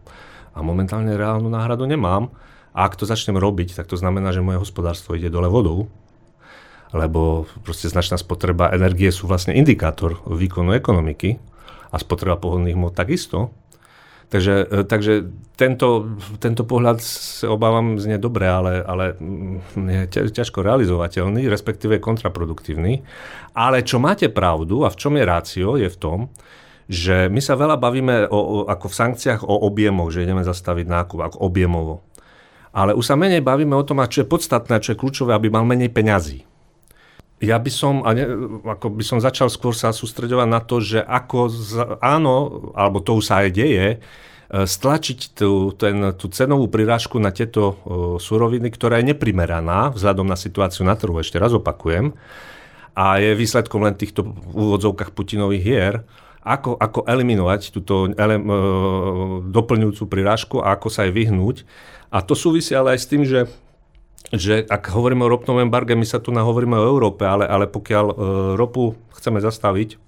A 0.56 0.66
momentálne 0.66 1.14
reálnu 1.14 1.52
náhradu 1.52 1.86
nemám 1.86 2.34
a 2.74 2.90
ak 2.90 2.98
to 2.98 3.06
začnem 3.06 3.38
robiť, 3.38 3.78
tak 3.78 3.86
to 3.86 3.98
znamená, 3.98 4.34
že 4.34 4.42
moje 4.42 4.58
hospodárstvo 4.58 5.14
ide 5.14 5.30
dole 5.30 5.46
vodou, 5.46 5.88
lebo 6.94 7.50
proste 7.66 7.90
značná 7.90 8.18
spotreba 8.18 8.74
energie 8.74 9.10
sú 9.10 9.26
vlastne 9.26 9.54
indikátor 9.54 10.22
výkonu 10.26 10.74
ekonomiky 10.78 11.38
a 11.94 11.96
spotreba 12.02 12.38
pohodných 12.38 12.78
hmot 12.78 12.94
takisto. 12.94 13.54
Takže, 14.34 14.66
e, 14.66 14.82
takže 14.90 15.30
tento, 15.54 16.18
tento 16.42 16.66
pohľad 16.66 16.98
sa 17.06 17.54
obávam 17.54 18.02
znie 18.02 18.18
dobre, 18.18 18.50
ale, 18.50 18.82
ale 18.82 19.14
mm, 19.14 20.10
je 20.10 20.34
ťažko 20.34 20.66
realizovateľný, 20.66 21.46
respektíve 21.46 22.02
kontraproduktívny. 22.02 23.06
Ale 23.54 23.86
čo 23.86 24.02
máte 24.02 24.34
pravdu 24.34 24.86
a 24.86 24.90
v 24.90 24.98
čom 24.98 25.14
je 25.14 25.24
rácio, 25.30 25.78
je 25.78 25.86
v 25.86 25.98
tom, 26.02 26.20
že 26.90 27.30
my 27.30 27.42
sa 27.46 27.54
veľa 27.54 27.78
bavíme 27.78 28.16
o, 28.28 28.38
o, 28.38 28.58
ako 28.66 28.90
v 28.90 28.98
sankciách 29.06 29.42
o 29.46 29.56
objemoch, 29.70 30.10
že 30.10 30.26
ideme 30.26 30.42
zastaviť 30.42 30.86
nákup 30.90 31.20
ako 31.30 31.38
objemovo. 31.46 32.02
Ale 32.74 32.98
už 32.98 33.06
sa 33.06 33.14
menej 33.14 33.46
bavíme 33.46 33.78
o 33.78 33.86
tom, 33.86 34.02
čo 34.02 34.26
je 34.26 34.32
podstatné, 34.32 34.82
čo 34.82 34.98
je 34.98 35.00
kľúčové, 35.00 35.38
aby 35.38 35.54
mal 35.54 35.62
menej 35.62 35.94
peňazí. 35.94 36.42
Ja 37.44 37.60
by 37.60 37.70
som, 37.70 38.02
a 38.08 38.16
ne, 38.18 38.26
ako 38.66 38.98
by 38.98 39.04
som 39.04 39.20
začal 39.22 39.52
skôr 39.52 39.78
sa 39.78 39.94
sústredovať 39.94 40.48
na 40.48 40.64
to, 40.64 40.82
že 40.82 41.04
ako, 41.04 41.40
z, 41.52 41.72
áno, 42.00 42.36
alebo 42.74 43.04
to 43.04 43.20
už 43.20 43.30
sa 43.30 43.44
aj 43.44 43.50
deje, 43.52 43.88
e, 43.94 43.98
stlačiť 44.64 45.36
tú, 45.36 45.76
ten, 45.76 46.16
tú 46.16 46.32
cenovú 46.32 46.72
prirážku 46.72 47.20
na 47.20 47.36
tieto 47.36 47.62
uh, 47.68 47.76
suroviny, 48.16 48.72
ktorá 48.72 49.04
je 49.04 49.12
neprimeraná 49.12 49.92
vzhľadom 49.92 50.24
na 50.24 50.40
situáciu 50.40 50.88
na 50.88 50.96
trhu, 50.96 51.20
ešte 51.20 51.36
raz 51.36 51.52
opakujem, 51.52 52.16
a 52.96 53.18
je 53.20 53.36
výsledkom 53.36 53.82
len 53.84 53.98
týchto 53.98 54.24
v 54.24 54.54
úvodzovkách 54.54 55.12
Putinových 55.12 55.64
hier, 55.66 55.94
ako, 56.44 56.76
ako 56.76 57.08
eliminovať 57.08 57.72
túto 57.72 58.12
ele, 58.12 58.36
uh, 58.36 59.40
doplňujúcu 59.48 60.04
prirážku 60.12 60.56
a 60.60 60.76
ako 60.76 60.88
sa 60.92 61.08
aj 61.08 61.12
vyhnúť. 61.16 61.64
A 62.14 62.22
to 62.22 62.36
súvisí 62.36 62.76
ale 62.76 62.94
aj 62.94 63.00
s 63.00 63.10
tým, 63.10 63.24
že 63.24 63.50
že 64.34 64.66
ak 64.66 64.90
hovoríme 64.90 65.22
o 65.22 65.30
ropnom 65.30 65.62
embarge, 65.62 65.94
my 65.94 66.08
sa 66.10 66.18
tu 66.18 66.34
nahovoríme 66.34 66.74
o 66.74 66.90
Európe, 66.90 67.22
ale, 67.22 67.46
ale 67.46 67.70
pokiaľ 67.70 68.06
e, 68.10 68.16
ropu 68.58 68.98
chceme 69.14 69.38
zastaviť, 69.38 70.02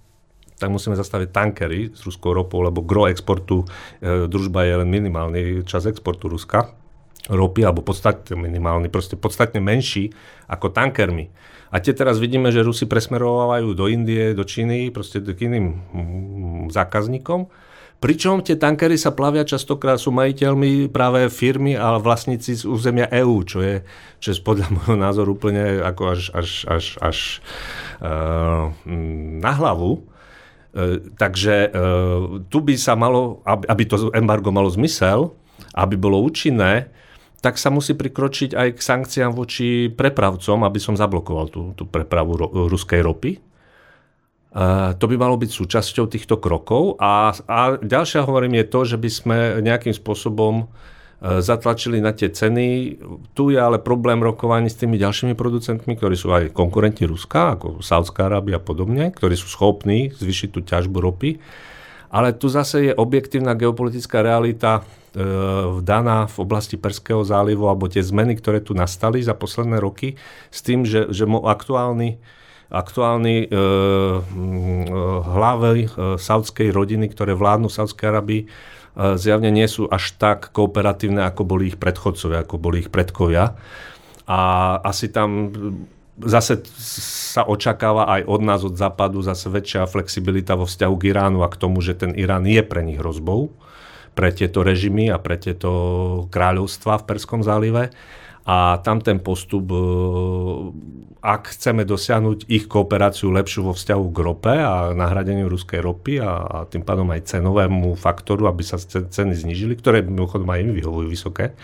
tak 0.58 0.74
musíme 0.74 0.98
zastaviť 0.98 1.30
tankery 1.30 1.94
s 1.94 2.02
ruskou 2.02 2.34
ropou, 2.34 2.66
lebo 2.66 2.82
gro 2.82 3.06
exportu, 3.06 3.70
e, 4.02 4.26
družba 4.26 4.66
je 4.66 4.82
len 4.82 4.90
minimálny 4.90 5.62
čas 5.70 5.86
exportu 5.86 6.26
Ruska 6.26 6.74
ropy, 7.30 7.66
alebo 7.66 7.82
podstatne 7.82 8.38
minimálny, 8.38 8.90
proste 8.90 9.18
podstatne 9.18 9.62
menší 9.62 10.14
ako 10.46 10.70
tankermi. 10.70 11.34
A 11.74 11.82
tie 11.82 11.92
teraz 11.92 12.22
vidíme, 12.22 12.54
že 12.54 12.64
Rusi 12.64 12.86
presmerovajú 12.86 13.74
do 13.74 13.90
Indie, 13.90 14.38
do 14.38 14.46
Číny, 14.46 14.94
proste 14.94 15.20
k 15.20 15.40
iným 15.50 15.66
mm, 15.74 16.64
zákazníkom 16.72 17.50
Pričom 17.96 18.44
tie 18.44 18.60
tankery 18.60 19.00
sa 19.00 19.16
plavia 19.16 19.48
častokrát 19.48 19.96
sú 19.96 20.12
majiteľmi 20.12 20.92
práve 20.92 21.26
firmy 21.32 21.80
a 21.80 21.96
vlastníci 21.96 22.54
z 22.54 22.68
územia 22.68 23.08
EÚ, 23.08 23.48
čo 23.48 23.64
je, 23.64 23.82
čo 24.20 24.36
je 24.36 24.44
podľa 24.44 24.68
môjho 24.76 24.98
názoru 25.00 25.34
úplne 25.34 25.80
ako 25.80 26.12
až, 26.12 26.22
až, 26.36 26.50
až, 26.68 26.86
až 27.00 27.18
uh, 28.04 28.70
na 29.42 29.52
hlavu. 29.56 30.04
Uh, 30.76 31.02
takže 31.16 31.72
uh, 31.72 32.44
tu 32.52 32.60
by 32.60 32.76
sa 32.76 33.00
malo, 33.00 33.40
aby, 33.48 33.64
aby 33.64 33.84
to 33.88 34.12
embargo 34.12 34.52
malo 34.52 34.68
zmysel, 34.68 35.32
aby 35.72 35.96
bolo 35.96 36.20
účinné, 36.20 36.92
tak 37.46 37.62
sa 37.62 37.70
musí 37.70 37.94
prikročiť 37.94 38.58
aj 38.58 38.70
k 38.74 38.80
sankciám 38.82 39.38
voči 39.38 39.94
prepravcom, 39.94 40.66
aby 40.66 40.82
som 40.82 40.98
zablokoval 40.98 41.54
tú, 41.54 41.78
tú 41.78 41.86
prepravu 41.86 42.34
ro, 42.34 42.50
ruskej 42.66 43.06
ropy 43.06 43.38
Eh, 44.56 44.96
to 44.96 45.12
by 45.12 45.20
malo 45.20 45.36
byť 45.36 45.52
súčasťou 45.52 46.08
týchto 46.08 46.40
krokov. 46.40 46.96
A, 47.04 47.36
a 47.36 47.76
ďalšia 47.76 48.24
hovorím 48.24 48.64
je 48.64 48.66
to, 48.72 48.80
že 48.88 48.96
by 48.96 49.10
sme 49.12 49.38
nejakým 49.60 49.92
spôsobom 49.92 50.64
eh, 50.64 51.44
zatlačili 51.44 52.00
na 52.00 52.16
tie 52.16 52.32
ceny. 52.32 52.96
Tu 53.36 53.44
je 53.52 53.60
ale 53.60 53.84
problém 53.84 54.24
rokovaní 54.24 54.72
s 54.72 54.80
tými 54.80 54.96
ďalšími 54.96 55.36
producentmi, 55.36 56.00
ktorí 56.00 56.16
sú 56.16 56.32
aj 56.32 56.56
konkurenti 56.56 57.04
Ruska, 57.04 57.60
ako 57.60 57.84
Saudská 57.84 58.32
Arábia 58.32 58.56
a 58.56 58.64
podobne, 58.64 59.12
ktorí 59.12 59.36
sú 59.36 59.52
schopní 59.52 60.16
zvyšiť 60.16 60.50
tú 60.56 60.64
ťažbu 60.64 61.04
ropy. 61.04 61.36
Ale 62.10 62.34
tu 62.34 62.50
zase 62.50 62.92
je 62.92 62.94
objektívna 62.94 63.54
geopolitická 63.58 64.22
realita 64.22 64.82
e, 64.82 64.82
daná 65.82 66.26
v 66.26 66.38
oblasti 66.42 66.78
Perského 66.78 67.26
zálivu 67.26 67.66
alebo 67.70 67.90
tie 67.90 68.04
zmeny, 68.04 68.38
ktoré 68.38 68.62
tu 68.62 68.78
nastali 68.78 69.24
za 69.24 69.38
posledné 69.38 69.78
roky 69.82 70.20
s 70.54 70.60
tým, 70.62 70.86
že, 70.86 71.10
že 71.10 71.26
aktuálny 71.26 72.18
aktuálni 72.70 73.46
e, 73.46 73.48
hlavy 75.22 75.82
e, 75.86 75.90
saudskej 76.18 76.74
rodiny, 76.74 77.14
ktoré 77.14 77.38
vládnu 77.38 77.70
Saudskej 77.70 78.10
Arabii, 78.10 78.42
e, 78.46 78.48
zjavne 79.22 79.54
nie 79.54 79.70
sú 79.70 79.86
až 79.86 80.18
tak 80.18 80.50
kooperatívne, 80.50 81.22
ako 81.24 81.46
boli 81.46 81.74
ich 81.74 81.78
predchodcovia, 81.78 82.42
ako 82.42 82.56
boli 82.58 82.82
ich 82.86 82.90
predkovia. 82.90 83.54
A 84.26 84.40
asi 84.82 85.14
tam 85.14 85.54
zase 86.24 86.64
sa 87.36 87.44
očakáva 87.44 88.08
aj 88.08 88.22
od 88.32 88.42
nás, 88.42 88.62
od 88.64 88.80
západu, 88.80 89.20
zase 89.20 89.52
väčšia 89.52 89.90
flexibilita 89.92 90.56
vo 90.56 90.64
vzťahu 90.64 90.96
k 90.96 91.12
Iránu 91.12 91.44
a 91.44 91.52
k 91.52 91.60
tomu, 91.60 91.84
že 91.84 92.00
ten 92.00 92.16
Irán 92.16 92.48
je 92.48 92.64
pre 92.64 92.80
nich 92.80 92.96
hrozbou, 92.96 93.52
pre 94.16 94.32
tieto 94.32 94.64
režimy 94.64 95.12
a 95.12 95.20
pre 95.20 95.36
tieto 95.36 95.72
kráľovstva 96.32 97.04
v 97.04 97.08
Perskom 97.08 97.44
zálive. 97.44 97.92
A 98.46 98.78
tam 98.86 99.02
ten 99.02 99.18
postup, 99.18 99.74
e, 99.74 99.82
ak 101.26 101.50
chceme 101.50 101.82
dosiahnuť 101.82 102.46
ich 102.46 102.70
kooperáciu 102.70 103.34
lepšiu 103.34 103.66
vo 103.66 103.74
vzťahu 103.74 104.06
k 104.14 104.18
rope 104.22 104.54
a 104.54 104.94
nahradeniu 104.94 105.50
ruskej 105.50 105.82
ropy 105.82 106.22
a, 106.22 106.46
a 106.46 106.58
tým 106.70 106.86
pádom 106.86 107.10
aj 107.10 107.26
cenovému 107.26 107.98
faktoru, 107.98 108.46
aby 108.46 108.62
sa 108.62 108.78
ceny 108.86 109.34
znižili, 109.34 109.74
ktoré 109.82 110.06
mimochodom 110.06 110.46
aj 110.46 110.62
im 110.62 110.78
vyhovujú 110.78 111.08
vysoké, 111.10 111.58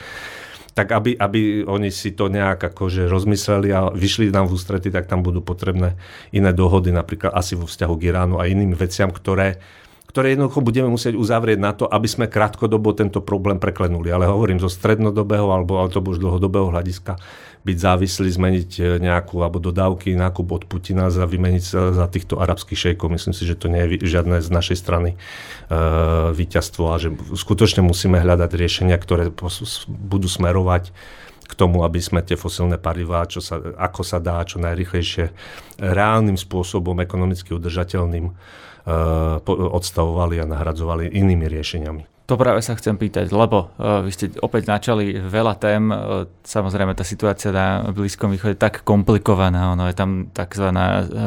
tak 0.81 0.97
aby, 0.97 1.13
aby 1.13 1.61
oni 1.69 1.93
si 1.93 2.17
to 2.17 2.25
nejak 2.25 2.73
akože 2.73 3.05
rozmysleli 3.05 3.69
a 3.69 3.93
vyšli 3.93 4.33
nám 4.33 4.49
v 4.49 4.57
ústrety, 4.57 4.89
tak 4.89 5.05
tam 5.05 5.21
budú 5.21 5.45
potrebné 5.45 5.93
iné 6.33 6.49
dohody, 6.49 6.89
napríklad 6.89 7.37
asi 7.37 7.53
vo 7.53 7.69
vzťahu 7.69 7.93
k 8.01 8.09
Iránu 8.09 8.41
a 8.41 8.49
iným 8.49 8.73
veciam, 8.73 9.13
ktoré 9.13 9.61
ktoré 10.11 10.35
jednoducho 10.35 10.59
budeme 10.59 10.91
musieť 10.91 11.15
uzavrieť 11.15 11.55
na 11.55 11.71
to, 11.71 11.87
aby 11.87 12.03
sme 12.03 12.27
krátkodobo 12.27 12.91
tento 12.91 13.23
problém 13.23 13.55
preklenuli. 13.63 14.11
Ale 14.11 14.27
hovorím 14.27 14.59
zo 14.59 14.67
strednodobého 14.67 15.47
alebo, 15.47 15.79
alebo 15.79 16.11
už 16.11 16.19
dlhodobého 16.19 16.67
hľadiska 16.67 17.15
byť 17.61 17.77
závislý, 17.77 18.29
zmeniť 18.31 18.69
e, 18.77 18.81
nejakú 19.01 19.41
alebo 19.41 19.61
dodávky, 19.61 20.17
nákup 20.17 20.47
od 20.49 20.63
Putina 20.65 21.13
za 21.13 21.29
vymeniť 21.29 21.63
sa 21.63 21.93
za 21.93 22.05
týchto 22.09 22.41
arabských 22.41 22.79
šejkov. 22.89 23.13
Myslím 23.13 23.35
si, 23.37 23.45
že 23.45 23.59
to 23.59 23.69
nie 23.69 23.97
je 23.97 24.07
žiadne 24.07 24.41
z 24.41 24.49
našej 24.49 24.77
strany 24.77 25.09
e, 25.13 25.17
víťazstvo 26.33 26.83
a 26.89 26.95
že 26.97 27.13
skutočne 27.37 27.85
musíme 27.85 28.17
hľadať 28.17 28.51
riešenia, 28.53 28.97
ktoré 28.97 29.29
budú 29.87 30.27
smerovať 30.29 30.93
k 31.45 31.53
tomu, 31.53 31.83
aby 31.83 31.99
sme 31.99 32.23
tie 32.23 32.39
fosilné 32.39 32.79
palivá, 32.79 33.27
čo 33.27 33.43
sa, 33.43 33.59
ako 33.59 34.01
sa 34.07 34.23
dá, 34.23 34.39
čo 34.47 34.55
najrychlejšie, 34.63 35.35
reálnym 35.83 36.39
spôsobom, 36.39 36.95
ekonomicky 37.03 37.51
udržateľným, 37.51 38.31
Eh, 38.81 39.37
odstavovali 39.45 40.41
a 40.41 40.49
nahradzovali 40.49 41.13
inými 41.13 41.45
riešeniami. 41.45 42.20
To 42.31 42.39
práve 42.39 42.63
sa 42.63 42.79
chcem 42.79 42.95
pýtať, 42.95 43.27
lebo 43.35 43.75
uh, 43.75 43.99
vy 44.07 44.11
ste 44.15 44.31
opäť 44.39 44.71
načali 44.71 45.19
veľa 45.19 45.59
tém. 45.59 45.91
Uh, 45.91 46.23
samozrejme, 46.47 46.95
tá 46.95 47.03
situácia 47.03 47.51
na 47.51 47.91
Blízkom 47.91 48.31
východe 48.31 48.55
je 48.55 48.63
tak 48.63 48.87
komplikovaná. 48.87 49.75
Ono 49.75 49.83
je 49.91 49.91
tam 49.91 50.31
tzv. 50.31 50.71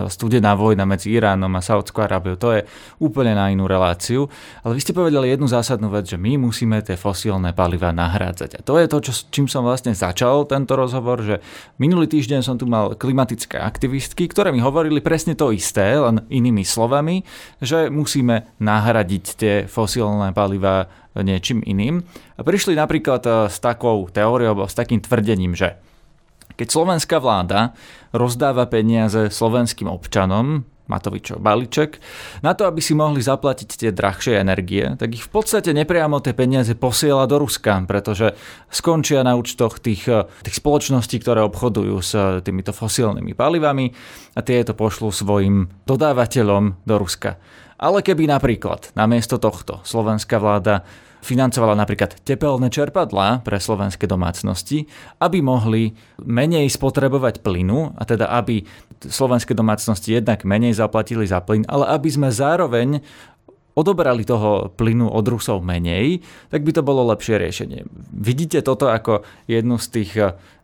studená 0.08 0.56
vojna 0.56 0.88
medzi 0.88 1.12
Iránom 1.12 1.52
a 1.52 1.60
Saudskou 1.60 2.08
Arábiou. 2.08 2.40
To 2.40 2.56
je 2.56 2.64
úplne 3.04 3.36
na 3.36 3.52
inú 3.52 3.68
reláciu. 3.68 4.32
Ale 4.64 4.72
vy 4.72 4.80
ste 4.80 4.96
povedali 4.96 5.28
jednu 5.28 5.44
zásadnú 5.44 5.92
vec, 5.92 6.08
že 6.08 6.16
my 6.16 6.40
musíme 6.40 6.80
tie 6.80 6.96
fosílne 6.96 7.52
paliva 7.52 7.92
nahrádzať. 7.92 8.56
A 8.56 8.64
to 8.64 8.80
je 8.80 8.88
to, 8.88 9.04
čo, 9.04 9.12
čím 9.28 9.44
som 9.44 9.60
vlastne 9.60 9.92
začal 9.92 10.48
tento 10.48 10.72
rozhovor, 10.72 11.20
že 11.20 11.44
minulý 11.76 12.08
týždeň 12.08 12.40
som 12.40 12.56
tu 12.56 12.64
mal 12.64 12.96
klimatické 12.96 13.60
aktivistky, 13.60 14.24
ktoré 14.24 14.56
mi 14.56 14.64
hovorili 14.64 15.04
presne 15.04 15.36
to 15.36 15.52
isté, 15.52 16.00
len 16.00 16.24
inými 16.32 16.64
slovami, 16.64 17.28
že 17.60 17.92
musíme 17.92 18.56
nahradiť 18.56 19.24
tie 19.36 19.54
fosílne 19.68 20.32
paliva 20.32 20.93
niečím 21.14 21.62
iným. 21.62 22.02
Prišli 22.38 22.74
napríklad 22.74 23.22
e, 23.24 23.30
s 23.46 23.62
takou 23.62 24.10
teóriou, 24.10 24.66
s 24.66 24.74
takým 24.74 24.98
tvrdením, 24.98 25.54
že 25.54 25.78
keď 26.54 26.68
slovenská 26.70 27.18
vláda 27.18 27.74
rozdáva 28.14 28.66
peniaze 28.70 29.30
slovenským 29.30 29.90
občanom, 29.90 30.66
Matovičov 30.84 31.40
balíček, 31.40 31.96
na 32.44 32.52
to, 32.52 32.68
aby 32.68 32.84
si 32.84 32.92
mohli 32.92 33.24
zaplatiť 33.24 33.68
tie 33.72 33.88
drahšie 33.88 34.36
energie, 34.36 34.92
tak 35.00 35.16
ich 35.16 35.24
v 35.24 35.32
podstate 35.32 35.72
nepriamo 35.72 36.20
tie 36.20 36.36
peniaze 36.36 36.76
posiela 36.76 37.24
do 37.24 37.40
Ruska, 37.40 37.80
pretože 37.88 38.36
skončia 38.68 39.24
na 39.24 39.32
účtoch 39.32 39.80
tých, 39.80 40.04
e, 40.12 40.28
tých 40.44 40.60
spoločností, 40.60 41.24
ktoré 41.24 41.40
obchodujú 41.48 41.96
s 42.04 42.12
e, 42.12 42.44
týmito 42.44 42.76
fosílnymi 42.76 43.32
palivami 43.32 43.96
a 44.36 44.44
tie 44.44 44.60
to 44.60 44.76
pošlú 44.76 45.08
svojim 45.08 45.72
dodávateľom 45.88 46.84
do 46.84 46.94
Ruska. 47.00 47.40
Ale 47.84 48.00
keby 48.00 48.24
napríklad 48.24 48.96
namiesto 48.96 49.36
tohto 49.36 49.84
slovenská 49.84 50.40
vláda 50.40 50.88
financovala 51.20 51.76
napríklad 51.76 52.16
tepelné 52.24 52.72
čerpadlá 52.72 53.44
pre 53.44 53.60
slovenské 53.60 54.08
domácnosti, 54.08 54.88
aby 55.20 55.44
mohli 55.44 55.92
menej 56.24 56.72
spotrebovať 56.72 57.44
plynu, 57.44 57.92
a 57.92 58.02
teda 58.08 58.32
aby 58.40 58.64
slovenské 59.04 59.52
domácnosti 59.52 60.16
jednak 60.16 60.48
menej 60.48 60.80
zaplatili 60.80 61.28
za 61.28 61.44
plyn, 61.44 61.68
ale 61.68 61.92
aby 61.92 62.08
sme 62.08 62.32
zároveň 62.32 63.04
odobrali 63.74 64.22
toho 64.22 64.70
plynu 64.70 65.10
od 65.10 65.26
Rusov 65.26 65.60
menej, 65.60 66.22
tak 66.48 66.62
by 66.62 66.72
to 66.72 66.86
bolo 66.86 67.04
lepšie 67.10 67.36
riešenie. 67.36 67.84
Vidíte 68.14 68.62
toto 68.62 68.86
ako 68.86 69.26
jednu 69.50 69.76
z 69.76 69.86
tých 69.90 70.10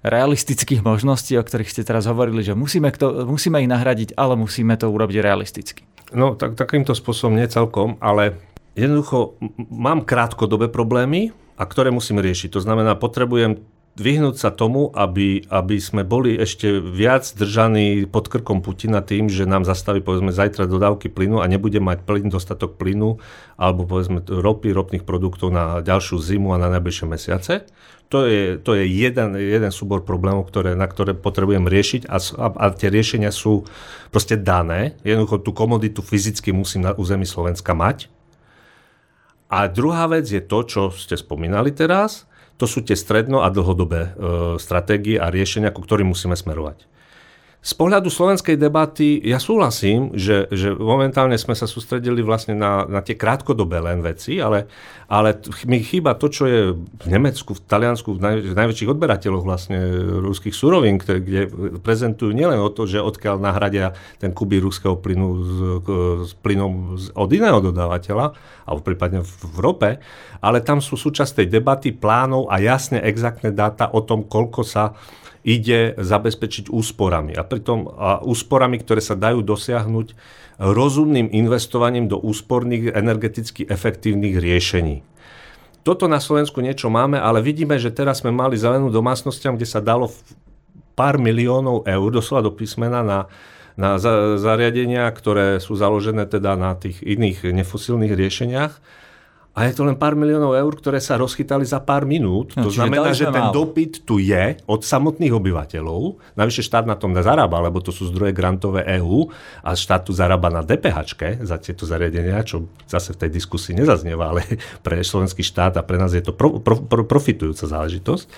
realistických 0.07 0.81
možností, 0.87 1.35
o 1.37 1.43
ktorých 1.43 1.69
ste 1.69 1.83
teraz 1.83 2.07
hovorili, 2.07 2.47
že 2.47 2.55
musíme, 2.55 2.95
to, 2.95 3.27
musíme 3.27 3.59
ich 3.61 3.69
nahradiť, 3.69 4.15
ale 4.15 4.39
musíme 4.39 4.79
to 4.79 4.89
urobiť 4.89 5.21
realisticky. 5.21 5.83
No, 6.11 6.35
tak, 6.35 6.59
takýmto 6.59 6.95
spôsobom 6.95 7.39
nie 7.39 7.47
celkom, 7.47 7.99
ale 8.03 8.39
jednoducho 8.75 9.39
mám 9.71 10.03
krátkodobé 10.03 10.67
problémy, 10.67 11.31
a 11.61 11.69
ktoré 11.69 11.93
musím 11.93 12.25
riešiť. 12.25 12.57
To 12.57 12.65
znamená, 12.65 12.97
potrebujem 12.97 13.61
vyhnúť 14.01 14.37
sa 14.41 14.51
tomu, 14.51 14.89
aby, 14.97 15.45
aby 15.53 15.77
sme 15.77 16.03
boli 16.03 16.35
ešte 16.41 16.81
viac 16.81 17.29
držaní 17.37 18.09
pod 18.09 18.33
krkom 18.33 18.65
Putina 18.65 19.05
tým, 19.05 19.29
že 19.29 19.45
nám 19.45 19.69
zastaví 19.69 20.01
povedzme 20.01 20.33
zajtra 20.33 20.65
dodávky 20.65 21.13
plynu 21.13 21.39
a 21.39 21.47
nebude 21.47 21.79
mať 21.79 22.09
plyn, 22.09 22.33
dostatok 22.33 22.81
plynu 22.81 23.21
alebo 23.61 23.85
povedzme 23.85 24.25
ropy, 24.25 24.73
ropných 24.73 25.05
produktov 25.05 25.53
na 25.53 25.85
ďalšiu 25.85 26.17
zimu 26.17 26.57
a 26.57 26.61
na 26.61 26.73
najbližšie 26.73 27.07
mesiace. 27.07 27.69
To 28.11 28.27
je, 28.27 28.59
to 28.59 28.75
je 28.75 28.91
jeden, 28.91 29.39
jeden 29.39 29.71
súbor 29.71 30.03
problémov, 30.03 30.51
ktoré, 30.51 30.75
na 30.75 30.91
ktoré 30.91 31.15
potrebujem 31.15 31.63
riešiť 31.71 32.11
a, 32.11 32.19
a, 32.19 32.47
a 32.51 32.65
tie 32.75 32.91
riešenia 32.91 33.31
sú 33.31 33.63
proste 34.11 34.35
dané. 34.35 34.99
Jednoducho 35.07 35.47
tú 35.47 35.55
komoditu 35.55 36.03
fyzicky 36.03 36.51
musím 36.51 36.89
na 36.89 36.97
území 36.97 37.23
Slovenska 37.23 37.71
mať 37.71 38.11
a 39.51 39.67
druhá 39.67 40.07
vec 40.07 40.31
je 40.31 40.39
to, 40.39 40.63
čo 40.63 40.83
ste 40.95 41.19
spomínali 41.19 41.75
teraz, 41.75 42.30
to 42.61 42.69
sú 42.69 42.85
tie 42.85 42.93
stredno- 42.93 43.41
a 43.41 43.49
dlhodobé 43.49 44.01
e, 44.05 44.11
stratégie 44.61 45.17
a 45.17 45.33
riešenia, 45.33 45.73
ku 45.73 45.81
ktorým 45.81 46.13
musíme 46.13 46.37
smerovať. 46.37 46.85
Z 47.61 47.77
pohľadu 47.77 48.09
slovenskej 48.09 48.57
debaty 48.57 49.21
ja 49.21 49.37
súhlasím, 49.37 50.17
že, 50.17 50.49
že 50.49 50.73
momentálne 50.73 51.37
sme 51.37 51.53
sa 51.53 51.69
sústredili 51.69 52.25
vlastne 52.25 52.57
na, 52.57 52.89
na 52.89 53.05
tie 53.05 53.21
krátkodobé 53.21 53.85
len 53.85 54.01
veci, 54.01 54.41
ale, 54.41 54.65
ale 55.13 55.37
mi 55.69 55.85
chýba 55.85 56.17
to, 56.17 56.33
čo 56.33 56.49
je 56.49 56.73
v 56.73 57.07
Nemecku, 57.13 57.53
v 57.53 57.61
Taliansku, 57.61 58.17
v, 58.17 58.21
naj, 58.25 58.37
v 58.49 58.57
najväčších 58.57 58.93
odberateľoch 58.97 59.45
vlastne 59.45 59.77
ruských 60.25 60.57
surovín, 60.57 60.97
kde, 60.97 61.53
prezentujú 61.85 62.33
nielen 62.33 62.65
o 62.65 62.73
to, 62.73 62.89
že 62.89 62.97
odkiaľ 62.97 63.37
nahradia 63.37 63.93
ten 64.17 64.33
kuby 64.33 64.57
ruského 64.57 64.97
plynu 64.97 65.29
s, 65.37 65.53
s 66.27 66.35
plynom 66.41 66.97
od 66.97 67.29
iného 67.29 67.61
dodávateľa, 67.61 68.41
alebo 68.65 68.81
prípadne 68.81 69.21
v 69.21 69.57
rope, 69.61 70.01
ale 70.41 70.65
tam 70.65 70.81
sú 70.81 70.97
súčasť 70.97 71.45
tej 71.45 71.61
debaty 71.61 71.93
plánov 71.93 72.49
a 72.49 72.57
jasne 72.57 73.05
exaktné 73.05 73.53
dáta 73.53 73.93
o 73.93 74.01
tom, 74.01 74.25
koľko 74.25 74.65
sa 74.65 74.97
ide 75.41 75.97
zabezpečiť 75.97 76.69
úsporami. 76.69 77.33
A 77.33 77.43
pritom 77.45 77.89
a 77.89 78.21
úsporami, 78.21 78.77
ktoré 78.77 79.01
sa 79.01 79.17
dajú 79.17 79.41
dosiahnuť 79.41 80.13
rozumným 80.61 81.33
investovaním 81.33 82.13
do 82.13 82.21
úsporných, 82.21 82.93
energeticky 82.93 83.65
efektívnych 83.65 84.37
riešení. 84.37 85.01
Toto 85.81 86.05
na 86.05 86.21
Slovensku 86.21 86.61
niečo 86.61 86.93
máme, 86.93 87.17
ale 87.17 87.41
vidíme, 87.41 87.81
že 87.81 87.89
teraz 87.89 88.21
sme 88.21 88.29
mali 88.29 88.61
zelenú 88.61 88.93
domácnostiam, 88.93 89.57
kde 89.57 89.65
sa 89.65 89.81
dalo 89.81 90.13
pár 90.93 91.17
miliónov 91.17 91.89
eur, 91.89 92.09
doslova 92.13 92.45
do 92.45 92.53
písmena, 92.53 93.01
na, 93.01 93.21
na 93.81 93.97
zariadenia, 94.37 95.09
ktoré 95.09 95.57
sú 95.57 95.73
založené 95.81 96.29
teda 96.29 96.53
na 96.61 96.77
tých 96.77 97.01
iných 97.01 97.57
nefosilných 97.57 98.13
riešeniach 98.13 98.73
a 99.61 99.69
je 99.69 99.77
to 99.77 99.85
len 99.85 99.93
pár 99.93 100.17
miliónov 100.17 100.57
eur, 100.57 100.73
ktoré 100.73 101.05
sa 101.05 101.21
rozchytali 101.21 101.69
za 101.69 101.85
pár 101.85 102.09
minút. 102.09 102.57
No, 102.57 102.65
to 102.65 102.71
znamená, 102.73 103.13
že 103.13 103.29
ten 103.29 103.53
málo. 103.53 103.53
dopyt 103.53 104.09
tu 104.09 104.17
je 104.17 104.57
od 104.65 104.81
samotných 104.81 105.37
obyvateľov. 105.37 106.17
Navyše 106.33 106.65
štát 106.65 106.89
na 106.89 106.97
tom 106.97 107.13
zarába, 107.13 107.61
lebo 107.61 107.85
to 107.85 107.93
sú 107.93 108.09
zdroje 108.09 108.33
grantové 108.33 108.89
EÚ 108.89 109.29
a 109.61 109.77
štát 109.77 110.09
tu 110.09 110.17
zarába 110.17 110.49
na 110.49 110.65
DPH 110.65 111.13
za 111.45 111.61
tieto 111.61 111.85
zariadenia, 111.85 112.41
čo 112.41 112.73
zase 112.89 113.13
v 113.13 113.29
tej 113.29 113.37
diskusii 113.37 113.77
nezaznieva, 113.77 114.33
ale 114.33 114.49
pre 114.87 114.97
slovenský 115.05 115.45
štát 115.45 115.77
a 115.77 115.85
pre 115.85 116.01
nás 116.01 116.17
je 116.17 116.25
to 116.25 116.33
pro, 116.33 116.57
pro, 116.57 116.81
pro, 116.81 117.05
profitujúca 117.05 117.69
záležitosť. 117.69 118.33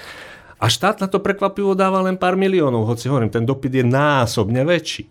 A 0.58 0.66
štát 0.66 0.98
na 0.98 1.06
to 1.06 1.22
prekvapivo 1.22 1.78
dáva 1.78 2.02
len 2.02 2.18
pár 2.18 2.34
miliónov, 2.34 2.90
hoci 2.90 3.06
hovorím, 3.06 3.30
ten 3.30 3.46
dopyt 3.46 3.78
je 3.78 3.86
násobne 3.86 4.66
väčší. 4.66 5.06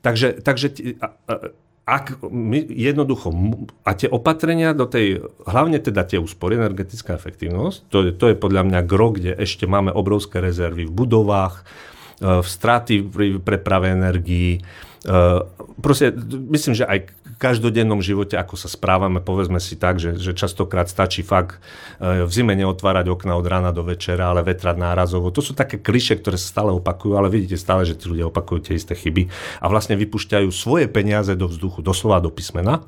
Takže, 0.00 0.40
takže 0.44 0.66
a, 1.00 1.06
a, 1.08 1.32
ak 1.84 2.24
my 2.24 2.64
jednoducho, 2.64 3.28
a 3.84 3.92
tie 3.92 4.08
opatrenia 4.08 4.72
do 4.72 4.88
tej, 4.88 5.20
hlavne 5.44 5.76
teda 5.76 6.08
tie 6.08 6.16
úspory, 6.16 6.56
energetická 6.56 7.12
efektívnosť, 7.12 7.92
to 7.92 8.08
je, 8.08 8.10
to 8.16 8.24
je 8.32 8.36
podľa 8.40 8.64
mňa 8.72 8.80
gro, 8.88 9.12
kde 9.12 9.36
ešte 9.36 9.68
máme 9.68 9.92
obrovské 9.92 10.40
rezervy 10.40 10.88
v 10.88 10.96
budovách, 10.96 11.60
e, 12.24 12.40
v 12.40 12.46
straty 12.48 13.04
pri 13.04 13.36
preprave 13.36 13.92
energií, 13.92 14.64
Uh, 15.04 15.44
proste, 15.84 16.16
myslím, 16.48 16.72
že 16.72 16.88
aj 16.88 17.12
každodennom 17.36 18.00
živote, 18.00 18.38
ako 18.38 18.54
sa 18.58 18.70
správame, 18.70 19.18
povedzme 19.20 19.58
si 19.58 19.74
tak, 19.74 19.98
že, 19.98 20.16
že 20.16 20.32
častokrát 20.34 20.86
stačí 20.86 21.26
fakt 21.26 21.58
uh, 21.98 22.24
v 22.24 22.30
zime 22.32 22.54
neotvárať 22.56 23.10
okna 23.10 23.36
od 23.38 23.46
rána 23.46 23.70
do 23.74 23.84
večera, 23.84 24.30
ale 24.30 24.46
vetrať 24.46 24.76
nárazovo. 24.78 25.34
To 25.34 25.42
sú 25.42 25.52
také 25.52 25.78
kliše, 25.78 26.18
ktoré 26.18 26.40
sa 26.40 26.60
stále 26.60 26.70
opakujú, 26.72 27.18
ale 27.18 27.28
vidíte 27.28 27.60
stále, 27.60 27.84
že 27.84 27.98
tí 27.98 28.10
ľudia 28.10 28.30
opakujú 28.30 28.70
tie 28.70 28.74
isté 28.78 28.94
chyby 28.96 29.28
a 29.60 29.66
vlastne 29.70 29.98
vypúšťajú 29.98 30.48
svoje 30.54 30.86
peniaze 30.90 31.34
do 31.34 31.50
vzduchu, 31.50 31.84
doslova 31.84 32.22
do 32.22 32.30
písmena 32.30 32.82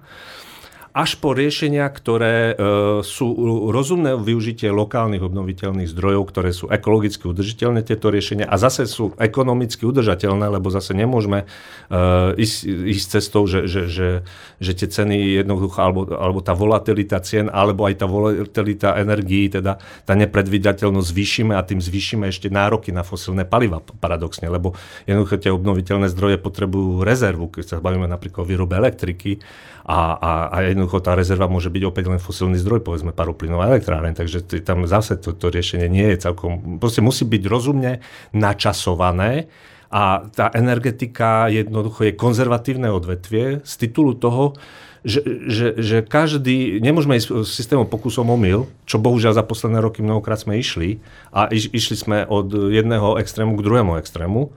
až 0.97 1.21
po 1.21 1.37
riešenia, 1.37 1.85
ktoré 1.93 2.57
e, 2.57 2.65
sú 3.05 3.29
rozumné 3.69 4.17
využitie 4.17 4.73
lokálnych 4.73 5.21
obnoviteľných 5.21 5.93
zdrojov, 5.93 6.23
ktoré 6.33 6.57
sú 6.57 6.73
ekologicky 6.73 7.29
udržiteľné 7.29 7.85
tieto 7.85 8.09
riešenia 8.09 8.49
a 8.49 8.57
zase 8.57 8.89
sú 8.89 9.13
ekonomicky 9.21 9.85
udržateľné, 9.85 10.49
lebo 10.49 10.73
zase 10.73 10.97
nemôžeme 10.97 11.45
e, 11.45 12.41
ísť, 12.41 12.57
ísť 12.97 13.07
cestou, 13.13 13.45
že, 13.45 13.69
že, 13.69 13.93
že, 13.93 14.09
že 14.57 14.73
tie 14.73 14.89
ceny 14.89 15.45
jednoducho, 15.45 15.77
alebo, 15.77 16.09
alebo 16.17 16.41
tá 16.41 16.57
volatilita 16.57 17.21
cien, 17.21 17.53
alebo 17.53 17.85
aj 17.85 17.95
tá 18.01 18.09
volatilita 18.09 18.97
energií, 18.97 19.53
teda 19.53 19.77
tá 20.09 20.17
nepredvídateľnosť 20.17 21.13
zvýšime 21.13 21.53
a 21.53 21.61
tým 21.61 21.85
zvýšime 21.85 22.25
ešte 22.33 22.49
nároky 22.49 22.89
na 22.89 23.05
fosilné 23.05 23.45
paliva 23.45 23.85
paradoxne, 23.85 24.49
lebo 24.49 24.73
jednoducho 25.05 25.45
tie 25.45 25.53
obnoviteľné 25.53 26.09
zdroje 26.09 26.41
potrebujú 26.41 27.05
rezervu, 27.05 27.53
keď 27.53 27.77
sa 27.77 27.85
bavíme 27.85 28.09
napríklad 28.09 28.41
o 28.41 28.49
výrobe 28.49 28.81
elektriky 28.81 29.45
a, 29.87 30.19
a, 30.19 30.33
a 30.51 30.57
jednoducho 30.67 30.86
tá 31.03 31.19
rezerva 31.19 31.51
môže 31.51 31.69
byť 31.69 31.83
opäť 31.83 32.05
len 32.09 32.23
fosilný 32.23 32.57
zdroj, 32.63 32.87
povedzme 32.87 33.11
paroplynová 33.11 33.75
elektráreň, 33.75 34.15
takže 34.15 34.63
tam 34.63 34.87
zase 34.87 35.19
to, 35.19 35.35
to 35.35 35.51
riešenie 35.51 35.91
nie 35.91 36.07
je 36.15 36.31
celkom, 36.31 36.79
proste 36.79 37.03
musí 37.03 37.27
byť 37.27 37.43
rozumne 37.47 38.01
načasované 38.33 39.51
a 39.91 40.27
tá 40.35 40.51
energetika 40.55 41.47
jednoducho 41.47 42.11
je 42.11 42.19
konzervatívne 42.19 42.91
odvetvie 42.91 43.63
z 43.63 43.73
titulu 43.79 44.19
toho, 44.19 44.59
že, 45.07 45.23
že, 45.47 45.67
že 45.79 45.97
každý, 46.03 46.83
nemôžeme 46.83 47.15
ísť 47.15 47.47
systémom 47.47 47.87
pokusom 47.87 48.27
omyl, 48.27 48.67
čo 48.91 48.99
bohužiaľ 48.99 49.39
za 49.39 49.47
posledné 49.47 49.79
roky 49.79 50.03
mnohokrát 50.03 50.43
sme 50.43 50.59
išli 50.59 50.99
a 51.31 51.47
iš, 51.47 51.71
išli 51.71 51.95
sme 51.95 52.19
od 52.27 52.51
jedného 52.75 53.15
extrému 53.23 53.55
k 53.55 53.63
druhému 53.63 53.95
extrému 54.03 54.51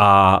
a 0.00 0.40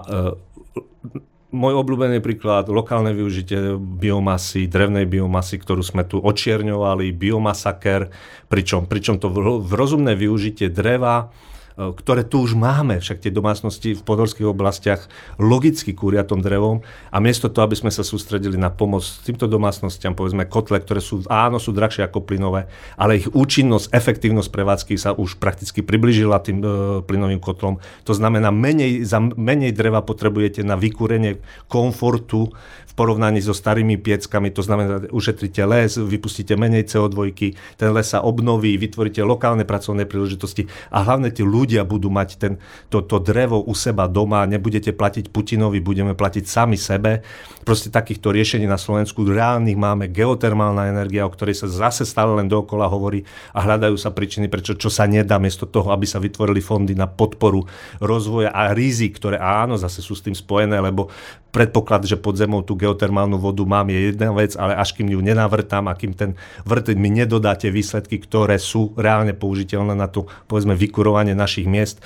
môj 1.54 1.74
obľúbený 1.78 2.18
príklad, 2.18 2.66
lokálne 2.66 3.14
využitie 3.14 3.78
biomasy, 3.78 4.66
drevnej 4.66 5.06
biomasy, 5.06 5.62
ktorú 5.62 5.82
sme 5.82 6.02
tu 6.02 6.18
očierňovali, 6.18 7.14
biomasaker, 7.14 8.10
pričom, 8.50 8.90
pričom 8.90 9.22
to 9.22 9.30
v 9.62 9.72
rozumné 9.72 10.18
využitie 10.18 10.70
dreva, 10.70 11.30
ktoré 11.76 12.24
tu 12.24 12.40
už 12.40 12.56
máme, 12.56 13.04
však 13.04 13.20
tie 13.20 13.28
domácnosti 13.28 13.92
v 13.92 14.00
podorských 14.00 14.48
oblastiach 14.48 15.12
logicky 15.36 15.92
kúria 15.92 16.24
tom 16.24 16.40
drevom 16.40 16.80
a 17.12 17.20
miesto 17.20 17.52
toho, 17.52 17.68
aby 17.68 17.76
sme 17.76 17.92
sa 17.92 18.00
sústredili 18.00 18.56
na 18.56 18.72
pomoc 18.72 19.04
týmto 19.04 19.44
domácnostiam, 19.44 20.16
povedzme 20.16 20.48
kotle, 20.48 20.80
ktoré 20.80 21.04
sú, 21.04 21.28
áno, 21.28 21.60
sú 21.60 21.76
drahšie 21.76 22.08
ako 22.08 22.24
plynové, 22.24 22.72
ale 22.96 23.20
ich 23.20 23.28
účinnosť, 23.28 23.92
efektívnosť 23.92 24.48
prevádzky 24.48 24.94
sa 24.96 25.12
už 25.12 25.36
prakticky 25.36 25.84
približila 25.84 26.40
tým 26.40 26.64
e, 26.64 26.68
plynovým 27.04 27.44
kotlom. 27.44 27.76
To 28.08 28.12
znamená, 28.16 28.48
menej, 28.48 29.04
za 29.04 29.20
menej 29.20 29.76
dreva 29.76 30.00
potrebujete 30.00 30.64
na 30.64 30.80
vykúrenie 30.80 31.44
komfortu 31.68 32.56
v 32.88 32.92
porovnaní 32.96 33.44
so 33.44 33.52
starými 33.52 34.00
pieckami, 34.00 34.48
to 34.48 34.64
znamená, 34.64 35.12
ušetríte 35.12 35.60
les, 35.68 36.00
vypustíte 36.00 36.56
menej 36.56 36.88
CO2, 36.88 37.36
ten 37.76 37.92
les 37.92 38.06
sa 38.08 38.24
obnoví, 38.24 38.80
vytvoríte 38.80 39.20
lokálne 39.20 39.68
pracovné 39.68 40.08
príležitosti 40.08 40.72
a 40.88 41.04
hlavne 41.04 41.28
tí 41.28 41.44
ľudia 41.44 41.65
ľudia 41.66 41.82
budú 41.82 42.14
mať 42.14 42.38
ten, 42.38 42.62
to, 42.86 43.02
to 43.02 43.18
drevo 43.18 43.58
u 43.58 43.74
seba 43.74 44.06
doma, 44.06 44.46
nebudete 44.46 44.94
platiť 44.94 45.34
Putinovi, 45.34 45.82
budeme 45.82 46.14
platiť 46.14 46.46
sami 46.46 46.78
sebe. 46.78 47.26
Proste 47.66 47.90
takýchto 47.90 48.30
riešení 48.30 48.70
na 48.70 48.78
Slovensku 48.78 49.26
reálnych 49.26 49.74
máme. 49.74 50.06
Geotermálna 50.06 50.86
energia, 50.86 51.26
o 51.26 51.34
ktorej 51.34 51.58
sa 51.58 51.66
zase 51.66 52.06
stále 52.06 52.38
len 52.38 52.46
dookola 52.46 52.86
hovorí 52.86 53.26
a 53.50 53.66
hľadajú 53.66 53.98
sa 53.98 54.14
príčiny, 54.14 54.46
prečo 54.46 54.78
čo 54.78 54.86
sa 54.86 55.10
nedá, 55.10 55.42
miesto 55.42 55.66
toho, 55.66 55.90
aby 55.90 56.06
sa 56.06 56.22
vytvorili 56.22 56.62
fondy 56.62 56.94
na 56.94 57.10
podporu 57.10 57.66
rozvoja 57.98 58.54
a 58.54 58.70
rizik, 58.70 59.18
ktoré 59.18 59.42
áno, 59.42 59.74
zase 59.74 59.98
sú 59.98 60.14
s 60.14 60.22
tým 60.22 60.38
spojené, 60.38 60.78
lebo 60.78 61.10
predpoklad, 61.56 62.04
že 62.04 62.20
pod 62.20 62.36
zemou 62.36 62.60
tú 62.60 62.76
geotermálnu 62.76 63.40
vodu 63.40 63.64
mám 63.64 63.88
je 63.88 64.12
jedna 64.12 64.28
vec, 64.36 64.52
ale 64.60 64.76
až 64.76 64.92
kým 64.92 65.08
ju 65.08 65.24
nenavrtám 65.24 65.88
a 65.88 65.96
kým 65.96 66.12
ten 66.12 66.36
vrt 66.68 66.92
mi 66.92 67.08
nedodáte 67.08 67.72
výsledky, 67.72 68.20
ktoré 68.20 68.60
sú 68.60 68.92
reálne 68.92 69.32
použiteľné 69.32 69.96
na 69.96 70.04
to, 70.04 70.28
povedzme, 70.52 70.76
vykurovanie 70.76 71.32
našich 71.32 71.55
miest. 71.64 72.04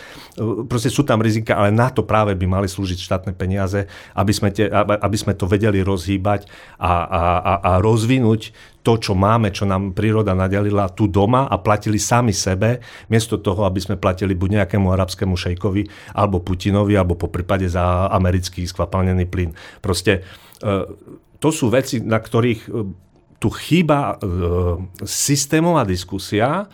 Proste 0.70 0.92
sú 0.92 1.02
tam 1.02 1.18
rizika, 1.18 1.58
ale 1.58 1.74
na 1.74 1.90
to 1.90 2.06
práve 2.06 2.38
by 2.38 2.46
mali 2.46 2.68
slúžiť 2.70 2.98
štátne 3.02 3.32
peniaze, 3.34 3.90
aby 4.14 4.30
sme, 4.30 4.54
te, 4.54 4.70
aby 4.70 5.16
sme 5.18 5.34
to 5.34 5.50
vedeli 5.50 5.82
rozhýbať 5.82 6.46
a, 6.78 6.92
a, 7.02 7.22
a, 7.42 7.52
a 7.58 7.70
rozvinúť 7.82 8.54
to, 8.80 8.96
čo 8.96 9.12
máme, 9.12 9.52
čo 9.52 9.68
nám 9.68 9.92
príroda 9.92 10.32
nadelila 10.32 10.88
tu 10.88 11.04
doma 11.04 11.44
a 11.44 11.60
platili 11.60 12.00
sami 12.00 12.32
sebe, 12.32 12.80
miesto 13.12 13.36
toho, 13.36 13.68
aby 13.68 13.80
sme 13.80 14.00
platili 14.00 14.32
buď 14.32 14.64
nejakému 14.64 14.88
arabskému 14.88 15.36
šejkovi, 15.36 16.14
alebo 16.16 16.40
Putinovi, 16.40 16.96
alebo 16.96 17.16
po 17.16 17.28
prípade 17.28 17.68
za 17.68 18.08
americký 18.08 18.64
skvapalnený 18.64 19.28
plyn. 19.28 19.52
Proste 19.84 20.24
e, 20.64 20.70
to 21.40 21.48
sú 21.52 21.68
veci, 21.68 22.00
na 22.00 22.16
ktorých 22.16 22.60
e, 22.66 22.70
tu 23.40 23.48
chýba 23.52 24.16
e, 24.20 24.24
systémová 25.04 25.84
diskusia. 25.84 26.68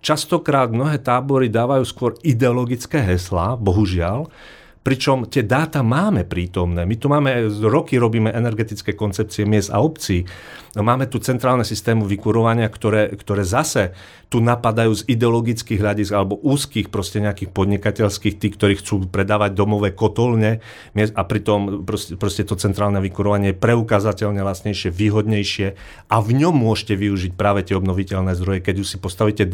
Častokrát 0.00 0.72
mnohé 0.72 0.96
tábory 0.96 1.52
dávajú 1.52 1.84
skôr 1.84 2.12
ideologické 2.24 3.04
heslá, 3.04 3.56
bohužiaľ, 3.60 4.32
Pričom 4.80 5.28
tie 5.28 5.44
dáta 5.44 5.84
máme 5.84 6.24
prítomné. 6.24 6.88
My 6.88 6.96
tu 6.96 7.12
máme, 7.12 7.52
roky 7.68 8.00
robíme 8.00 8.32
energetické 8.32 8.96
koncepcie 8.96 9.44
miest 9.44 9.68
a 9.68 9.84
obcí. 9.84 10.24
Máme 10.72 11.04
tu 11.10 11.20
centrálne 11.20 11.68
systémy 11.68 12.06
vykurovania, 12.08 12.64
ktoré, 12.70 13.12
ktoré 13.12 13.44
zase 13.44 13.92
tu 14.30 14.38
napadajú 14.38 14.94
z 14.94 15.02
ideologických 15.10 15.82
hľadisk 15.82 16.14
alebo 16.14 16.38
úzkých 16.38 16.86
proste 16.88 17.18
nejakých 17.18 17.50
podnikateľských, 17.50 18.38
tí, 18.38 18.48
ktorí 18.54 18.78
chcú 18.78 19.10
predávať 19.10 19.58
domové 19.58 19.90
kotolne 19.90 20.62
a 20.94 21.22
pritom 21.26 21.82
proste, 21.82 22.14
proste 22.14 22.46
to 22.46 22.54
centrálne 22.54 23.02
vykurovanie 23.02 23.50
je 23.50 23.58
preukázateľne 23.58 24.38
lacnejšie, 24.38 24.94
výhodnejšie 24.94 25.66
a 26.06 26.16
v 26.22 26.30
ňom 26.30 26.54
môžete 26.54 26.94
využiť 26.94 27.34
práve 27.34 27.66
tie 27.66 27.74
obnoviteľné 27.74 28.38
zdroje. 28.38 28.62
Keď 28.62 28.76
už 28.78 28.86
si 28.86 28.96
postavíte 29.02 29.50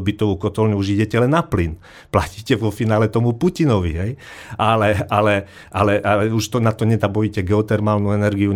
bytovú 0.00 0.38
kotolňu, 0.38 0.78
už 0.78 0.94
idete 0.94 1.18
len 1.18 1.34
na 1.34 1.42
plyn. 1.42 1.74
Platíte 2.14 2.54
vo 2.54 2.70
finále 2.70 3.10
tomu 3.10 3.34
Putinovi, 3.34 3.92
hej? 3.98 4.12
Ale, 4.54 5.02
ale, 5.10 5.50
ale, 5.74 5.98
ale 5.98 6.22
už 6.30 6.46
to 6.48 6.58
na 6.62 6.70
to 6.70 6.86
nenapojíte 6.86 7.42
geotermálnu 7.42 8.14
energiu, 8.14 8.54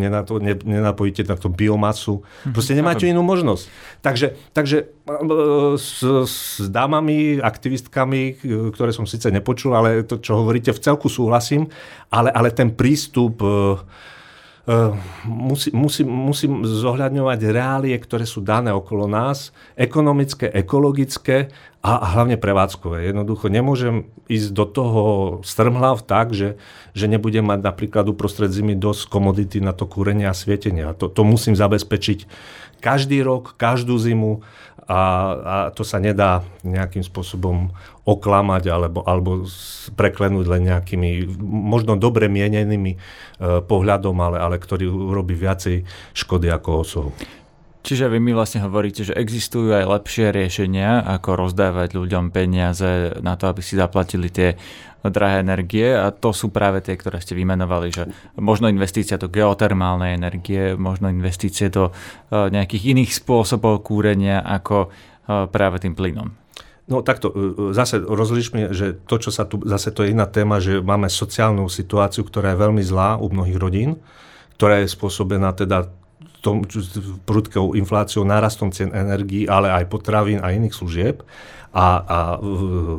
nenapojíte 0.65 1.27
na 1.27 1.35
to 1.35 1.51
biomasu. 1.51 2.23
Proste 2.55 2.79
nemáte 2.79 3.11
inú 3.11 3.27
možnosť. 3.27 3.65
Takže, 4.01 4.27
takže 4.55 4.87
s, 5.77 5.99
s 6.07 6.63
dámami, 6.71 7.43
aktivistkami, 7.43 8.39
ktoré 8.71 8.95
som 8.95 9.05
síce 9.05 9.27
nepočul, 9.35 9.75
ale 9.75 10.07
to, 10.07 10.23
čo 10.23 10.39
hovoríte, 10.39 10.71
v 10.71 10.81
celku 10.81 11.11
súhlasím, 11.11 11.67
ale, 12.09 12.31
ale 12.31 12.55
ten 12.55 12.71
prístup 12.71 13.43
Uh, 13.43 13.81
musí, 15.25 15.73
musí, 15.73 16.03
musím 16.05 16.63
zohľadňovať 16.69 17.41
reálie, 17.49 17.97
ktoré 17.97 18.29
sú 18.29 18.45
dané 18.45 18.71
okolo 18.71 19.09
nás, 19.09 19.57
ekonomické, 19.75 20.53
ekologické 20.53 21.49
a, 21.81 21.97
a 21.97 22.07
hlavne 22.13 22.37
prevádzkové. 22.37 23.09
Jednoducho 23.09 23.49
nemôžem 23.49 24.13
ísť 24.29 24.49
do 24.53 24.65
toho 24.69 25.03
strmhlav 25.41 26.05
tak, 26.05 26.37
že, 26.37 26.61
že 26.93 27.09
nebudem 27.09 27.43
mať 27.49 27.65
napríklad 27.65 28.05
uprostred 28.13 28.53
zimy 28.53 28.77
dosť 28.77 29.09
komodity 29.09 29.65
na 29.65 29.73
to 29.73 29.89
kúrenie 29.89 30.29
a 30.29 30.37
svietenie. 30.37 30.85
A 30.85 30.93
to, 30.93 31.09
to 31.09 31.25
musím 31.25 31.57
zabezpečiť 31.57 32.29
každý 32.85 33.25
rok, 33.25 33.57
každú 33.57 33.97
zimu 33.97 34.45
a, 34.91 35.01
a 35.39 35.57
to 35.71 35.87
sa 35.87 36.03
nedá 36.03 36.43
nejakým 36.67 37.07
spôsobom 37.07 37.71
oklamať 38.03 38.75
alebo, 38.75 39.07
alebo 39.07 39.47
preklenúť 39.95 40.47
len 40.51 40.67
nejakými 40.67 41.31
možno 41.47 41.95
dobre 41.95 42.27
mienenými 42.27 42.93
e, 42.95 42.99
pohľadom, 43.63 44.17
ale, 44.19 44.43
ale 44.43 44.59
ktorý 44.59 44.91
robí 44.91 45.39
viacej 45.39 45.87
škody 46.11 46.51
ako 46.51 46.71
osohu. 46.83 47.11
Čiže 47.81 48.13
vy 48.13 48.21
mi 48.21 48.37
vlastne 48.37 48.61
hovoríte, 48.61 49.09
že 49.09 49.17
existujú 49.17 49.73
aj 49.73 49.89
lepšie 49.89 50.37
riešenia, 50.37 51.01
ako 51.01 51.49
rozdávať 51.49 51.97
ľuďom 51.97 52.29
peniaze 52.29 53.17
na 53.25 53.41
to, 53.41 53.49
aby 53.49 53.65
si 53.65 53.81
zaplatili 53.81 54.29
tie 54.29 54.61
drahé 55.09 55.41
energie 55.41 55.97
a 55.97 56.13
to 56.13 56.37
sú 56.37 56.53
práve 56.53 56.85
tie, 56.85 56.93
ktoré 56.93 57.25
ste 57.25 57.33
vymenovali, 57.33 57.89
že 57.89 58.05
možno 58.37 58.69
investícia 58.69 59.17
do 59.17 59.33
geotermálnej 59.33 60.13
energie, 60.13 60.77
možno 60.77 61.09
investície 61.09 61.73
do 61.73 61.89
e, 61.89 61.93
nejakých 62.53 62.93
iných 62.93 63.17
spôsobov 63.17 63.81
kúrenia 63.81 64.45
ako 64.45 64.77
e, 64.85 64.89
práve 65.49 65.81
tým 65.81 65.97
plynom. 65.97 66.29
No 66.85 67.01
takto, 67.01 67.33
e, 67.33 67.73
zase 67.73 67.97
rozlišme, 67.97 68.77
že 68.77 69.01
to, 69.09 69.17
čo 69.17 69.33
sa 69.33 69.49
tu, 69.49 69.65
zase 69.65 69.89
to 69.89 70.05
je 70.05 70.13
iná 70.13 70.29
téma, 70.29 70.61
že 70.61 70.85
máme 70.85 71.09
sociálnu 71.09 71.65
situáciu, 71.73 72.29
ktorá 72.29 72.53
je 72.53 72.61
veľmi 72.61 72.85
zlá 72.85 73.17
u 73.17 73.33
mnohých 73.33 73.57
rodín, 73.57 73.91
ktorá 74.61 74.85
je 74.85 74.93
spôsobená 74.93 75.57
teda 75.57 75.89
tom, 76.41 76.65
prudkou 77.29 77.77
infláciou, 77.77 78.25
nárastom 78.25 78.73
cien 78.73 78.91
energií, 78.93 79.45
ale 79.45 79.69
aj 79.69 79.85
potravín 79.93 80.41
a 80.41 80.53
iných 80.53 80.75
služieb. 80.75 81.21
A, 81.71 81.87
a 82.03 82.19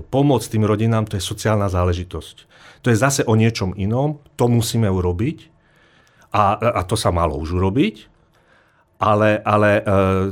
pomoc 0.08 0.46
tým 0.48 0.64
rodinám 0.64 1.10
to 1.10 1.20
je 1.20 1.24
sociálna 1.24 1.68
záležitosť. 1.68 2.36
To 2.82 2.88
je 2.90 2.98
zase 2.98 3.22
o 3.28 3.36
niečom 3.36 3.76
inom, 3.78 4.22
to 4.38 4.48
musíme 4.48 4.88
urobiť 4.88 5.52
a, 6.32 6.56
a 6.56 6.82
to 6.88 6.96
sa 6.96 7.12
malo 7.12 7.36
už 7.36 7.60
urobiť 7.60 8.11
ale, 9.02 9.42
ale 9.42 9.82
e, 9.82 9.84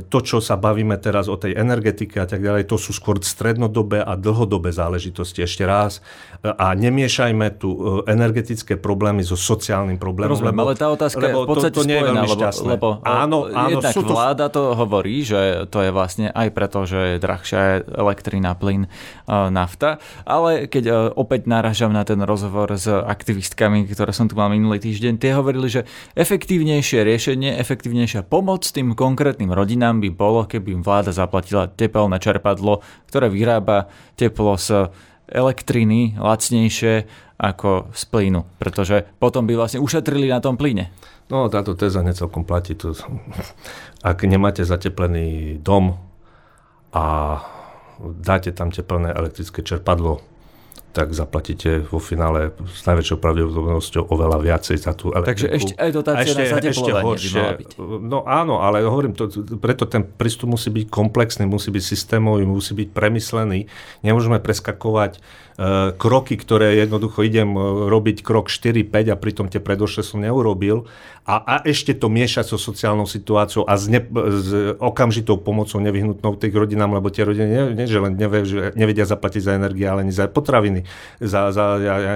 to, 0.06 0.22
čo 0.22 0.38
sa 0.38 0.54
bavíme 0.54 0.94
teraz 1.02 1.26
o 1.26 1.34
tej 1.34 1.58
energetike 1.58 2.22
a 2.22 2.26
tak 2.30 2.38
ďalej, 2.38 2.70
to 2.70 2.78
sú 2.78 2.94
skôr 2.94 3.18
strednodobé 3.18 3.98
a 3.98 4.14
dlhodobé 4.14 4.70
záležitosti. 4.70 5.42
Ešte 5.42 5.66
raz. 5.66 5.98
A 6.40 6.72
nemiešajme 6.78 7.58
tu 7.58 7.74
e, 7.74 7.78
energetické 8.14 8.78
problémy 8.78 9.26
so 9.26 9.34
sociálnym 9.34 9.98
problémom. 9.98 10.38
Rozumiem, 10.38 10.54
lebo, 10.54 10.70
ale 10.70 10.74
tá 10.78 10.86
otázka 10.86 11.18
lebo 11.18 11.26
je 11.26 11.34
v 11.34 11.48
podstate 11.50 11.74
to, 11.74 11.82
to 11.82 11.88
nie 11.90 11.98
je 11.98 12.06
veľmi 12.06 12.28
šťastné. 12.30 12.70
Lebo, 12.70 12.88
lebo 13.02 13.02
áno, 13.02 13.50
áno, 13.50 13.70
jednak 13.74 13.90
sú 13.90 14.02
to... 14.06 14.12
vláda 14.14 14.46
to 14.46 14.62
hovorí, 14.78 15.26
že 15.26 15.66
to 15.66 15.82
je 15.82 15.90
vlastne 15.90 16.30
aj 16.30 16.48
preto, 16.54 16.86
že 16.86 17.18
je 17.18 17.18
drahšia 17.18 17.82
elektrina, 17.90 18.54
plyn, 18.54 18.86
e, 18.86 18.88
nafta. 19.50 19.98
Ale 20.22 20.70
keď 20.70 21.12
opäť 21.18 21.50
naražam 21.50 21.90
na 21.90 22.06
ten 22.06 22.22
rozhovor 22.22 22.70
s 22.78 22.86
aktivistkami, 22.86 23.90
ktoré 23.90 24.14
som 24.14 24.30
tu 24.30 24.38
mal 24.38 24.46
minulý 24.46 24.78
týždeň, 24.78 25.18
tie 25.18 25.34
hovorili, 25.34 25.66
že 25.66 25.82
efektívnejšie 26.14 27.02
riešenie, 27.02 27.58
efektívnejšia 27.58 28.22
pomoc 28.22 28.59
Pomoc 28.60 28.76
tým 28.76 28.92
konkrétnym 28.92 29.56
rodinám 29.56 30.04
by 30.04 30.12
bolo, 30.12 30.44
keby 30.44 30.76
im 30.76 30.82
vláda 30.84 31.16
zaplatila 31.16 31.64
tepelné 31.64 32.20
čerpadlo, 32.20 32.84
ktoré 33.08 33.32
vyrába 33.32 33.88
teplo 34.20 34.52
z 34.60 34.92
elektriny 35.32 36.20
lacnejšie 36.20 37.08
ako 37.40 37.88
z 37.88 38.02
plynu, 38.12 38.44
pretože 38.60 39.08
potom 39.16 39.48
by 39.48 39.56
vlastne 39.56 39.80
ušetrili 39.80 40.28
na 40.28 40.44
tom 40.44 40.60
plyne. 40.60 40.92
No, 41.32 41.48
táto 41.48 41.72
téza 41.72 42.04
necelkom 42.04 42.44
platí. 42.44 42.76
Tu. 42.76 42.92
Ak 44.04 44.28
nemáte 44.28 44.60
zateplený 44.60 45.56
dom 45.64 45.96
a 46.92 47.40
dáte 48.20 48.52
tam 48.52 48.68
teplné 48.68 49.08
elektrické 49.16 49.64
čerpadlo, 49.64 50.20
tak 50.90 51.14
zaplatíte 51.14 51.86
vo 51.86 52.02
finále 52.02 52.50
s 52.66 52.82
najväčšou 52.82 53.18
pravdepodobnosťou 53.22 54.10
oveľa 54.10 54.38
viacej 54.42 54.76
za 54.76 54.92
tú 54.98 55.14
elektriku. 55.14 55.46
Takže 55.46 55.46
ešte 55.54 55.72
aj 55.78 55.90
dotácia 55.94 56.34
ešte, 56.34 56.42
na 56.42 56.58
ešte 56.66 56.90
horšie. 56.90 57.42
By 57.42 57.58
byť. 57.62 57.70
No 58.02 58.18
áno, 58.26 58.58
ale 58.58 58.82
hovorím, 58.82 59.14
to, 59.14 59.30
preto 59.62 59.86
ten 59.86 60.02
prístup 60.02 60.50
musí 60.58 60.68
byť 60.74 60.86
komplexný, 60.90 61.46
musí 61.46 61.70
byť 61.70 61.84
systémový, 61.84 62.42
musí 62.42 62.74
byť 62.74 62.88
premyslený. 62.90 63.70
Nemôžeme 64.02 64.42
preskakovať 64.42 65.22
kroky, 66.00 66.40
ktoré 66.40 66.80
jednoducho 66.80 67.20
idem 67.20 67.52
e, 67.52 67.60
robiť 67.92 68.24
krok 68.24 68.48
4-5 68.48 69.12
a 69.12 69.16
pritom 69.20 69.46
tie 69.52 69.60
predošle 69.60 70.00
som 70.00 70.24
neurobil 70.24 70.88
a, 71.28 71.36
a 71.36 71.54
ešte 71.68 71.92
to 71.92 72.08
miešať 72.08 72.48
so 72.48 72.56
sociálnou 72.56 73.04
situáciou 73.04 73.68
a 73.68 73.76
s, 73.76 73.92
ne, 73.92 74.00
s 74.40 74.74
okamžitou 74.80 75.36
pomocou 75.36 75.76
nevyhnutnou 75.76 76.32
tých 76.40 76.50
rodinám, 76.56 76.96
lebo 76.96 77.12
tie 77.12 77.28
rodiny 77.28 77.48
nie, 77.48 77.64
nie, 77.76 77.86
že 77.86 78.00
len 78.00 78.16
nevedia 78.72 79.04
zaplatiť 79.04 79.42
za 79.44 79.52
energie, 79.52 79.84
ale 79.84 80.08
ani 80.08 80.14
za 80.16 80.32
potraviny, 80.32 80.88
za, 81.20 81.52
za 81.52 81.76
ja, 81.76 81.96
ja, 82.00 82.14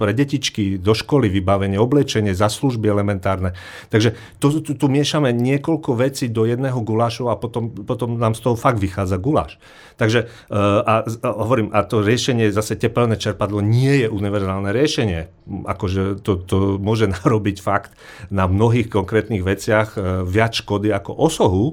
pre 0.00 0.16
detičky 0.16 0.80
do 0.80 0.96
školy 0.96 1.28
vybavenie, 1.28 1.76
oblečenie, 1.76 2.32
za 2.32 2.48
služby 2.48 2.88
elementárne. 2.88 3.52
Takže 3.92 4.16
tu, 4.40 4.64
tu, 4.64 4.72
tu 4.72 4.86
miešame 4.88 5.28
niekoľko 5.36 5.92
vecí 5.92 6.32
do 6.32 6.48
jedného 6.48 6.80
gulášu 6.80 7.28
a 7.28 7.36
potom, 7.36 7.70
potom 7.70 8.16
nám 8.16 8.32
z 8.32 8.40
toho 8.40 8.56
fakt 8.56 8.80
vychádza 8.80 9.20
guláš. 9.20 9.60
Takže 9.94 10.26
a, 10.50 11.06
a 11.06 11.28
hovorím, 11.30 11.70
a 11.70 11.86
to 11.86 12.02
riešenie, 12.02 12.50
zase 12.54 12.78
tepelné 12.78 13.18
čerpadlo 13.18 13.58
nie 13.58 14.06
je 14.06 14.08
univerzálne 14.08 14.70
riešenie. 14.70 15.28
Akože 15.66 16.22
to, 16.22 16.38
to 16.38 16.78
môže 16.78 17.10
narobiť 17.20 17.58
fakt 17.58 17.92
na 18.30 18.46
mnohých 18.46 18.86
konkrétnych 18.86 19.42
veciach 19.42 19.98
e, 19.98 20.22
viac 20.22 20.54
škody 20.54 20.94
ako 20.94 21.10
osohu 21.18 21.66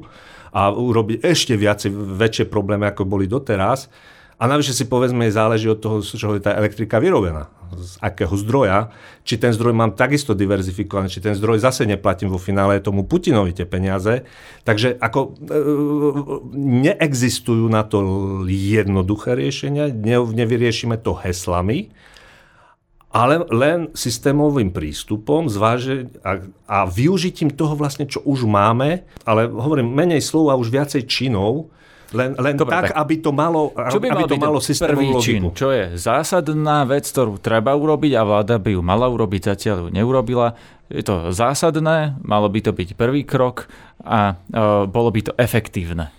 a 0.52 0.74
urobiť 0.74 1.24
ešte 1.24 1.56
viac, 1.56 1.86
väčšie 1.94 2.52
problémy, 2.52 2.92
ako 2.92 3.08
boli 3.08 3.30
doteraz. 3.30 3.88
A 4.42 4.50
navyše 4.50 4.74
si 4.74 4.90
povedzme, 4.90 5.30
záleží 5.30 5.70
od 5.70 5.78
toho, 5.78 6.02
z 6.02 6.18
čoho 6.18 6.34
je 6.34 6.42
tá 6.42 6.58
elektrika 6.58 6.98
vyrobená. 6.98 7.54
Z 7.78 8.02
akého 8.02 8.34
zdroja. 8.34 8.90
Či 9.22 9.38
ten 9.38 9.54
zdroj 9.54 9.70
mám 9.70 9.94
takisto 9.94 10.34
diverzifikovaný, 10.34 11.14
či 11.14 11.22
ten 11.22 11.38
zdroj 11.38 11.62
zase 11.62 11.86
neplatím 11.86 12.34
vo 12.34 12.42
finále 12.42 12.82
tomu 12.82 13.06
Putinovi 13.06 13.54
tie 13.54 13.70
peniaze. 13.70 14.26
Takže 14.66 14.98
ako 14.98 15.20
e, 15.22 15.30
neexistujú 16.58 17.70
na 17.70 17.86
to 17.86 18.02
jednoduché 18.50 19.38
riešenia, 19.38 19.94
ne, 19.94 20.18
nevyriešime 20.18 20.98
to 20.98 21.14
heslami, 21.22 21.94
ale 23.14 23.46
len 23.54 23.94
systémovým 23.94 24.74
prístupom 24.74 25.54
zváže 25.54 26.10
a, 26.26 26.42
a 26.66 26.78
využitím 26.90 27.54
toho 27.54 27.78
vlastne, 27.78 28.10
čo 28.10 28.26
už 28.26 28.50
máme, 28.50 29.06
ale 29.22 29.46
hovorím 29.46 29.94
menej 29.94 30.26
slov 30.26 30.50
a 30.50 30.58
už 30.58 30.74
viacej 30.74 31.06
činov, 31.06 31.70
len, 32.12 32.36
len 32.36 32.56
Dobre, 32.60 32.76
tak, 32.76 32.92
tak, 32.92 32.98
aby 33.00 33.16
to 33.24 33.32
malo, 33.32 33.72
čo 33.72 34.04
by 34.04 34.08
aby 34.12 34.24
to 34.28 34.36
malo 34.36 34.60
systémovú. 34.60 35.24
Čin, 35.24 35.48
čo 35.56 35.72
je 35.72 35.96
zásadná 35.96 36.84
vec, 36.84 37.08
ktorú 37.08 37.40
treba 37.40 37.72
urobiť 37.72 38.12
a 38.20 38.22
vláda 38.28 38.60
by 38.60 38.76
ju 38.76 38.82
mala 38.84 39.08
urobiť, 39.08 39.56
zatiaľ 39.56 39.88
ju 39.88 39.90
neurobila. 39.96 40.60
Je 40.92 41.08
to 41.08 41.32
zásadné, 41.32 42.20
malo 42.20 42.52
by 42.52 42.60
to 42.60 42.76
byť 42.76 43.00
prvý 43.00 43.24
krok 43.24 43.72
a 44.04 44.36
uh, 44.36 44.84
bolo 44.92 45.08
by 45.08 45.32
to 45.32 45.34
efektívne. 45.40 46.12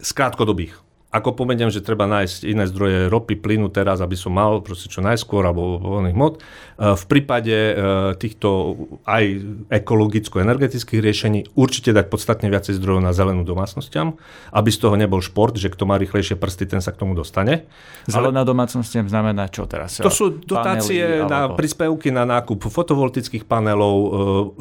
Z 0.00 0.16
krátkodobých 0.16 0.85
ako 1.14 1.38
pomeniem, 1.38 1.70
že 1.70 1.86
treba 1.86 2.04
nájsť 2.10 2.38
iné 2.44 2.66
zdroje 2.66 3.06
ropy, 3.06 3.38
plynu 3.38 3.70
teraz, 3.70 4.02
aby 4.02 4.18
som 4.18 4.34
mal 4.34 4.58
proste 4.58 4.90
čo 4.90 4.98
najskôr, 5.00 5.46
alebo 5.46 5.78
voľných 5.78 6.18
mod. 6.18 6.36
E, 6.36 6.98
v 6.98 7.04
prípade 7.06 7.54
e, 7.54 7.72
týchto 8.18 8.74
aj 9.06 9.24
ekologicko-energetických 9.70 10.98
riešení 10.98 11.40
určite 11.54 11.94
dať 11.94 12.10
podstatne 12.10 12.50
viacej 12.50 12.76
zdrojov 12.82 13.06
na 13.06 13.14
zelenú 13.14 13.46
domácnostiam, 13.46 14.18
aby 14.50 14.68
z 14.74 14.78
toho 14.82 14.98
nebol 14.98 15.22
šport, 15.22 15.54
že 15.54 15.70
kto 15.70 15.86
má 15.86 15.94
rýchlejšie 15.94 16.34
prsty, 16.34 16.74
ten 16.74 16.82
sa 16.82 16.90
k 16.90 16.98
tomu 16.98 17.14
dostane. 17.14 17.70
Zelená 18.10 18.42
Ale... 18.42 18.50
domácnostiam 18.50 19.06
znamená 19.06 19.46
čo 19.46 19.64
teraz? 19.70 20.02
To 20.02 20.10
sú 20.10 20.42
dotácie 20.42 21.22
panely, 21.22 21.30
na 21.30 21.38
alebo... 21.46 21.54
príspevky 21.54 22.10
na 22.10 22.26
nákup 22.26 22.66
fotovoltických 22.66 23.46
panelov, 23.46 23.94
e, 23.94 24.08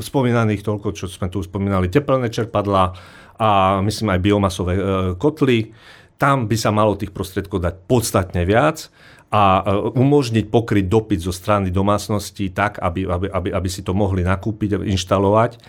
spomínaných 0.05 0.61
toľko, 0.61 0.93
čo 0.93 1.09
sme 1.09 1.27
tu 1.27 1.41
spomínali, 1.41 1.89
teplné 1.89 2.29
čerpadla 2.29 2.93
a 3.35 3.83
myslím 3.83 4.15
aj 4.15 4.19
biomasové 4.23 4.73
kotly 5.19 5.75
tam 6.15 6.47
by 6.47 6.55
sa 6.55 6.71
malo 6.71 6.95
tých 6.95 7.11
prostriedkov 7.11 7.59
dať 7.63 7.75
podstatne 7.85 8.47
viac 8.47 8.87
a 9.33 9.59
e, 9.59 9.61
umožniť 9.95 10.47
pokryť 10.47 10.85
dopyt 10.87 11.19
zo 11.19 11.33
strany 11.35 11.73
domácností 11.73 12.55
tak, 12.55 12.79
aby, 12.79 13.03
aby, 13.03 13.27
aby, 13.27 13.49
aby 13.51 13.69
si 13.69 13.83
to 13.83 13.91
mohli 13.91 14.23
nakúpiť 14.23 14.69
a 14.75 14.83
inštalovať. 14.85 15.51
E, 15.55 15.59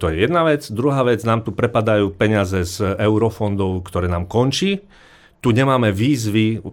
to 0.00 0.04
je 0.08 0.14
jedna 0.24 0.48
vec. 0.48 0.64
Druhá 0.72 1.04
vec, 1.04 1.20
nám 1.28 1.44
tu 1.44 1.52
prepadajú 1.52 2.14
peniaze 2.16 2.64
z 2.64 2.96
eurofondov, 2.96 3.84
ktoré 3.84 4.08
nám 4.08 4.24
končí 4.30 4.80
tu 5.44 5.52
nemáme 5.52 5.92
výzvy, 5.92 6.64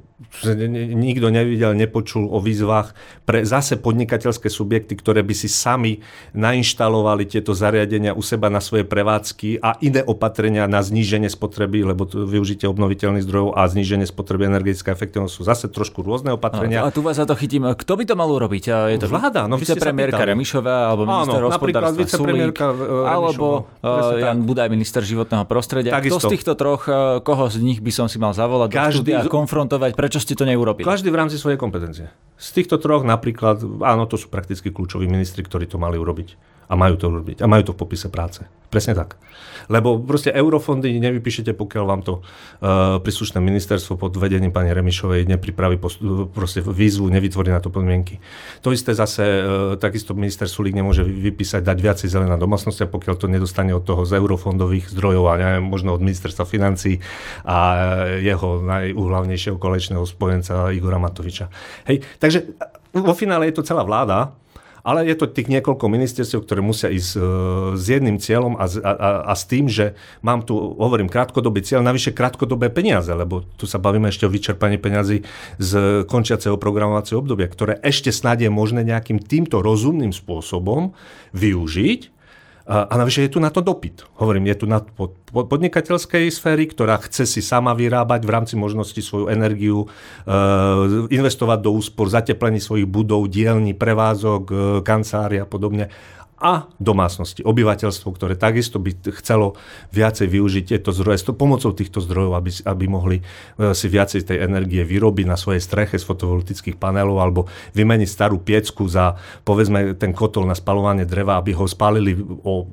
nikto 0.95 1.27
nevidel, 1.27 1.75
nepočul 1.75 2.23
o 2.23 2.39
výzvach 2.39 2.95
pre 3.27 3.43
zase 3.43 3.75
podnikateľské 3.75 4.47
subjekty, 4.47 4.95
ktoré 4.95 5.27
by 5.27 5.35
si 5.35 5.51
sami 5.51 5.99
nainštalovali 6.31 7.27
tieto 7.27 7.51
zariadenia 7.51 8.15
u 8.15 8.23
seba 8.23 8.47
na 8.47 8.63
svoje 8.63 8.87
prevádzky 8.87 9.59
a 9.59 9.75
iné 9.83 9.99
opatrenia 10.07 10.71
na 10.71 10.79
zníženie 10.79 11.27
spotreby, 11.27 11.83
lebo 11.83 12.07
využitie 12.07 12.63
obnoviteľných 12.71 13.27
zdrojov 13.27 13.59
a 13.59 13.67
zníženie 13.67 14.07
spotreby 14.07 14.47
energetická 14.47 14.95
efektivnosť 14.95 15.33
sú 15.35 15.43
zase 15.43 15.65
trošku 15.67 15.99
rôzne 15.99 16.31
opatrenia. 16.31 16.87
A 16.87 16.95
tu 16.95 17.03
vás 17.03 17.19
za 17.19 17.27
to 17.27 17.35
chytím. 17.35 17.75
Kto 17.75 17.99
by 17.99 18.03
to 18.07 18.15
mal 18.15 18.31
urobiť? 18.31 18.63
Je 18.95 18.97
to 19.03 19.11
vláda, 19.11 19.51
no 19.51 19.59
vicepremiérka 19.59 20.23
Remišová, 20.23 20.95
alebo 20.95 21.03
minister 21.11 21.43
Áno, 21.43 21.51
hospodárstva 21.51 22.07
Sulík, 22.07 22.55
e, 22.55 22.67
alebo 23.03 23.67
uh, 23.83 24.15
Jan 24.15 24.47
Budaj, 24.47 24.71
minister 24.71 25.03
životného 25.03 25.43
prostredia. 25.43 25.91
Takisto. 25.91 26.23
Kto 26.23 26.31
z 26.31 26.33
týchto 26.39 26.53
troch, 26.55 26.87
e, 26.87 27.19
koho 27.19 27.51
z 27.51 27.59
nich 27.59 27.83
by 27.83 27.91
som 27.91 28.07
si 28.07 28.15
mal 28.15 28.31
zavolať? 28.31 28.60
Zavolať 28.69 29.01
každý, 29.01 29.11
do 29.17 29.25
a 29.25 29.31
konfrontovať, 29.31 29.91
prečo 29.97 30.19
ste 30.21 30.37
to 30.37 30.45
neurobili? 30.45 30.85
Každý 30.85 31.09
v 31.09 31.17
rámci 31.17 31.41
svojej 31.41 31.57
kompetencie. 31.57 32.11
Z 32.37 32.47
týchto 32.57 32.77
troch 32.77 33.01
napríklad, 33.01 33.61
áno, 33.81 34.05
to 34.05 34.17
sú 34.17 34.29
prakticky 34.29 34.69
kľúčoví 34.69 35.09
ministri, 35.09 35.41
ktorí 35.41 35.65
to 35.65 35.81
mali 35.81 35.97
urobiť. 35.97 36.60
A 36.71 36.73
majú 36.79 36.95
to 36.95 37.11
urobiť. 37.11 37.43
A 37.43 37.51
majú 37.51 37.67
to 37.67 37.75
v 37.75 37.79
popise 37.83 38.07
práce. 38.07 38.47
Presne 38.71 38.95
tak. 38.95 39.19
Lebo 39.67 39.99
proste 39.99 40.31
eurofondy 40.31 40.95
nevypíšete, 41.03 41.51
pokiaľ 41.51 41.83
vám 41.83 42.01
to 42.07 42.13
uh, 42.23 43.03
príslušné 43.03 43.43
ministerstvo 43.43 43.99
pod 43.99 44.15
vedením 44.15 44.55
pani 44.55 44.71
Remišovej 44.71 45.27
nepripraví 45.27 45.75
post- 45.75 45.99
proste 46.31 46.63
výzvu, 46.63 47.11
nevytvorí 47.11 47.51
na 47.51 47.59
to 47.59 47.67
podmienky. 47.67 48.23
To 48.63 48.71
isté 48.71 48.95
zase, 48.95 49.23
uh, 49.23 49.75
takisto 49.75 50.15
minister 50.15 50.47
Sulík 50.47 50.71
nemôže 50.71 51.03
vypísať, 51.03 51.59
dať 51.59 51.77
viacej 51.83 52.07
zelená 52.07 52.39
domácnosti, 52.39 52.87
pokiaľ 52.87 53.15
to 53.19 53.27
nedostane 53.27 53.75
od 53.75 53.83
toho 53.83 54.07
z 54.07 54.15
eurofondových 54.15 54.95
zdrojov 54.95 55.27
a 55.27 55.33
neviem, 55.35 55.67
možno 55.67 55.91
od 55.91 55.99
ministerstva 55.99 56.47
financí 56.47 57.03
a 57.43 57.57
jeho 58.23 58.63
najúhlavnejšieho 58.63 59.59
kolečného 59.59 60.07
spojenca 60.07 60.71
Igora 60.71 60.95
Matoviča. 60.95 61.51
Hej, 61.91 62.07
takže 62.23 62.55
vo 62.95 63.11
finále 63.11 63.51
je 63.51 63.59
to 63.59 63.67
celá 63.67 63.83
vláda, 63.83 64.31
ale 64.81 65.05
je 65.09 65.15
to 65.17 65.29
tých 65.29 65.49
niekoľko 65.49 65.85
ministerstiev, 65.89 66.45
ktoré 66.45 66.61
musia 66.61 66.89
ísť 66.89 67.11
uh, 67.17 67.23
s 67.77 67.83
jedným 67.85 68.17
cieľom 68.21 68.57
a, 68.57 68.65
a, 68.65 68.93
a 69.29 69.33
s 69.33 69.43
tým, 69.45 69.69
že 69.69 69.97
mám 70.21 70.45
tu, 70.45 70.53
hovorím, 70.57 71.09
krátkodobý 71.09 71.61
cieľ, 71.65 71.85
navyše 71.85 72.13
krátkodobé 72.13 72.69
peniaze, 72.73 73.09
lebo 73.13 73.45
tu 73.57 73.65
sa 73.65 73.81
bavíme 73.81 74.09
ešte 74.09 74.25
o 74.25 74.33
vyčerpaní 74.33 74.81
peniazy 74.81 75.25
z 75.57 75.71
končiaceho 76.05 76.57
programovacieho 76.57 77.21
obdobia, 77.21 77.49
ktoré 77.49 77.77
ešte 77.81 78.13
snad 78.13 78.41
je 78.41 78.49
možné 78.49 78.85
nejakým 78.85 79.21
týmto 79.21 79.61
rozumným 79.61 80.13
spôsobom 80.13 80.93
využiť 81.33 82.20
a, 82.67 82.93
navyše 82.97 83.25
je 83.25 83.33
tu 83.33 83.39
na 83.41 83.49
to 83.49 83.61
dopyt. 83.61 84.05
Hovorím, 84.21 84.53
je 84.53 84.55
tu 84.61 84.65
na 84.69 84.79
pod, 84.79 85.17
pod, 85.27 85.49
podnikateľskej 85.49 86.29
sféry, 86.29 86.69
ktorá 86.69 87.01
chce 87.01 87.25
si 87.25 87.41
sama 87.41 87.73
vyrábať 87.73 88.21
v 88.21 88.31
rámci 88.31 88.53
možnosti 88.53 89.01
svoju 89.01 89.33
energiu, 89.33 89.85
e, 89.85 89.87
investovať 91.09 91.59
do 91.61 91.71
úspor, 91.73 92.07
zateplení 92.07 92.61
svojich 92.61 92.85
budov, 92.85 93.27
dielní, 93.33 93.73
prevázok, 93.73 94.43
e, 94.49 94.55
a 95.41 95.47
podobne 95.49 95.89
a 96.41 96.65
domácnosti, 96.81 97.45
obyvateľstvo, 97.45 98.09
ktoré 98.17 98.33
takisto 98.33 98.81
by 98.81 98.97
chcelo 99.21 99.53
viacej 99.93 100.25
využiť 100.25 100.63
tieto 100.73 100.89
zdroje, 100.89 101.29
pomocou 101.37 101.69
týchto 101.69 102.01
zdrojov, 102.01 102.33
aby, 102.33 102.51
aby 102.65 102.85
mohli 102.89 103.17
e, 103.21 103.23
si 103.77 103.85
viacej 103.85 104.25
tej 104.25 104.41
energie 104.41 104.81
vyrobiť 104.81 105.29
na 105.29 105.37
svojej 105.37 105.61
streche 105.61 106.01
z 106.01 106.03
fotovoltických 106.09 106.81
panelov 106.81 107.21
alebo 107.21 107.41
vymeniť 107.77 108.09
starú 108.09 108.41
piecku 108.41 108.89
za, 108.89 109.21
povedzme, 109.45 109.93
ten 110.01 110.17
kotol 110.17 110.49
na 110.49 110.57
spalovanie 110.57 111.05
dreva, 111.05 111.37
aby 111.37 111.53
ho 111.53 111.69
spálili 111.69 112.17
o 112.41 112.65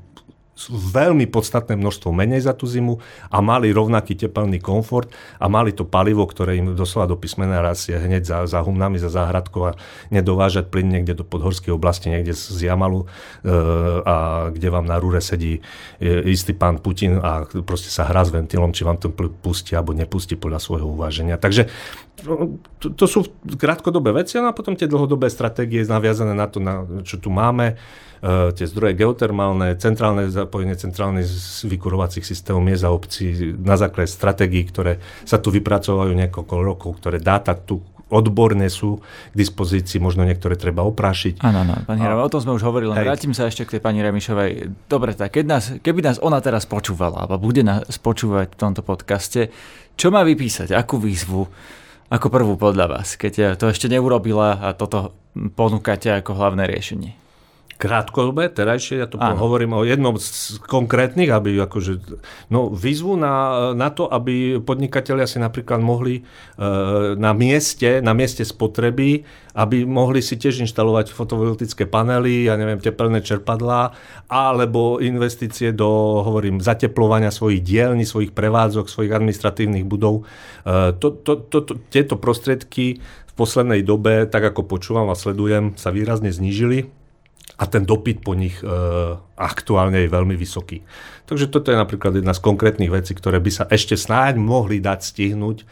veľmi 0.66 1.30
podstatné 1.30 1.78
množstvo 1.78 2.11
menej 2.11 2.50
za 2.50 2.52
tú 2.52 2.66
zimu 2.66 2.98
a 3.30 3.38
mali 3.38 3.70
rovnaký 3.70 4.18
tepelný 4.18 4.59
komfort 4.59 5.06
a 5.38 5.46
mali 5.46 5.70
to 5.70 5.86
palivo, 5.86 6.26
ktoré 6.26 6.59
im 6.59 6.74
doslova 6.74 7.06
do 7.06 7.14
písmena 7.14 7.62
rastie 7.62 7.94
hneď 7.94 8.26
za, 8.26 8.38
za 8.50 8.61
humnami, 8.66 8.98
za 8.98 9.06
záhradkou 9.06 9.62
a 9.70 9.72
nedovážať 10.11 10.66
plyn 10.66 10.90
niekde 10.90 11.14
do 11.14 11.24
podhorskej 11.24 11.70
oblasti, 11.70 12.11
niekde 12.11 12.34
z 12.34 12.59
Jamalu 12.59 13.06
e, 13.06 13.06
a 14.02 14.16
kde 14.50 14.68
vám 14.74 14.90
na 14.90 14.98
rúre 14.98 15.22
sedí 15.22 15.62
e, 16.02 16.11
istý 16.26 16.59
pán 16.59 16.82
Putin 16.82 17.22
a 17.22 17.46
proste 17.62 17.94
sa 17.94 18.11
hrá 18.11 18.26
s 18.26 18.34
ventilom, 18.34 18.74
či 18.74 18.82
vám 18.82 18.98
to 18.98 19.14
pustí 19.14 19.78
alebo 19.78 19.94
nepustí 19.94 20.34
podľa 20.34 20.59
svojho 20.59 20.90
uváženia. 20.90 21.38
Takže 21.38 21.70
no, 22.26 22.59
to, 22.82 22.90
to 22.98 23.06
sú 23.06 23.30
krátkodobé 23.46 24.11
veci 24.11 24.42
a 24.42 24.50
potom 24.50 24.74
tie 24.74 24.90
dlhodobé 24.90 25.30
stratégie 25.30 25.86
naviazané 25.86 26.34
na 26.34 26.50
to, 26.50 26.59
na, 26.59 26.82
čo 27.06 27.22
tu 27.22 27.30
máme 27.30 27.78
Eh, 28.18 28.50
tie 28.50 28.66
zdroje 28.66 28.98
geotermálne, 28.98 29.78
centrálne 29.78 30.26
zapojenie 30.49 30.80
centrálnych 30.80 31.28
vykurovacích 31.68 32.24
systémov 32.24 32.64
miest 32.64 32.88
a 32.88 32.90
obcí 32.90 33.53
na 33.61 33.76
základe 33.76 34.09
stratégií, 34.09 34.64
ktoré 34.64 34.96
sa 35.28 35.36
tu 35.36 35.53
vypracovajú 35.53 36.16
niekoľko 36.16 36.55
rokov, 36.64 36.90
ktoré 36.96 37.20
dáta 37.20 37.53
tu 37.53 37.84
odborné 38.09 38.72
sú 38.72 39.05
k 39.05 39.34
dispozícii, 39.36 40.01
možno 40.01 40.24
niektoré 40.24 40.57
treba 40.57 40.80
oprášiť. 40.80 41.44
Áno, 41.44 41.61
áno, 41.61 41.84
pani 41.84 42.09
a... 42.09 42.16
o 42.16 42.32
tom 42.32 42.40
sme 42.40 42.57
už 42.57 42.64
hovorili, 42.64 42.96
len 42.96 43.05
vrátim 43.05 43.36
sa 43.36 43.46
ešte 43.46 43.68
k 43.68 43.76
tej 43.76 43.80
pani 43.84 44.01
Remišovej. 44.01 44.72
Dobre, 44.88 45.12
tak 45.12 45.36
keď 45.36 45.44
nás, 45.44 45.64
keby 45.84 46.01
nás 46.01 46.16
ona 46.16 46.40
teraz 46.40 46.64
počúvala, 46.64 47.28
alebo 47.28 47.53
bude 47.53 47.61
nás 47.61 47.84
počúvať 48.01 48.57
v 48.57 48.57
tomto 48.57 48.80
podcaste, 48.80 49.53
čo 50.01 50.09
má 50.09 50.24
vypísať, 50.24 50.72
akú 50.72 50.96
výzvu, 50.96 51.44
ako 52.09 52.26
prvú 52.32 52.57
podľa 52.57 52.88
vás, 52.88 53.20
keď 53.20 53.61
to 53.61 53.68
ešte 53.68 53.92
neurobila 53.92 54.57
a 54.57 54.72
toto 54.72 55.12
ponúkate 55.36 56.09
ako 56.09 56.32
hlavné 56.32 56.64
riešenie? 56.64 57.28
Krátkodobé, 57.79 58.51
terajšie, 58.51 58.99
ja 58.99 59.07
to 59.07 59.22
Áno. 59.22 59.39
hovorím 59.39 59.79
o 59.79 59.87
jednom 59.87 60.18
z 60.18 60.59
konkrétnych, 60.66 61.31
aby 61.31 61.62
akože, 61.62 62.18
no 62.51 62.74
výzvu 62.74 63.14
na, 63.14 63.70
na 63.79 63.95
to, 63.95 64.11
aby 64.11 64.59
podnikatelia 64.59 65.31
si 65.31 65.39
napríklad 65.39 65.79
mohli 65.79 66.18
e, 66.18 66.22
na 67.14 67.31
mieste, 67.31 68.03
na 68.03 68.18
mieste 68.18 68.43
spotreby, 68.43 69.22
aby 69.55 69.87
mohli 69.87 70.18
si 70.26 70.35
tiež 70.35 70.59
inštalovať 70.66 71.14
fotovoltické 71.14 71.87
panely, 71.87 72.51
ja 72.51 72.59
neviem, 72.59 72.83
tepelné 72.83 73.22
čerpadlá, 73.22 73.95
alebo 74.26 74.99
investície 74.99 75.70
do, 75.70 76.20
hovorím, 76.26 76.59
zateplovania 76.59 77.31
svojich 77.31 77.62
dielní, 77.62 78.03
svojich 78.03 78.35
prevádzok, 78.35 78.91
svojich 78.91 79.14
administratívnych 79.14 79.87
budov. 79.87 80.26
E, 80.66 80.99
to, 80.99 81.14
to, 81.14 81.47
to, 81.47 81.62
to, 81.62 81.72
tieto 81.95 82.18
prostriedky 82.18 82.99
v 82.99 83.33
poslednej 83.39 83.87
dobe, 83.87 84.26
tak 84.26 84.51
ako 84.51 84.66
počúvam 84.66 85.14
a 85.14 85.14
sledujem, 85.14 85.79
sa 85.79 85.95
výrazne 85.95 86.35
znížili 86.35 86.97
a 87.57 87.64
ten 87.64 87.88
dopyt 87.88 88.20
po 88.20 88.36
nich 88.36 88.61
e, 88.61 88.66
aktuálne 89.40 90.05
je 90.05 90.12
veľmi 90.12 90.36
vysoký. 90.36 90.84
Takže 91.24 91.49
toto 91.49 91.72
je 91.72 91.80
napríklad 91.80 92.20
jedna 92.20 92.36
z 92.36 92.44
konkrétnych 92.44 92.92
vecí, 92.92 93.16
ktoré 93.16 93.40
by 93.40 93.51
sa 93.51 93.64
ešte 93.72 93.96
snáď 93.96 94.36
mohli 94.36 94.78
dať 94.78 95.01
stihnúť, 95.01 95.64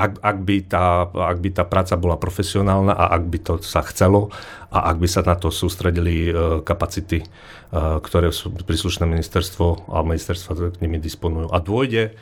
ak, 0.00 0.12
ak, 0.22 0.36
by 0.46 0.56
tá, 0.64 1.10
ak 1.12 1.38
by 1.42 1.50
tá 1.50 1.64
práca 1.66 1.94
bola 1.98 2.16
profesionálna 2.16 2.94
a 2.94 3.12
ak 3.12 3.24
by 3.26 3.38
to 3.42 3.54
sa 3.60 3.82
chcelo 3.84 4.30
a 4.70 4.88
ak 4.88 4.96
by 5.02 5.08
sa 5.10 5.20
na 5.26 5.34
to 5.34 5.52
sústredili 5.52 6.30
e, 6.30 6.32
kapacity, 6.62 7.20
e, 7.20 7.26
ktoré 8.00 8.30
sú 8.30 8.54
príslušné 8.54 9.04
ministerstvo 9.04 9.90
a 9.90 10.00
ministerstva 10.06 10.78
k 10.78 10.80
nimi 10.80 11.02
disponujú. 11.02 11.50
A 11.50 11.58
dôjde 11.58 12.02
e, 12.08 12.12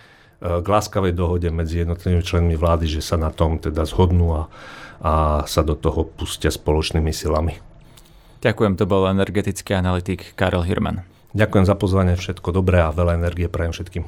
k 0.40 0.66
láskavej 0.66 1.12
dohode 1.12 1.48
medzi 1.52 1.84
jednotlivými 1.84 2.24
členmi 2.24 2.56
vlády, 2.56 2.88
že 2.88 3.04
sa 3.04 3.20
na 3.20 3.30
tom 3.30 3.60
teda 3.60 3.84
zhodnú 3.84 4.26
a, 4.32 4.42
a 5.04 5.12
sa 5.44 5.62
do 5.62 5.76
toho 5.76 6.08
pustia 6.08 6.50
spoločnými 6.50 7.12
silami. 7.12 7.67
Ďakujem, 8.38 8.78
to 8.78 8.84
bol 8.86 9.10
energetický 9.10 9.74
analytik 9.74 10.34
Karel 10.38 10.62
Hirman. 10.62 11.02
Ďakujem 11.34 11.64
za 11.66 11.74
pozvanie, 11.74 12.14
všetko 12.14 12.54
dobré 12.54 12.80
a 12.80 12.94
veľa 12.94 13.18
energie 13.18 13.50
prajem 13.50 13.74
všetkým. 13.74 14.04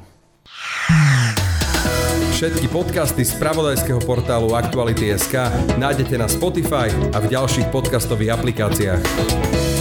Všetky 2.40 2.72
podcasty 2.72 3.20
z 3.20 3.36
pravodajského 3.36 4.00
portálu 4.00 4.56
Aktuality.sk 4.56 5.52
nájdete 5.76 6.16
na 6.16 6.24
Spotify 6.24 6.88
a 7.12 7.20
v 7.20 7.26
ďalších 7.28 7.68
podcastových 7.68 8.32
aplikáciách. 8.40 9.79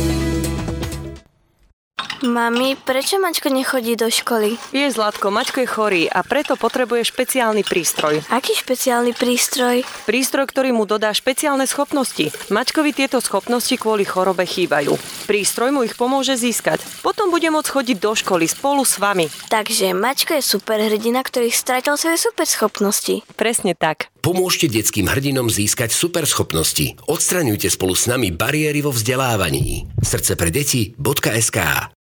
Mami, 2.20 2.76
prečo 2.76 3.16
Mačko 3.16 3.48
nechodí 3.48 3.96
do 3.96 4.12
školy? 4.12 4.60
Je 4.76 4.92
Zlatko, 4.92 5.32
Mačko 5.32 5.64
je 5.64 5.70
chorý 5.72 6.04
a 6.12 6.20
preto 6.20 6.60
potrebuje 6.60 7.08
špeciálny 7.08 7.64
prístroj. 7.64 8.20
Aký 8.28 8.52
špeciálny 8.60 9.16
prístroj? 9.16 9.88
Prístroj, 10.04 10.52
ktorý 10.52 10.76
mu 10.76 10.84
dodá 10.84 11.16
špeciálne 11.16 11.64
schopnosti. 11.64 12.28
Mačkovi 12.52 12.92
tieto 12.92 13.24
schopnosti 13.24 13.72
kvôli 13.80 14.04
chorobe 14.04 14.44
chýbajú. 14.44 15.00
Prístroj 15.32 15.72
mu 15.72 15.88
ich 15.88 15.96
pomôže 15.96 16.36
získať. 16.36 16.84
Potom 17.00 17.32
bude 17.32 17.48
môcť 17.48 17.72
chodiť 17.72 17.98
do 18.04 18.12
školy 18.12 18.52
spolu 18.52 18.84
s 18.84 19.00
vami. 19.00 19.32
Takže 19.48 19.96
Mačko 19.96 20.36
je 20.36 20.44
superhrdina, 20.44 21.24
ktorý 21.24 21.48
stratil 21.56 21.96
svoje 21.96 22.20
superschopnosti. 22.20 23.24
Presne 23.40 23.80
tak. 23.80 24.12
Pomôžte 24.20 24.68
detským 24.68 25.08
hrdinom 25.08 25.48
získať 25.48 25.96
superschopnosti. 25.96 27.00
Odstraňujte 27.08 27.72
spolu 27.72 27.96
s 27.96 28.12
nami 28.12 28.36
bariéry 28.36 28.84
vo 28.84 28.92
vzdelávaní. 28.92 29.88
Srdce 30.04 30.36
pre 30.36 30.52
deti.sk 30.52 31.96